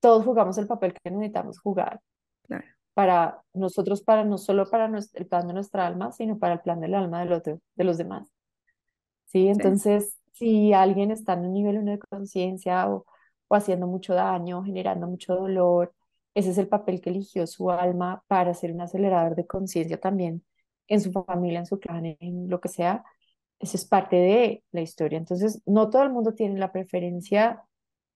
[0.00, 2.00] todos jugamos el papel que necesitamos jugar
[2.94, 6.60] para nosotros, para no solo para nuestro, el plan de nuestra alma, sino para el
[6.60, 8.28] plan del alma del otro, de los demás,
[9.26, 9.42] ¿sí?
[9.42, 9.48] sí.
[9.48, 13.06] Entonces, si alguien está en un nivel uno de conciencia o,
[13.48, 15.94] o haciendo mucho daño, generando mucho dolor,
[16.34, 20.44] ese es el papel que eligió su alma para ser un acelerador de conciencia también
[20.88, 23.04] en su familia, en su clan, en lo que sea.
[23.58, 25.18] Eso es parte de la historia.
[25.18, 27.62] Entonces, no todo el mundo tiene la preferencia.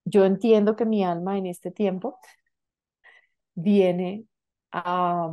[0.05, 2.19] Yo entiendo que mi alma en este tiempo
[3.55, 4.28] viene
[4.73, 5.31] a,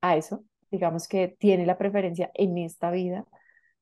[0.00, 3.26] a eso, digamos que tiene la preferencia en esta vida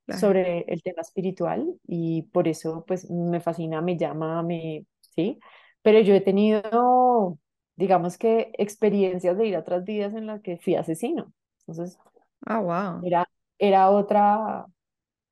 [0.07, 0.21] Claro.
[0.21, 5.41] sobre el tema espiritual y por eso pues me fascina, me llama, me, ¿sí?
[5.83, 7.39] Pero yo he tenido,
[7.77, 11.33] digamos que experiencias de ir a otras vidas en las que fui asesino.
[11.67, 11.99] Entonces,
[12.47, 13.07] Ah, wow.
[13.07, 14.67] era, era otra,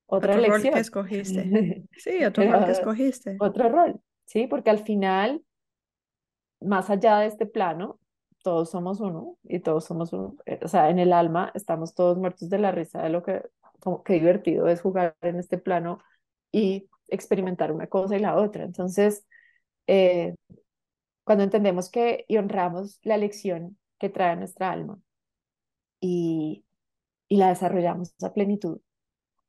[0.07, 1.51] otra Otro rol que elección, escogiste.
[1.97, 3.41] Sí, otro rol que escogiste.
[3.41, 4.47] otro rol, ¿sí?
[4.49, 5.43] Porque al final
[6.61, 7.99] más allá de este plano,
[8.47, 10.36] todos somos uno y todos somos uno.
[10.47, 13.42] eh, O sea, en el alma estamos todos muertos de la risa de lo que,
[14.07, 16.01] qué divertido es jugar en este plano
[16.53, 18.64] y experimentar una cosa y la otra.
[18.64, 19.26] Entonces,
[19.88, 20.34] eh,
[21.24, 24.99] cuando entendemos que y honramos la lección que trae nuestra alma
[26.01, 26.64] y,
[27.28, 28.80] y la desarrollamos a plenitud,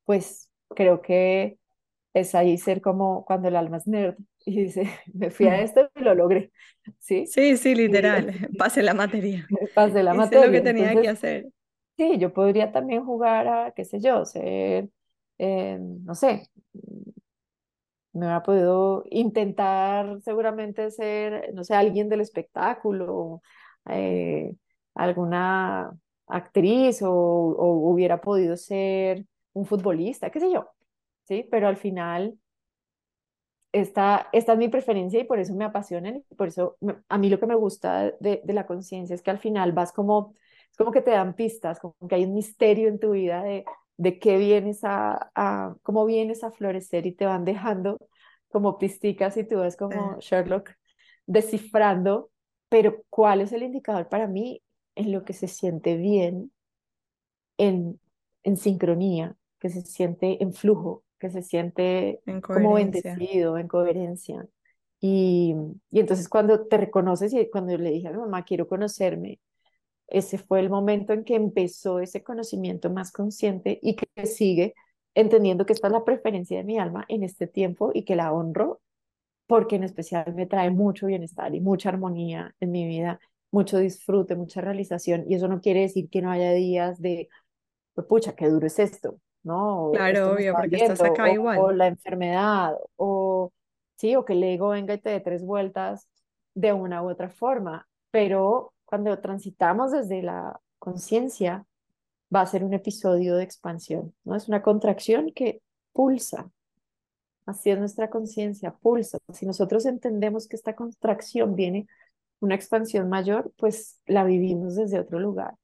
[0.06, 1.60] pues creo que
[2.14, 4.18] es ahí ser como cuando el alma es nerd
[4.48, 4.84] y dice,
[5.14, 6.52] me fui a esto y lo logré,
[7.00, 7.34] ¿sí?
[7.34, 8.34] Sí, sí, literal.
[8.58, 9.54] Pasé la materia.
[9.74, 10.62] pasé la Hice lo que materia.
[10.62, 11.48] tenía que hacer.
[11.98, 14.90] sí, yo podría también jugar a, qué sé yo, ser,
[15.40, 16.50] eh, no sé,
[18.14, 23.42] me hubiera podido intentar seguramente ser, no sé, alguien del espectáculo,
[23.90, 24.56] eh,
[24.96, 25.92] alguna
[26.28, 30.70] actriz o, o hubiera podido ser un futbolista, qué sé yo,
[31.28, 31.48] ¿sí?
[31.52, 32.38] Pero al final
[33.82, 37.18] esta, esta es mi preferencia y por eso me apasionan y por eso me- a
[37.18, 40.36] mí lo que me gusta de, de la conciencia es que al final vas como,
[40.72, 43.66] es como que te dan pistas, como que hay un misterio en tu vida de,
[43.98, 47.98] de qué vienes a, a, cómo vienes a florecer y te van dejando
[48.50, 50.72] como pisticas y tú Eh, como Sherlock
[51.26, 52.32] descifrando,
[52.70, 54.62] pero ¿cuál es el indicador para mí
[54.96, 56.52] en lo que se siente bien,
[57.58, 58.00] en,
[58.44, 64.48] en sincronía, que se siente en flujo, que se siente en como bendecido, en coherencia.
[65.00, 65.56] Y,
[65.92, 69.40] y entonces cuando te reconoces y cuando le dije a mi mamá, quiero conocerme,
[70.08, 74.74] ese fue el momento en que empezó ese conocimiento más consciente y que sigue
[75.16, 78.32] entendiendo que esta es la preferencia de mi alma en este tiempo y que la
[78.32, 78.82] honro
[79.48, 83.20] porque en especial me trae mucho bienestar y mucha armonía en mi vida,
[83.52, 85.26] mucho disfrute, mucha realización.
[85.28, 87.30] Y eso no quiere decir que no haya días de,
[88.08, 89.92] pucha, qué duro es esto, ¿no?
[89.94, 91.58] claro, obvio, porque estás acá igual.
[91.60, 93.52] O la enfermedad, o
[93.96, 96.08] sí, o que el ego venga y te dé tres vueltas
[96.54, 97.88] de una u otra forma.
[98.12, 101.66] Pero cuando transitamos desde la conciencia,
[102.34, 104.36] va a ser un episodio de expansión, ¿no?
[104.36, 105.62] Es una contracción que
[105.94, 106.52] pulsa,
[107.48, 109.20] Así es nuestra conciencia, pulsa.
[109.34, 111.88] Si nosotros entendemos que esta contracción viene
[112.42, 115.56] una expansión mayor, pues la vivimos desde otro lugar.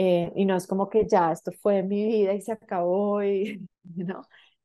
[0.00, 3.66] Eh, y no es como que ya esto fue mi vida y se acabó y
[3.96, 4.22] no.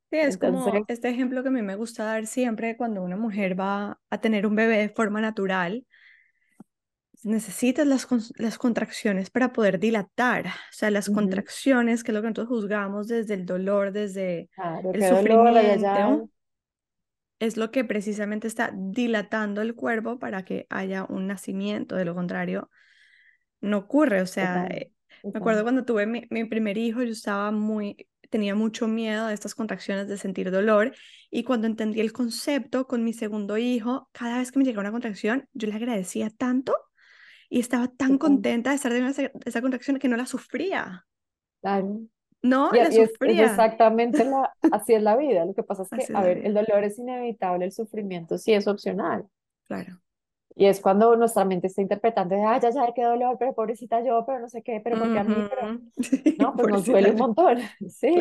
[0.08, 3.58] Sí, es como este ejemplo que a mí me gusta dar siempre cuando una mujer
[3.58, 5.84] va a tener un bebé de forma natural,
[7.24, 8.06] necesitas las,
[8.36, 13.08] las contracciones para poder dilatar, o sea, las contracciones, que es lo que nosotros juzgamos
[13.08, 14.50] desde el dolor, desde
[14.92, 16.28] el sufrimiento,
[17.40, 22.14] es lo que precisamente está dilatando el cuerpo para que haya un nacimiento, de lo
[22.14, 22.70] contrario,
[23.60, 24.22] no ocurre.
[24.22, 24.68] O sea,
[25.32, 29.34] me acuerdo cuando tuve mi, mi, primer hijo, yo estaba muy, tenía mucho miedo de
[29.34, 30.94] estas contracciones, de sentir dolor,
[31.30, 34.92] y cuando entendí el concepto con mi segundo hijo, cada vez que me llegaba una
[34.92, 36.76] contracción, yo le agradecía tanto
[37.48, 41.06] y estaba tan contenta de estar en esa, esa contracción que no la sufría.
[41.60, 42.00] Claro.
[42.42, 43.46] No, la sufría.
[43.46, 45.46] exactamente la, así es la vida.
[45.46, 48.66] Lo que pasa es que, a ver, el dolor es inevitable, el sufrimiento sí es
[48.66, 49.26] opcional.
[49.64, 49.98] Claro.
[50.56, 54.24] Y es cuando nuestra mente está interpretando, ay, ya, ya, qué dolor, pero pobrecita yo,
[54.24, 55.80] pero no sé qué, pero porque a mí, pero...
[56.38, 58.16] no, pues nos duele un montón, sí,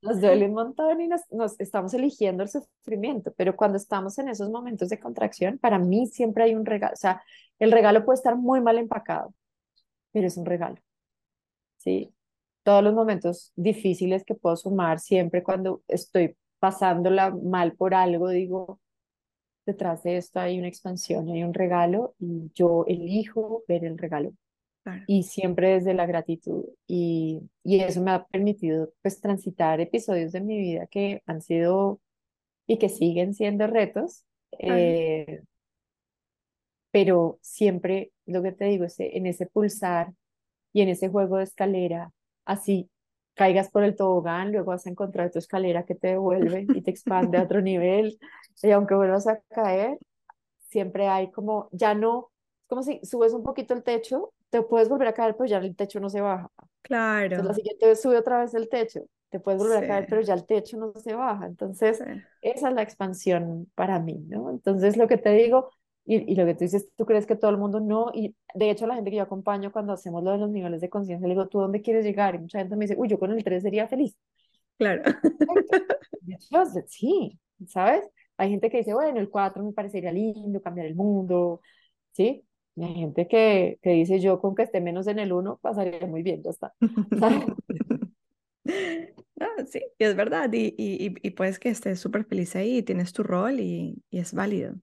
[0.00, 4.28] nos duele un montón y nos, nos, estamos eligiendo el sufrimiento, pero cuando estamos en
[4.28, 7.22] esos momentos de contracción, para mí siempre hay un regalo, o sea,
[7.58, 9.34] el regalo puede estar muy mal empacado,
[10.12, 10.76] pero es un regalo,
[11.78, 12.12] ¿sí?
[12.66, 18.80] todos los momentos difíciles que puedo sumar, siempre cuando estoy pasándola mal por algo, digo,
[19.66, 24.32] detrás de esto hay una expansión, hay un regalo y yo elijo ver el regalo.
[25.08, 26.64] Y siempre desde la gratitud.
[26.86, 32.00] Y, y eso me ha permitido pues transitar episodios de mi vida que han sido
[32.68, 34.24] y que siguen siendo retos.
[34.60, 35.42] Eh,
[36.92, 40.12] pero siempre, lo que te digo, ese, en ese pulsar
[40.72, 42.12] y en ese juego de escalera
[42.44, 42.88] así
[43.36, 46.90] caigas por el tobogán, luego vas a encontrar tu escalera que te devuelve y te
[46.90, 48.18] expande a otro nivel,
[48.62, 49.98] y aunque vuelvas a caer,
[50.68, 52.30] siempre hay como, ya no,
[52.66, 55.76] como si subes un poquito el techo, te puedes volver a caer, pero ya el
[55.76, 56.50] techo no se baja.
[56.82, 57.24] Claro.
[57.24, 60.22] Entonces la siguiente vez sube otra vez el techo, te puedes volver a caer, pero
[60.22, 61.46] ya el techo no se baja.
[61.46, 62.02] Entonces,
[62.40, 64.50] esa es la expansión para mí, ¿no?
[64.50, 65.70] Entonces, lo que te digo,
[66.06, 68.70] y, y, lo que tú dices, tú crees que todo el mundo no, y de
[68.70, 71.34] hecho la gente que yo acompaño cuando hacemos lo de los niveles de conciencia, le
[71.34, 72.36] digo, ¿tú dónde quieres llegar?
[72.36, 74.16] Y mucha gente me dice, uy, yo con el 3 sería feliz.
[74.78, 75.02] Claro.
[76.86, 78.08] sí, ¿sabes?
[78.36, 81.60] Hay gente que dice, bueno, el 4 me parecería lindo, cambiar el mundo,
[82.12, 82.44] ¿sí?
[82.76, 86.06] Y hay gente que, que dice, yo con que esté menos en el 1 pasaría
[86.06, 86.72] muy bien, ya está.
[89.66, 93.22] sí, y es verdad, y, y, y puedes que estés súper feliz ahí, tienes tu
[93.22, 94.74] rol y, y es válido.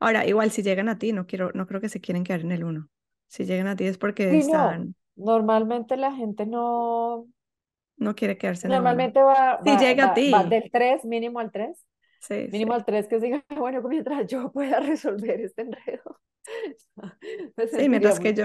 [0.00, 2.52] Ahora, igual si llegan a ti, no quiero, no creo que se quieren quedar en
[2.52, 2.88] el uno.
[3.26, 4.94] Si llegan a ti es porque están.
[5.16, 7.26] Normalmente la gente no.
[7.96, 9.34] No quiere quedarse en Normalmente el uno.
[9.34, 10.30] va, si llega a ti.
[10.30, 11.84] Va del 3, mínimo al 3.
[12.20, 16.20] Sí, mínimo al 3 que diga, bueno, mientras yo pueda resolver este enredo.
[17.72, 18.44] sí, mientras que yo.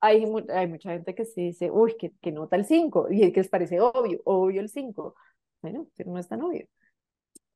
[0.00, 3.40] Hay, hay mucha gente que sí dice, uy, que, que nota el 5, y que
[3.40, 5.14] les parece obvio, obvio el 5.
[5.60, 6.68] Bueno, pero no es tan obvio.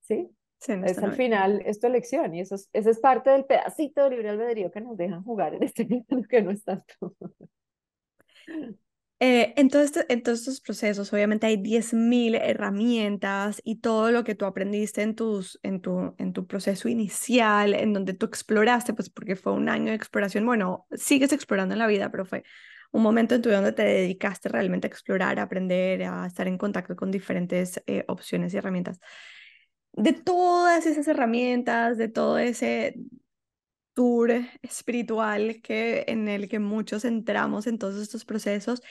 [0.01, 0.29] ¿Sí?
[0.69, 4.11] Es al final, es tu elección y eso es, eso es parte del pedacito de
[4.11, 7.15] libre albedrío que nos dejan jugar en este momento que no es tanto.
[9.25, 14.25] Eh, en, todo este, en, todos estos procesos, obviamente hay 10.000 herramientas y todo lo
[14.25, 18.95] que tú aprendiste en, tus, en, tu, en tu proceso inicial, en donde tú exploraste,
[18.95, 22.43] pues porque fue un año de exploración, bueno, sigues explorando en la vida, pero fue
[22.91, 26.49] un momento en tu vida donde te dedicaste realmente a explorar, a aprender, a estar
[26.49, 28.99] en contacto con diferentes eh, opciones y herramientas
[29.93, 32.97] de todas esas herramientas, de todo ese
[33.95, 34.33] tour
[34.63, 38.83] espiritual que, en el que muchos entramos en todos estos procesos,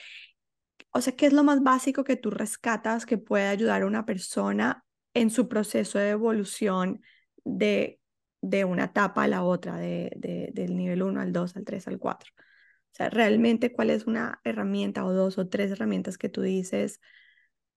[0.92, 4.06] o sea, ¿qué es lo más básico que tú rescatas que puede ayudar a una
[4.06, 4.84] persona
[5.14, 7.00] en su proceso de evolución
[7.44, 7.98] de,
[8.40, 11.88] de una etapa a la otra, de, de, del nivel 1 al 2, al 3,
[11.88, 12.30] al 4?
[12.36, 17.00] O sea, realmente, ¿cuál es una herramienta o dos o tres herramientas que tú dices?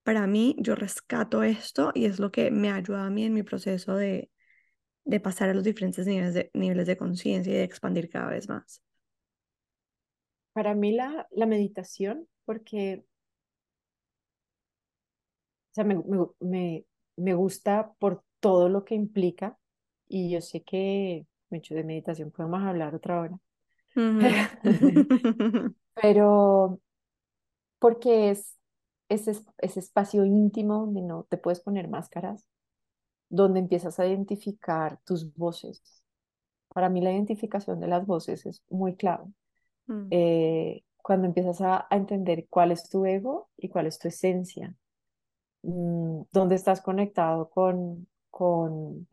[0.05, 3.43] Para mí yo rescato esto y es lo que me ayuda a mí en mi
[3.43, 4.31] proceso de,
[5.05, 8.49] de pasar a los diferentes niveles de, niveles de conciencia y de expandir cada vez
[8.49, 8.83] más.
[10.53, 13.05] para mí la, la meditación, porque
[15.71, 16.85] o sea, me, me, me,
[17.17, 19.57] me gusta por todo lo que implica
[20.07, 23.37] y yo sé que mucho de meditación podemos hablar otra hora.
[25.95, 26.79] Pero
[27.79, 28.57] porque es
[29.09, 32.47] ese, ese espacio íntimo donde no te puedes poner máscaras,
[33.29, 36.03] donde empiezas a identificar tus voces.
[36.69, 39.25] Para mí la identificación de las voces es muy clave.
[39.87, 40.07] Mm.
[40.11, 44.75] Eh, cuando empiezas a, a, entender cuál es tu ego y cuál es tu esencia,
[45.61, 49.07] mm, dónde estás conectado con, con,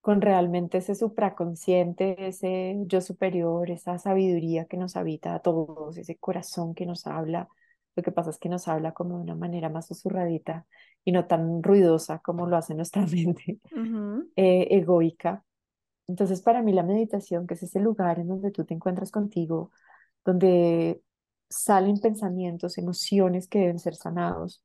[0.00, 6.16] con realmente ese supraconsciente, ese yo superior, esa sabiduría que nos habita a todos, ese
[6.16, 7.48] corazón que nos habla.
[7.96, 10.66] Lo que pasa es que nos habla como de una manera más susurradita
[11.04, 13.58] y no tan ruidosa como lo hace nuestra mente
[14.36, 15.44] eh, egoica.
[16.06, 19.70] Entonces, para mí la meditación, que es ese lugar en donde tú te encuentras contigo,
[20.24, 21.02] donde
[21.48, 24.62] salen pensamientos, emociones que deben ser sanados.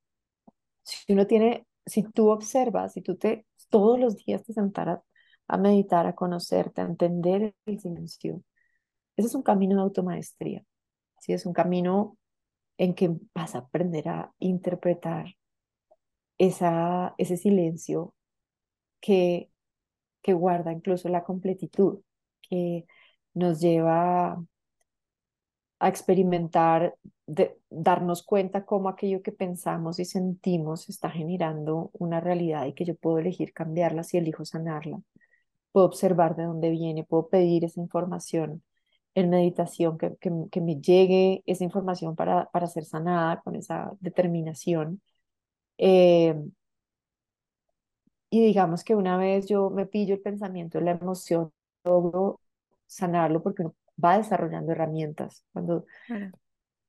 [0.83, 5.01] Si uno tiene, si tú observas, si tú te todos los días te sentaras
[5.47, 8.41] a meditar, a conocerte, a entender el silencio,
[9.17, 10.63] ese es un camino de automaestría.
[11.19, 11.33] ¿sí?
[11.33, 12.17] Es un camino
[12.77, 15.35] en que vas a aprender a interpretar
[16.37, 18.13] esa, ese silencio
[19.01, 19.49] que,
[20.21, 22.01] que guarda incluso la completitud,
[22.41, 22.85] que
[23.33, 24.43] nos lleva
[25.79, 26.95] a experimentar,
[27.27, 32.85] de, darnos cuenta cómo aquello que pensamos y sentimos está generando una realidad y que
[32.85, 35.01] yo puedo elegir cambiarla si elijo sanarla.
[35.71, 38.63] Puedo observar de dónde viene, puedo pedir esa información
[39.15, 45.01] en meditación, que, que, me llegue esa información para, para ser sanada con esa determinación.
[45.77, 46.35] Eh,
[48.29, 51.51] y digamos que una vez yo me pillo el pensamiento, la emoción,
[51.85, 52.41] logro
[52.87, 55.45] sanarlo porque uno va desarrollando herramientas.
[55.53, 55.85] Cuando,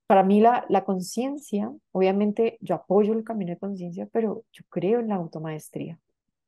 [0.09, 4.99] Para mí la, la conciencia, obviamente yo apoyo el camino de conciencia, pero yo creo
[4.99, 6.01] en la automaestría.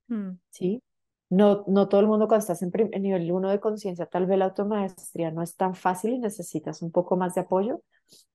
[0.09, 0.33] Mm.
[0.51, 0.83] ¿Sí?
[1.31, 2.73] No, no todo el mundo cuando estás en,
[3.03, 6.91] nivel 1 de conciencia, tal vez la automaestría no es tan fácil y necesitas un
[6.91, 7.83] poco más de apoyo,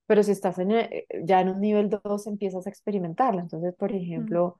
[0.06, 3.42] pero si estás en, eh, ya en un nivel 2 empiezas a experimentarla.
[3.42, 4.58] Entonces, por ejemplo,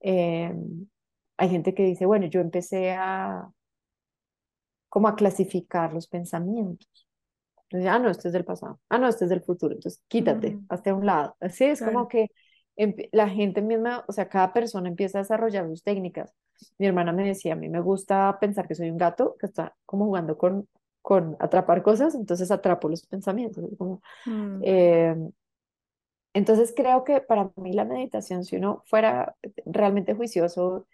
[0.00, 0.88] em,
[1.36, 3.48] hay gente que dice, bueno, yo empecé a,
[4.88, 7.06] como a clasificar los pensamientos.
[7.64, 10.58] Entonces, ah, no, este es del pasado, ah, no, este es del futuro, entonces quítate,
[10.68, 11.36] hasta un lado.
[11.38, 12.28] Así es como que
[13.12, 16.34] la gente misma, o sea, cada persona empieza a desarrollar sus técnicas.
[16.78, 19.76] Mi hermana me decía, a mí me gusta pensar que soy un gato que está
[19.86, 20.68] como jugando con,
[21.02, 23.64] con atrapar cosas, entonces atrapo los pensamientos.
[23.76, 24.60] Como, mm.
[24.62, 25.16] eh,
[26.34, 29.36] entonces creo que para mí la meditación, si uno fuera
[29.66, 30.86] realmente juicioso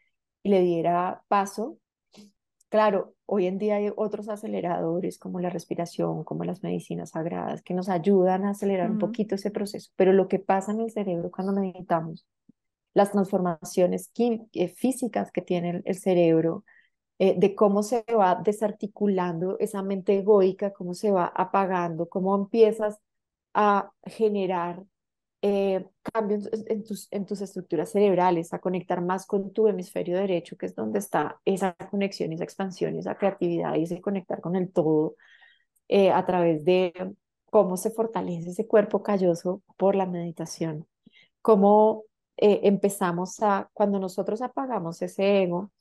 [0.43, 1.79] y le diera paso,
[2.75, 7.73] Claro, hoy en día hay otros aceleradores como la respiración, como las medicinas sagradas, que
[7.73, 9.93] nos ayudan a acelerar un poquito ese proceso.
[9.95, 12.27] Pero lo que pasa en el cerebro cuando meditamos,
[12.95, 14.11] las transformaciones
[14.53, 16.65] eh, físicas que tiene el, cerebro,
[17.19, 22.99] eh, de cómo se va desarticulando esa mente egoica, cómo se va apagando, cómo empiezas
[23.55, 24.85] a generar
[25.43, 30.57] eh, cambios en tus, en tus estructuras cerebrales, a conectar más con tu hemisferio derecho,
[30.57, 34.73] que es donde está esa conexión, esa expansión, esa creatividad y ese conectar con el
[34.73, 35.17] todo
[36.13, 36.93] a través de
[37.51, 40.89] cómo se fortalece ese cuerpo calloso por la meditación,
[41.43, 42.05] cómo
[42.37, 45.73] eh, empezamos a, cuando nosotros apagamos ese ego,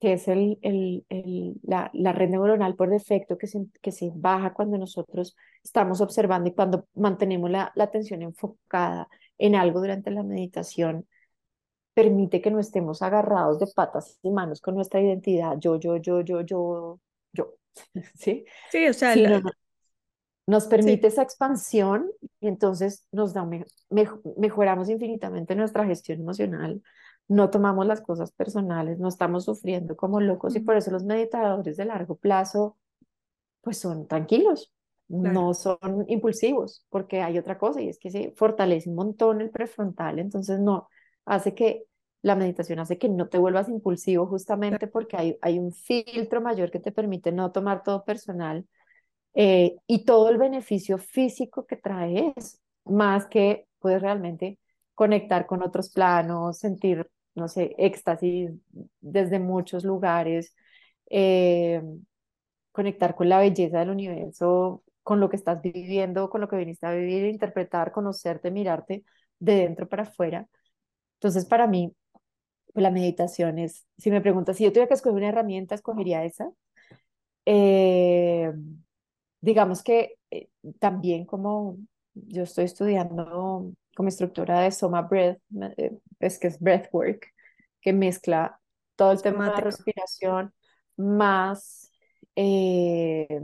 [0.00, 4.10] que es el, el, el, la, la, red neuronal por defecto que se, que se
[4.14, 9.08] baja cuando nosotros estamos observando y cuando mantenemos la, la atención enfocada
[9.38, 11.06] en algo durante la meditación,
[11.94, 16.20] permite que no estemos agarrados de patas y manos con nuestra identidad, yo, yo, yo,
[16.20, 17.00] yo, yo,
[17.32, 17.54] yo,
[18.14, 18.44] ¿sí?
[18.70, 19.14] Sí, o sea,
[20.46, 22.10] nos permite esa expansión
[22.40, 23.48] y entonces nos da,
[24.36, 26.82] mejoramos infinitamente nuestra gestión emocional,
[27.28, 31.76] no tomamos las cosas personales, no estamos sufriendo como locos y por eso los meditadores
[31.76, 32.76] de largo plazo
[33.60, 34.72] pues son tranquilos,
[35.08, 39.50] no son impulsivos, porque hay otra cosa y es que se fortalece un montón el
[39.50, 40.88] prefrontal, entonces no,
[41.24, 41.86] hace que
[42.22, 46.70] la meditación hace que no te vuelvas impulsivo justamente porque hay, hay un filtro mayor
[46.70, 48.66] que te permite no tomar todo personal
[49.36, 54.58] eh, y todo el beneficio físico que trae es más que puedes realmente
[54.94, 58.50] conectar con otros planos, sentir no sé, éxtasis
[59.00, 60.56] desde muchos lugares,
[61.10, 61.82] eh,
[62.72, 66.86] conectar con la belleza del universo, con lo que estás viviendo, con lo que viniste
[66.86, 69.04] a vivir, interpretar, conocerte, mirarte
[69.38, 70.48] de dentro para afuera.
[71.16, 71.94] Entonces, para mí,
[72.74, 76.50] la meditación es, si me preguntas, si yo tuviera que escoger una herramienta, escogería esa.
[77.46, 78.52] Eh,
[79.46, 80.48] digamos que eh,
[80.80, 81.78] también como
[82.14, 85.38] yo estoy estudiando como instructora de Soma Breath,
[85.76, 87.28] eh, es que es Breathwork,
[87.80, 88.60] que mezcla
[88.96, 90.52] todo el tema de respiración
[90.96, 91.92] más,
[92.34, 93.40] eh,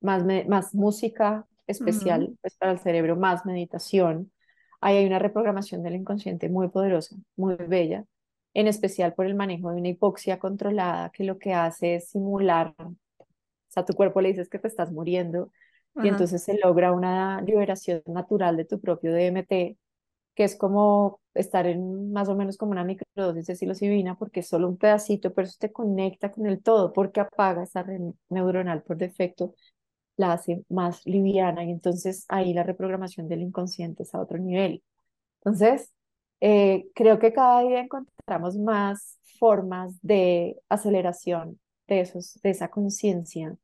[0.00, 4.30] más, más música especial pues, para el cerebro, más meditación.
[4.80, 8.04] Ahí hay una reprogramación del inconsciente muy poderosa, muy bella,
[8.54, 12.74] en especial por el manejo de una hipoxia controlada que lo que hace es simular,
[13.70, 15.52] o sea, tu cuerpo le dices que te estás muriendo
[16.02, 19.76] y entonces se logra una liberación natural de tu propio DMT,
[20.34, 24.48] que es como estar en más o menos como una microdosis de psilocibina, porque es
[24.48, 28.82] solo un pedacito, pero eso te conecta con el todo, porque apaga esa red neuronal
[28.82, 29.54] por defecto,
[30.16, 34.82] la hace más liviana y entonces ahí la reprogramación del inconsciente es a otro nivel.
[35.40, 35.92] Entonces,
[36.40, 41.60] eh, creo que cada día encontramos más formas de aceleración
[41.94, 43.56] de, esos, de esa conciencia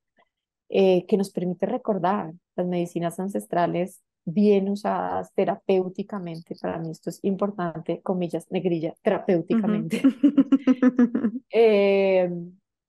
[0.68, 6.56] eh, que nos permite recordar las medicinas ancestrales bien usadas terapéuticamente.
[6.60, 10.02] Para mí esto es importante, comillas, negrilla, terapéuticamente.
[11.58, 12.28] Eh,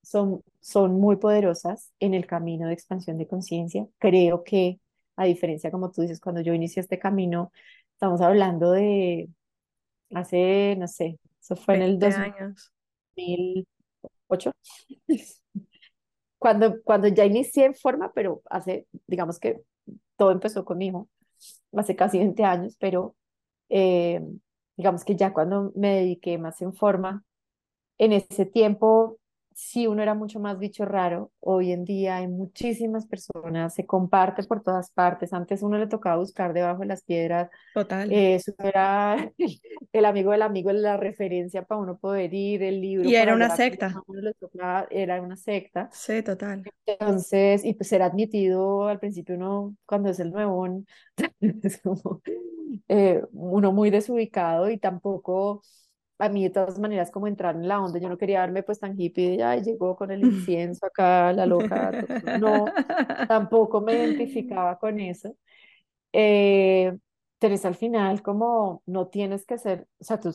[0.02, 3.86] son, son muy poderosas en el camino de expansión de conciencia.
[3.98, 4.80] Creo que,
[5.16, 7.52] a diferencia, como tú dices, cuando yo inicié este camino,
[7.92, 9.30] estamos hablando de
[10.12, 11.98] hace, no sé, eso fue en el
[14.28, 14.52] 2008.
[16.38, 19.60] cuando, cuando ya inicié en forma, pero hace, digamos que
[20.16, 21.08] todo empezó conmigo,
[21.72, 23.16] hace casi 20 años, pero
[23.68, 24.20] eh,
[24.76, 27.24] digamos que ya cuando me dediqué más en forma,
[27.98, 29.18] en ese tiempo
[29.58, 31.32] sí uno era mucho más bicho raro.
[31.40, 35.32] Hoy en día hay muchísimas personas, se comparte por todas partes.
[35.32, 37.50] Antes uno le tocaba buscar debajo de las piedras.
[37.74, 38.08] Total.
[38.12, 39.32] eso era
[39.92, 43.08] el, amigo del amigo, la referencia para uno poder ir, el libro.
[43.08, 43.92] Y era una secta.
[44.90, 45.88] era una secta.
[45.92, 46.62] Sí, total.
[46.86, 50.84] Entonces, y pues ser admitido al principio uno, cuando es el nuevo,
[51.40, 52.22] es como
[52.86, 55.62] eh, uno muy desubicado y tampoco
[56.18, 58.80] a mí de todas maneras como entrar en la onda, yo no quería darme pues
[58.80, 61.92] tan hippie de, ay, llegó con el incienso acá, la loca,
[62.40, 62.66] no,
[63.28, 65.36] tampoco me identificaba con eso.
[66.12, 66.92] Eh,
[67.40, 70.30] al final como no tienes que ser, o sea, tú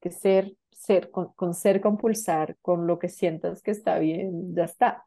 [0.00, 4.64] que ser, ser, con, con, ser compulsar, con lo que sientas que está bien, ya
[4.64, 5.04] está.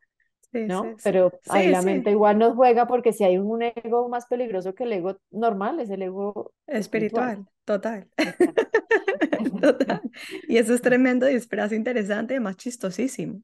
[0.51, 0.95] ¿No?
[1.03, 4.85] Pero ahí la mente igual nos juega porque si hay un ego más peligroso que
[4.85, 8.07] el ego normal, es el ego espiritual, total.
[9.61, 10.01] total.
[10.47, 13.41] Y eso es tremendo y esperas interesante, más chistosísimo.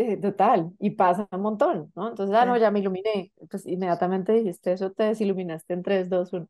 [0.00, 2.10] Eh, total, y pasa un montón, ¿no?
[2.10, 3.32] Entonces, ah, no, ya me iluminé.
[3.50, 6.48] Pues inmediatamente dijiste eso, te desiluminaste en 3, 2, 1.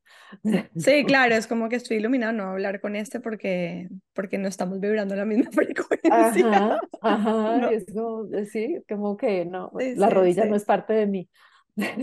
[0.76, 4.80] Sí, claro, es como que estoy iluminado, no hablar con este porque, porque no estamos
[4.80, 6.44] vibrando la misma frecuencia.
[6.50, 11.06] Ajá, ajá, es como, eh, sí, como que no, la rodilla no es parte de
[11.06, 11.30] mí.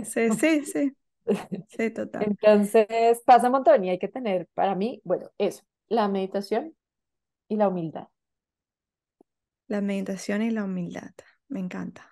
[0.03, 0.97] Sí, sí, sí.
[1.69, 2.23] Sí, total.
[2.23, 6.75] Entonces, pasa un montón y hay que tener, para mí, bueno, eso, la meditación
[7.49, 8.07] y la humildad.
[9.67, 11.11] La meditación y la humildad.
[11.49, 12.11] Me encanta.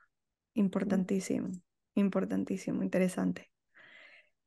[0.54, 1.50] Importantísimo,
[1.96, 3.50] importantísimo, interesante.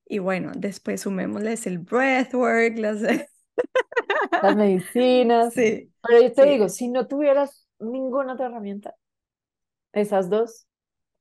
[0.04, 3.02] Y bueno, después sumémosles el breathwork, las...
[4.42, 5.52] las medicinas.
[5.52, 5.92] Sí.
[6.02, 8.94] Pero yo te digo, si no tuvieras ninguna otra herramienta,
[9.92, 10.68] esas dos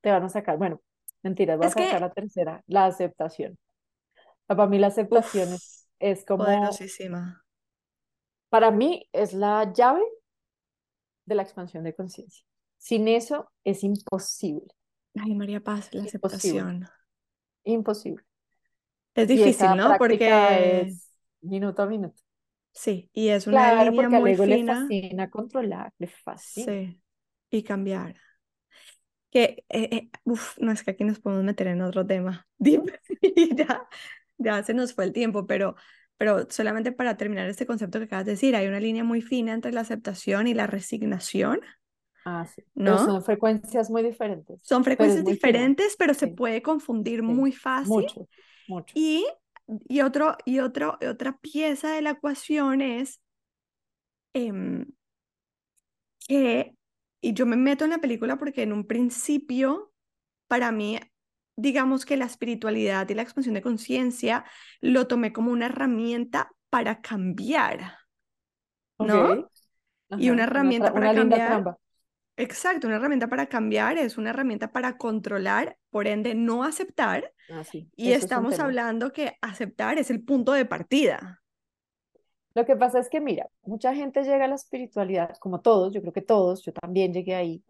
[0.01, 0.81] te van a sacar, bueno,
[1.23, 3.57] mentiras, vas a sacar la tercera, la aceptación.
[4.45, 6.43] Para mí la aceptación es, es como...
[6.43, 7.43] Poderosísima.
[8.49, 10.03] Para mí es la llave
[11.25, 12.45] de la expansión de conciencia.
[12.77, 14.67] Sin eso es imposible.
[15.19, 16.87] Ay, María Paz, la aceptación.
[17.63, 18.23] Imposible.
[19.15, 19.97] Es difícil, ¿no?
[19.97, 21.09] Porque es
[21.41, 22.21] minuto a minuto.
[22.73, 24.45] Sí, y es una claro, línea porque muy fina.
[24.45, 26.65] le fascina controlar, le fascina.
[26.65, 27.01] Sí,
[27.49, 28.15] y cambiar.
[29.31, 32.45] Que, eh, eh, uf, no es que aquí nos podemos meter en otro tema.
[33.55, 33.87] ya,
[34.37, 35.75] ya se nos fue el tiempo, pero,
[36.17, 39.53] pero solamente para terminar este concepto que acabas de decir, hay una línea muy fina
[39.53, 41.61] entre la aceptación y la resignación.
[42.25, 42.63] Ah, sí.
[42.73, 42.97] ¿No?
[42.97, 44.59] son frecuencias muy diferentes.
[44.63, 47.93] Son frecuencias diferentes, pero se puede confundir muy fácil.
[47.93, 48.27] Mucho,
[48.67, 48.93] mucho.
[48.95, 49.25] Y,
[49.87, 53.21] y, otro, y otro, otra pieza de la ecuación es
[54.33, 54.87] em,
[56.27, 56.75] que,
[57.21, 59.93] y yo me meto en la película porque en un principio,
[60.47, 60.99] para mí,
[61.55, 64.45] digamos que la espiritualidad y la expansión de conciencia
[64.81, 67.99] lo tomé como una herramienta para cambiar.
[68.97, 69.47] ¿No?
[70.17, 71.77] y una herramienta para cambiar.
[72.37, 77.31] Exacto, una herramienta para cambiar es una herramienta para controlar, por ende no aceptar.
[77.49, 77.63] Ah,
[77.95, 81.41] y estamos hablando que aceptar es el punto de partida.
[82.53, 86.01] Lo que pasa es que, mira, mucha gente llega a la espiritualidad, como todos, yo
[86.01, 87.63] creo que todos, yo también llegué ahí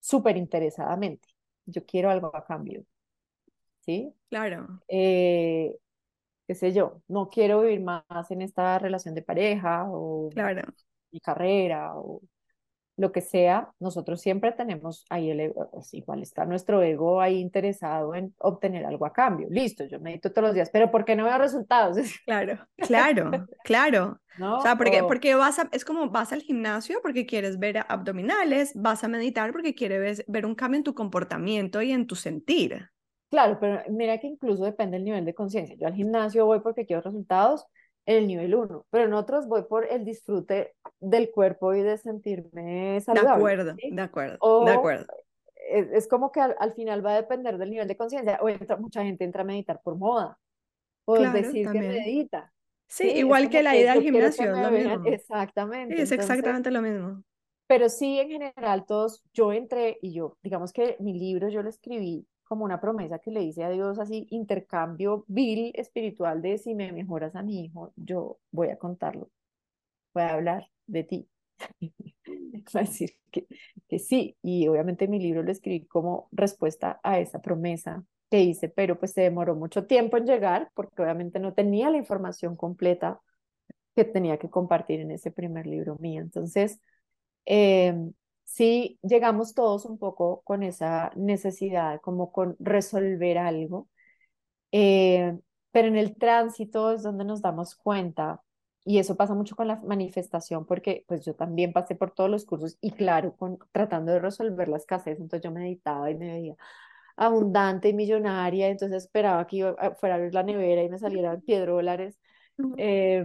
[0.00, 1.28] súper interesadamente.
[1.66, 2.84] Yo quiero algo a cambio.
[3.88, 4.14] ¿sí?
[4.28, 4.82] Claro.
[4.86, 5.74] Eh,
[6.46, 10.62] qué sé yo, no quiero vivir más en esta relación de pareja o claro.
[11.10, 12.20] mi carrera o
[12.98, 17.38] lo que sea, nosotros siempre tenemos ahí el ego, pues igual está nuestro ego ahí
[17.38, 19.46] interesado en obtener algo a cambio.
[19.50, 21.96] Listo, yo medito todos los días, pero ¿por qué no veo resultados?
[22.28, 23.30] Claro, claro,
[23.64, 24.20] claro.
[24.36, 24.58] ¿No?
[24.58, 28.72] O sea, porque, porque vas a, es como vas al gimnasio porque quieres ver abdominales,
[28.74, 32.90] vas a meditar porque quieres ver un cambio en tu comportamiento y en tu sentir.
[33.30, 35.76] Claro, pero mira que incluso depende del nivel de conciencia.
[35.78, 37.66] Yo al gimnasio voy porque quiero resultados
[38.08, 41.98] en el nivel 1, pero en otros voy por el disfrute del cuerpo y de
[41.98, 43.28] sentirme saludable.
[43.28, 45.06] De acuerdo, de acuerdo, de acuerdo.
[45.70, 48.38] Es, como que al, final va a depender del nivel de conciencia.
[48.40, 50.38] O entra, mucha gente entra a meditar por moda,
[51.04, 52.50] o decir que medita.
[52.86, 55.04] Sí, igual que la ida al gimnasio, lo mismo.
[55.04, 56.00] Exactamente.
[56.00, 57.22] es exactamente lo mismo.
[57.66, 61.68] Pero sí, en general, todos, yo entré y yo, digamos que mi libro yo lo
[61.68, 66.74] escribí como una promesa que le hice a Dios, así intercambio vil espiritual de si
[66.74, 69.30] me mejoras a mi hijo, yo voy a contarlo,
[70.14, 71.28] voy a hablar de ti.
[72.22, 73.46] voy a decir que,
[73.88, 78.68] que sí, y obviamente mi libro lo escribí como respuesta a esa promesa que hice,
[78.68, 83.20] pero pues se demoró mucho tiempo en llegar porque obviamente no tenía la información completa
[83.96, 86.22] que tenía que compartir en ese primer libro mío.
[86.22, 86.80] Entonces,
[87.46, 87.94] eh,
[88.48, 93.88] sí llegamos todos un poco con esa necesidad, como con resolver algo,
[94.72, 95.38] eh,
[95.72, 98.42] pero en el tránsito es donde nos damos cuenta,
[98.84, 102.46] y eso pasa mucho con la manifestación, porque pues yo también pasé por todos los
[102.46, 106.56] cursos y claro, con, tratando de resolver la escasez, entonces yo meditaba y me veía
[107.16, 111.42] abundante y millonaria, entonces esperaba que yo fuera a abrir la nevera y me salieran
[111.42, 112.18] piedrólares.
[112.78, 113.24] Eh,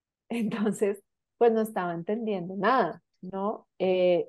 [0.28, 1.02] entonces,
[1.38, 3.01] pues no estaba entendiendo nada.
[3.22, 3.66] ¿No?
[3.78, 4.28] Eh,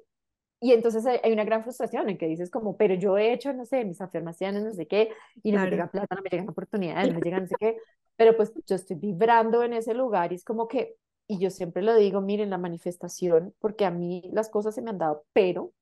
[0.63, 3.65] y entonces hay una gran frustración en que dices como, pero yo he hecho, no
[3.65, 5.11] sé, mis afirmaciones, no sé qué,
[5.43, 7.77] y no me llega plata, no me llegan oportunidades, no me llegan no sé qué,
[8.15, 10.95] pero pues yo estoy vibrando en ese lugar y es como que,
[11.27, 14.91] y yo siempre lo digo, miren, la manifestación, porque a mí las cosas se me
[14.91, 15.73] han dado, pero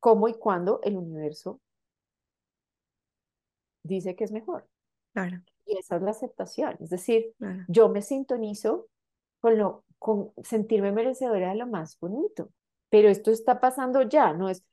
[0.00, 1.60] cómo y cuándo el universo
[3.84, 4.66] dice que es mejor.
[5.12, 5.42] Claro.
[5.64, 7.34] Y esa es la aceptación, es decir,
[7.68, 8.88] yo me sintonizo
[9.42, 12.50] con lo con sentirme merecedora de lo más bonito.
[12.90, 14.64] Pero esto está pasando ya, no es,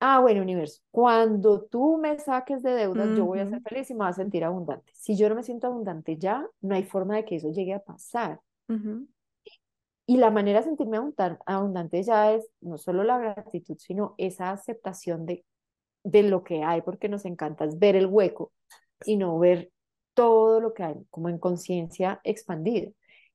[0.00, 3.94] ah, bueno, universo, cuando tú me saques de deudas, yo voy a ser feliz y
[3.94, 4.92] me voy a sentir abundante.
[4.94, 7.80] Si yo no me siento abundante ya, no hay forma de que eso llegue a
[7.80, 8.40] pasar.
[10.06, 10.98] Y la manera de sentirme
[11.46, 15.44] abundante ya es no solo la gratitud, sino esa aceptación de,
[16.04, 18.52] de lo que hay, porque nos encanta ver el hueco
[19.06, 19.72] y no ver
[20.12, 22.90] todo lo que hay, como en conciencia expandida.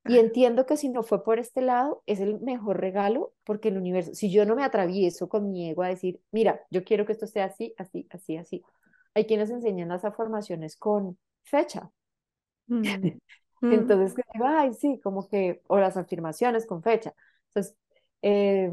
[0.05, 3.77] Y entiendo que si no fue por este lado, es el mejor regalo porque el
[3.77, 7.11] universo, si yo no me atravieso con mi ego a decir, mira, yo quiero que
[7.11, 8.63] esto sea así, así, así, así.
[9.13, 11.91] Hay quienes enseñan las afirmaciones con fecha.
[13.63, 13.73] Mm.
[13.73, 17.13] Entonces, digo, ay, sí, como que, o las afirmaciones con fecha.
[17.49, 17.77] Entonces,
[18.23, 18.71] eh,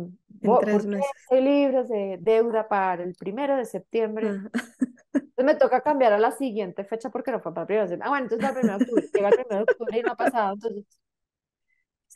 [0.60, 0.86] tres
[1.30, 4.28] libros de deuda para el primero de septiembre.
[4.28, 7.88] Entonces me toca cambiar a la siguiente fecha porque no fue para el primero de
[7.88, 8.06] septiembre.
[8.06, 10.12] Ah, bueno, entonces para el primero de octubre, llega el primero de octubre y no
[10.12, 10.54] ha pasado.
[10.54, 10.84] Entonces,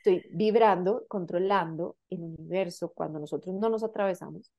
[0.02, 4.50] estoy vibrando, controlando el universo cuando nosotros no nos atravesamos,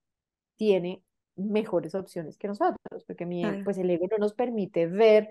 [0.56, 1.04] tiene
[1.36, 5.30] mejores opciones que nosotros, porque mi, pues el ego no nos permite ver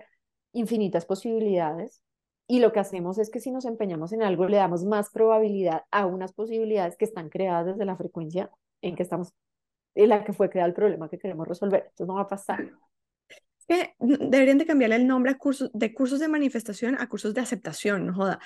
[0.53, 2.03] infinitas posibilidades
[2.47, 5.85] y lo que hacemos es que si nos empeñamos en algo le damos más probabilidad
[5.91, 8.51] a unas posibilidades que están creadas desde la frecuencia
[8.83, 9.33] en que estamos,
[9.95, 11.85] en la que fue creado el problema que queremos resolver.
[11.85, 12.69] Entonces no va a pasar.
[13.67, 17.41] que deberían de cambiarle el nombre a cursos, de cursos de manifestación a cursos de
[17.41, 18.41] aceptación, no joda.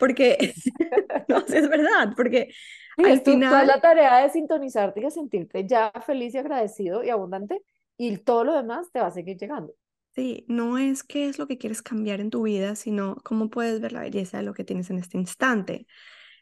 [0.00, 0.54] Porque,
[1.28, 2.52] no, es verdad, porque
[2.96, 3.66] al final...
[3.66, 7.62] la tarea de sintonizarte y de sentirte ya feliz y agradecido y abundante
[7.96, 9.74] y todo lo demás te va a seguir llegando.
[10.14, 13.80] Sí, no es qué es lo que quieres cambiar en tu vida, sino cómo puedes
[13.80, 15.86] ver la belleza de lo que tienes en este instante,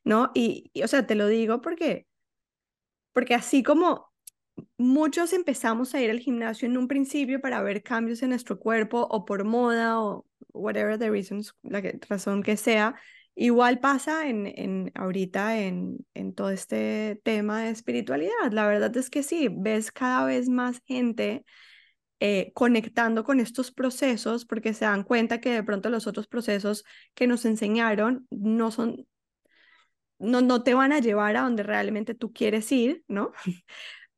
[0.05, 0.31] ¿no?
[0.35, 2.07] Y, y o sea, te lo digo porque,
[3.13, 4.09] porque así como
[4.77, 9.07] muchos empezamos a ir al gimnasio en un principio para ver cambios en nuestro cuerpo
[9.11, 12.95] o por moda o whatever the reasons, la razón que sea,
[13.41, 18.51] Igual pasa en, en ahorita en, en, todo este tema de espiritualidad.
[18.51, 21.45] La verdad es que sí, ves cada vez más gente
[22.19, 26.85] eh, conectando con estos procesos porque se dan cuenta que de pronto los otros procesos
[27.15, 29.07] que nos enseñaron no son,
[30.19, 33.31] no, no te van a llevar a donde realmente tú quieres ir, ¿no?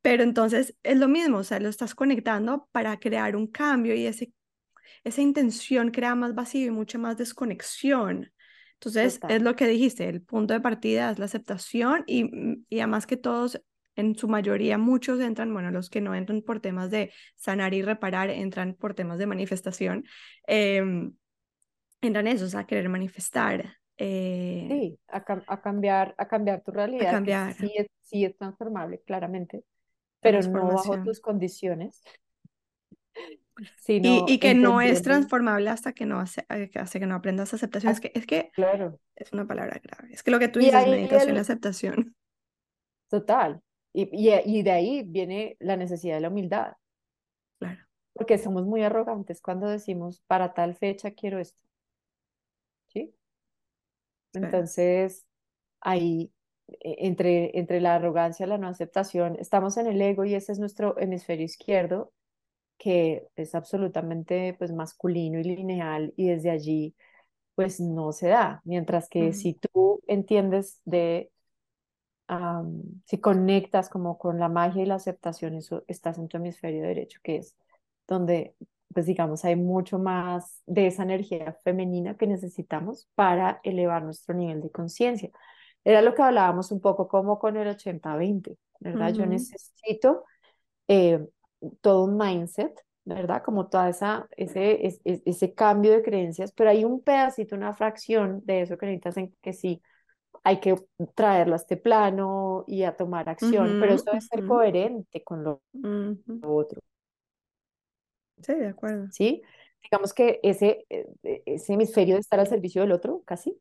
[0.01, 4.07] Pero entonces es lo mismo, o sea, lo estás conectando para crear un cambio y
[4.07, 4.33] ese,
[5.05, 8.33] esa intención crea más vacío y mucha más desconexión.
[8.81, 12.79] Entonces, es lo que dijiste, el punto de partida es la aceptación y, mm, y
[12.79, 13.63] además que todos
[13.95, 17.83] en su mayoría muchos entran, bueno, los que no entran por temas de sanar y
[17.83, 20.05] reparar, entran por temas de manifestación,
[20.47, 20.83] eh,
[22.01, 23.77] entran esos a querer manifestar.
[23.99, 27.09] Eh, sí, a, a, cambiar, a cambiar tu realidad.
[27.09, 27.53] A cambiar.
[27.53, 29.63] sí, es, sí es transformable, claramente,
[30.21, 32.03] pero no bajo tus condiciones.
[33.87, 37.53] Y, y, que no es transformable hasta que no, hace, eh, hasta que no aprendas
[37.53, 37.93] aceptación.
[37.93, 38.99] Es que, es que claro.
[39.17, 40.13] es una palabra grave.
[40.13, 42.17] Es que lo que tú dices, meditación y aceptación.
[43.09, 43.61] Total.
[43.93, 46.75] Y, y, y, de ahí viene la necesidad de la humildad.
[47.59, 47.81] Claro.
[48.13, 51.63] Porque somos muy arrogantes cuando decimos, para tal fecha quiero esto.
[52.89, 53.15] ¿Sí?
[54.33, 55.27] Entonces,
[55.81, 56.33] ahí,
[56.69, 60.53] e, entre, entre la arrogancia y la no aceptación, estamos en el ego y ese
[60.53, 62.13] es nuestro hemisferio izquierdo,
[62.81, 66.97] que es absolutamente pues, masculino y lineal, y desde allí,
[67.55, 68.63] pues no se da.
[68.65, 71.31] Mientras que si tú entiendes de
[73.07, 77.21] si conectas como con la magia y la aceptación, eso estás en tu hemisferio derecho,
[77.23, 77.57] que es
[78.07, 78.55] donde,
[78.95, 84.61] pues digamos, hay mucho más de esa energía femenina que necesitamos para elevar nuestro nivel
[84.63, 85.31] de conciencia.
[85.85, 89.13] Era lo que hablábamos un poco como con el 80-20, ¿verdad?
[89.13, 90.25] Yo necesito
[90.87, 91.27] eh,
[91.81, 92.73] todo un mindset,
[93.05, 93.43] ¿verdad?
[93.45, 98.43] Como toda esa, ese, ese, ese cambio de creencias, pero hay un pedacito, una fracción
[98.45, 99.83] de eso que necesitas en que sí
[100.43, 100.75] hay que
[101.15, 105.63] traerlo a este plano y a tomar acción, pero eso debe ser coherente con lo,
[106.43, 106.81] otro.
[108.43, 109.09] Sí, de acuerdo.
[109.11, 109.43] ¿Sí?
[109.83, 113.59] Digamos que ese, eh, eh, ese hemisferio de estar al servicio del otro, casi,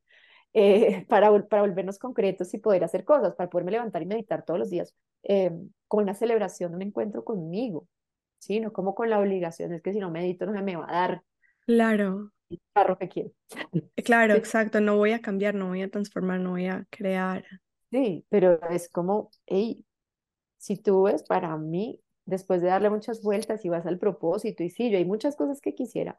[0.54, 4.60] eh, para, para volvernos concretos y poder hacer cosas, para poderme levantar y meditar todos
[4.60, 4.96] los días,
[5.88, 7.88] con una celebración, un encuentro conmigo,
[8.40, 8.60] ¿sí?
[8.60, 11.24] No como con la obligación, es que si no medito no me va a dar.
[11.66, 13.32] Claro el carro que quiero.
[13.74, 17.46] Eh, claro, exacto, no voy a cambiar, no voy a transformar, no voy a crear.
[17.92, 19.86] Sí, pero es como, hey,
[20.58, 24.70] si tú ves para mí, después de darle muchas vueltas y vas al propósito, y
[24.70, 26.18] sí, yo hay muchas cosas que quisiera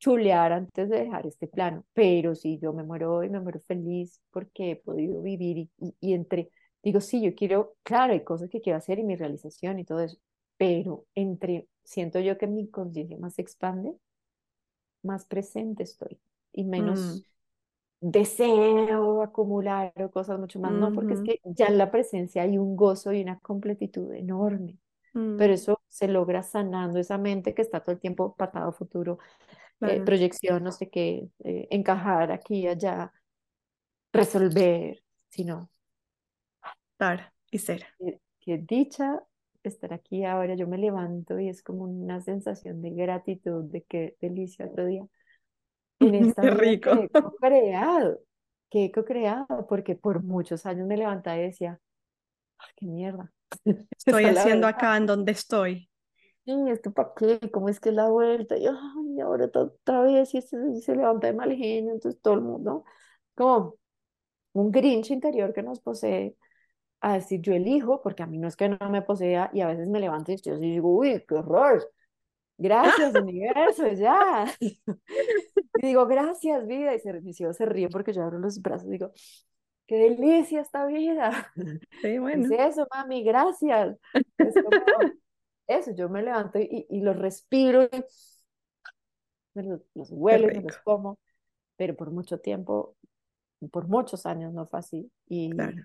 [0.00, 4.20] chulear antes de dejar este plano, pero si yo me muero y me muero feliz
[4.32, 6.50] porque he podido vivir y, y, y entre,
[6.82, 10.00] digo, sí, yo quiero, claro, hay cosas que quiero hacer y mi realización y todo
[10.00, 10.18] eso,
[10.56, 13.94] pero entre, siento yo que mi conciencia más se expande
[15.02, 16.18] más presente estoy
[16.52, 17.24] y menos
[18.00, 18.08] mm.
[18.08, 22.58] deseo acumular o cosas mucho más, no, porque es que ya en la presencia hay
[22.58, 24.78] un gozo y una completitud enorme,
[25.12, 25.54] pero mm.
[25.54, 29.18] eso se logra sanando esa mente que está todo el tiempo patado futuro,
[29.82, 33.12] eh, proyección, no sé qué, eh, encajar aquí y allá,
[34.12, 35.70] resolver, sino...
[36.98, 37.86] Dar y ser.
[38.40, 39.22] que dicha
[39.62, 44.16] estar aquí ahora, yo me levanto y es como una sensación de gratitud, de qué
[44.20, 45.06] delicia otro día.
[45.98, 46.90] En esta qué rico.
[46.90, 48.20] Que he creado,
[48.70, 51.80] que he creado, porque por muchos años me levantaba y decía,
[52.76, 53.32] qué mierda.
[53.96, 55.89] Estoy haciendo acá en donde estoy.
[56.46, 57.38] Sí, ¿esto para qué?
[57.52, 58.56] ¿Cómo es que es la vuelta?
[58.56, 62.40] Y ay, ahora otra vez y este se levanta de mal genio, entonces todo el
[62.40, 62.84] mundo,
[63.34, 63.76] como
[64.52, 66.36] un grinch interior que nos posee
[67.00, 69.68] a decir yo elijo, porque a mí no es que no me posea y a
[69.68, 71.90] veces me levanto y yo digo, uy, qué horror.
[72.58, 74.46] Gracias, universo, ya.
[75.82, 76.94] Y digo, gracias, vida.
[76.94, 79.12] Y se, mis se ríe porque yo abro los brazos y digo,
[79.86, 81.52] qué delicia esta vida.
[82.02, 82.44] Sí, bueno.
[82.54, 83.96] Es eso, mami, gracias.
[84.38, 84.70] Es como,
[85.70, 88.04] eso, yo me levanto y, y los respiro, y
[89.54, 91.18] me los, los huelo, me los como,
[91.76, 92.96] pero por mucho tiempo,
[93.70, 95.10] por muchos años no fue así.
[95.28, 95.84] Y, claro.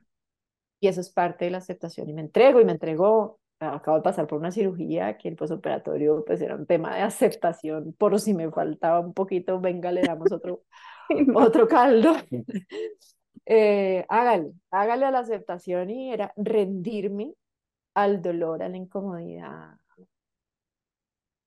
[0.80, 2.10] Y eso es parte de la aceptación.
[2.10, 3.40] Y me entrego y me entregó.
[3.60, 7.94] Acabo de pasar por una cirugía que el posoperatorio pues era un tema de aceptación.
[7.94, 10.64] Por si me faltaba un poquito, venga, le damos otro,
[11.36, 12.14] otro caldo.
[13.46, 17.34] eh, hágale, hágale a la aceptación y era rendirme
[17.96, 19.78] al dolor, a la incomodidad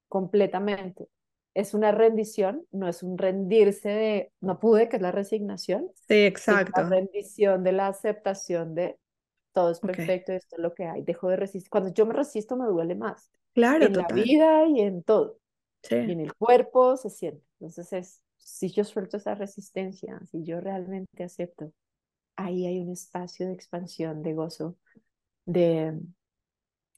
[0.09, 1.09] completamente.
[1.55, 5.91] Es una rendición, no es un rendirse de no pude, que es la resignación.
[6.09, 6.81] Sí, exacto.
[6.81, 8.99] la rendición de la aceptación de
[9.53, 11.71] todo es perfecto, esto es lo que hay, dejo de resistir.
[11.71, 13.31] Cuando yo me resisto me duele más.
[13.55, 15.39] Claro, en la vida y en todo.
[15.83, 15.97] Sí.
[15.97, 17.45] Y en el cuerpo se siente.
[17.61, 21.73] Entonces es, si yo suelto esa resistencia, si yo realmente acepto,
[22.37, 24.77] ahí hay un espacio de expansión, de gozo,
[25.45, 25.99] de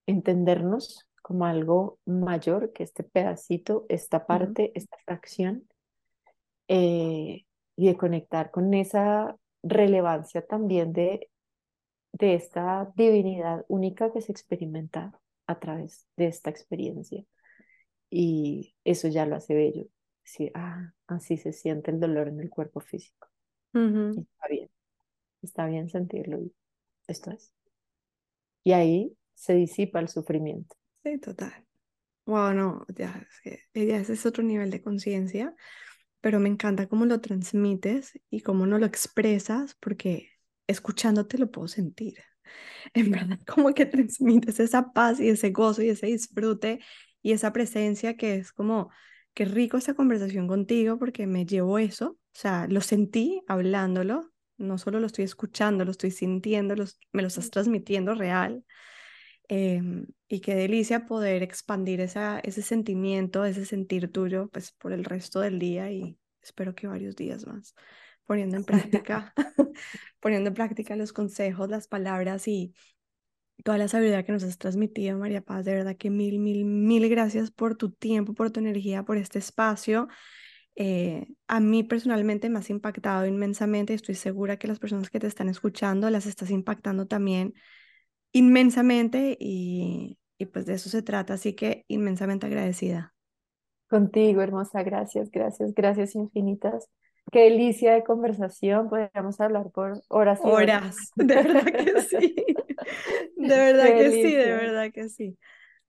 [0.07, 5.69] entendernos como algo mayor que este pedacito, esta parte, esta fracción,
[6.69, 7.45] eh,
[7.77, 11.31] y de conectar con esa relevancia también de
[12.13, 17.25] de esta divinidad única que se experimenta a través de esta experiencia.
[18.11, 19.87] Y eso ya lo hace bello.
[20.23, 23.29] Sí, ah, así se siente el dolor en el cuerpo físico.
[23.73, 24.71] Está bien,
[25.43, 26.41] está bien sentirlo.
[27.07, 27.53] esto es.
[28.65, 30.77] Y ahí se disipa el sufrimiento.
[31.03, 31.67] Sí, total.
[32.27, 35.55] Wow, no, ya es que ella ese es otro nivel de conciencia,
[36.21, 40.31] pero me encanta cómo lo transmites y cómo no lo expresas, porque
[40.67, 42.17] escuchándote lo puedo sentir.
[42.95, 46.81] En verdad, como que transmites esa paz y ese gozo y ese disfrute
[47.23, 48.91] y esa presencia que es como,
[49.35, 54.79] qué rico esta conversación contigo porque me llevó eso, o sea, lo sentí hablándolo, no
[54.79, 56.75] solo lo estoy escuchando, lo estoy sintiendo,
[57.13, 58.65] me lo estás transmitiendo real.
[59.53, 65.05] Em, y qué delicia poder expandir esa, ese sentimiento, ese sentir tuyo, pues por el
[65.05, 67.75] resto del día y espero que varios días más,
[68.27, 69.35] poniendo en práctica,
[70.21, 72.73] poniendo en práctica los consejos, las palabras y
[73.65, 75.65] toda la sabiduría que nos has transmitido, María Paz.
[75.65, 79.41] De verdad que mil, mil, mil gracias por tu tiempo, por tu energía, por este
[79.41, 80.07] espacio.
[80.77, 85.19] Eh, a mí personalmente me has impactado inmensamente y estoy segura que las personas que
[85.19, 87.55] te están escuchando las estás impactando también
[88.33, 93.15] inmensamente y, y pues de eso se trata, así que inmensamente agradecida.
[93.89, 96.89] Contigo, hermosa, gracias, gracias, gracias infinitas.
[97.33, 100.97] Qué delicia de conversación, podríamos hablar por horas y horas.
[101.17, 102.35] De verdad que sí.
[103.37, 105.39] De verdad que sí, de verdad que sí.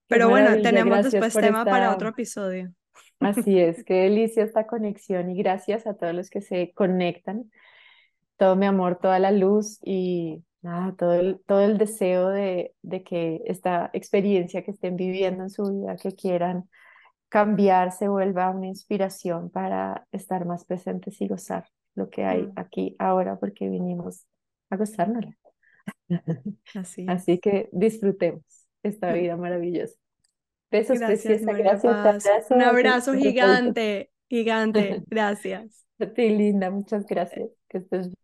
[0.08, 2.74] Pero bueno, tenemos después tema para otro episodio.
[3.20, 7.50] Así es, qué delicia esta conexión y gracias a todos los que se conectan.
[8.38, 13.04] Todo mi amor, toda la luz y nada, todo el, todo el deseo de, de
[13.04, 16.70] que esta experiencia que estén viviendo en su vida, que quieran
[17.30, 21.66] cambiar, se vuelva una inspiración para estar más presentes y gozar
[21.96, 22.54] lo que hay mm.
[22.56, 24.26] aquí ahora, porque vinimos
[24.70, 25.38] a gozárnosla.
[26.76, 28.44] Así, Así que disfrutemos
[28.84, 29.96] esta vida maravillosa.
[30.70, 35.04] Besos, gracias, gracias, Un abrazo gigante, gigante.
[35.08, 35.86] Gracias.
[36.00, 37.50] A ti, linda, muchas gracias.
[37.68, 38.22] Que estés bien.